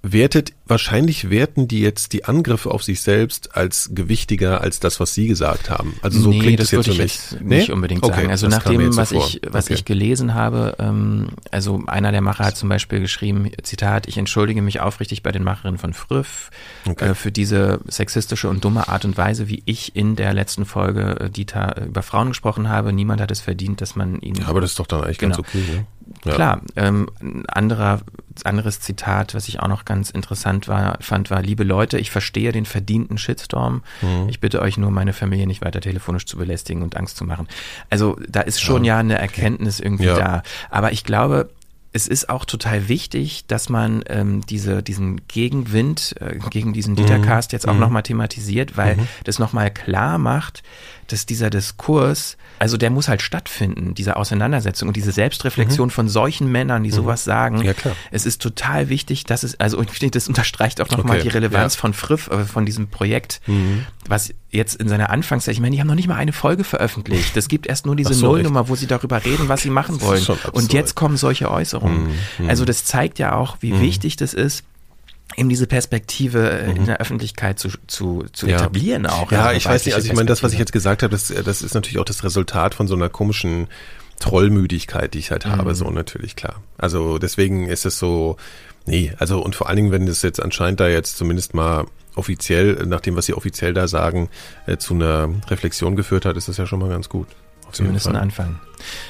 [0.02, 5.14] wertet, wahrscheinlich werten die jetzt die Angriffe auf sich selbst als gewichtiger als das, was
[5.14, 5.94] sie gesagt haben.
[6.02, 7.14] Also so nee, klingt das es jetzt für ich mich.
[7.14, 7.56] jetzt Nee?
[7.58, 8.30] nicht unbedingt Okay, sagen.
[8.30, 9.74] Also das nach dem, so was ich, was Okay.
[9.74, 14.62] ich gelesen habe, ähm, also einer der Macher hat zum Beispiel geschrieben, Zitat, ich entschuldige
[14.62, 16.50] mich aufrichtig bei den Macherinnen von Früff
[16.88, 17.10] Okay.
[17.10, 21.16] äh, für diese sexistische und dumme Art und Weise, wie ich in der letzten Folge
[21.20, 22.92] äh, Dieter äh, über Frauen gesprochen habe.
[22.92, 25.36] Niemand hat es verdient, dass man ihn Ja, aber das ist doch dann eigentlich ganz
[25.36, 25.48] Genau.
[25.48, 25.62] okay.
[25.70, 25.86] Ne?
[26.24, 26.34] Ja.
[26.34, 28.00] Klar, ähm, ein anderer,
[28.44, 32.51] anderes Zitat, was ich auch noch ganz interessant war, fand, war, liebe Leute, ich verstehe
[32.51, 33.82] den verdienten Shitstorm.
[34.02, 34.28] Mhm.
[34.28, 37.47] Ich bitte euch nur, meine Familie nicht weiter telefonisch zu belästigen und Angst zu machen.
[37.90, 40.18] Also da ist schon ja, eine Erkenntnis irgendwie Ja.
[40.18, 40.43] da.
[40.70, 41.51] Aber ich glaube,
[41.93, 47.52] es ist auch total wichtig, dass man ähm, diese, diesen Gegenwind äh, gegen diesen Dietercast
[47.52, 50.62] jetzt auch nochmal thematisiert, weil das nochmal klar macht,
[51.09, 56.52] dass dieser Diskurs, also der muss halt stattfinden, diese Auseinandersetzung und diese Selbstreflexion von solchen
[56.52, 57.62] Männern, die sowas sagen.
[57.62, 57.97] Ja, klar.
[58.10, 61.35] Es ist total wichtig, dass es, also ich finde, das unterstreicht auch nochmal Okay, die
[61.35, 61.80] Relevanz ja.
[61.80, 63.40] von Friff, äh, von diesem Projekt,
[64.06, 67.36] was jetzt in seiner Anfangszeit, ich meine, die haben noch nicht mal eine Folge veröffentlicht.
[67.36, 70.24] Es gibt erst nur diese so, Nullnummer, wo sie darüber reden, was sie machen wollen.
[70.52, 72.09] Und jetzt kommen solche Äußerungen.
[72.39, 74.64] Mhm, Also das zeigt ja auch, wie wichtig das ist,
[75.36, 78.50] eben diese Perspektive äh, in der Öffentlichkeit zu, zu, zu Mhm.
[78.50, 78.56] Ja.
[78.59, 79.30] etablieren auch.
[79.30, 81.62] Ja, ich weiß nicht, also ich meine, das, was ich jetzt gesagt habe, das, das
[81.62, 83.68] ist natürlich auch das Resultat von so einer komischen
[84.20, 86.62] Trollmüdigkeit, die ich halt habe, so natürlich, klar.
[86.76, 88.36] Also deswegen ist es so,
[88.84, 91.86] nee, also und vor allen Dingen, wenn das jetzt anscheinend da jetzt zumindest mal
[92.16, 94.28] offiziell, nach dem, was sie offiziell da sagen,
[94.66, 97.28] äh, zu einer Reflexion geführt hat, ist das ja schon mal ganz gut.
[97.72, 98.16] Zumindest ein.
[98.16, 98.60] Anfang.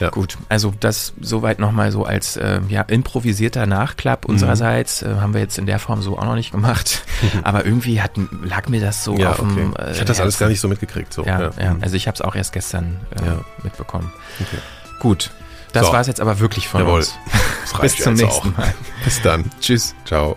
[0.00, 0.08] Ja.
[0.10, 5.02] Gut, also das soweit nochmal so als äh, ja, improvisierter Nachklapp unsererseits.
[5.02, 7.02] Äh, haben wir jetzt in der Form so auch noch nicht gemacht.
[7.44, 8.12] Aber irgendwie hat,
[8.42, 9.82] lag mir das so Ja, auf dem okay.
[9.82, 11.12] äh, Ich hatte das alles gar nicht so mitgekriegt.
[11.12, 11.24] So.
[11.24, 11.74] Ja, ja.
[11.74, 11.82] Mhm.
[11.82, 13.40] also ich habe es auch erst gestern äh, Ja.
[13.62, 14.10] mitbekommen.
[14.40, 14.58] Okay.
[15.00, 15.30] Gut,
[15.72, 15.92] das So.
[15.92, 17.00] war es jetzt aber wirklich von Jawohl.
[17.00, 17.14] uns.
[17.82, 18.56] Bis zum nächsten auch.
[18.58, 18.74] Mal.
[19.04, 19.50] Bis dann.
[19.60, 19.94] Tschüss.
[20.06, 20.36] Ciao.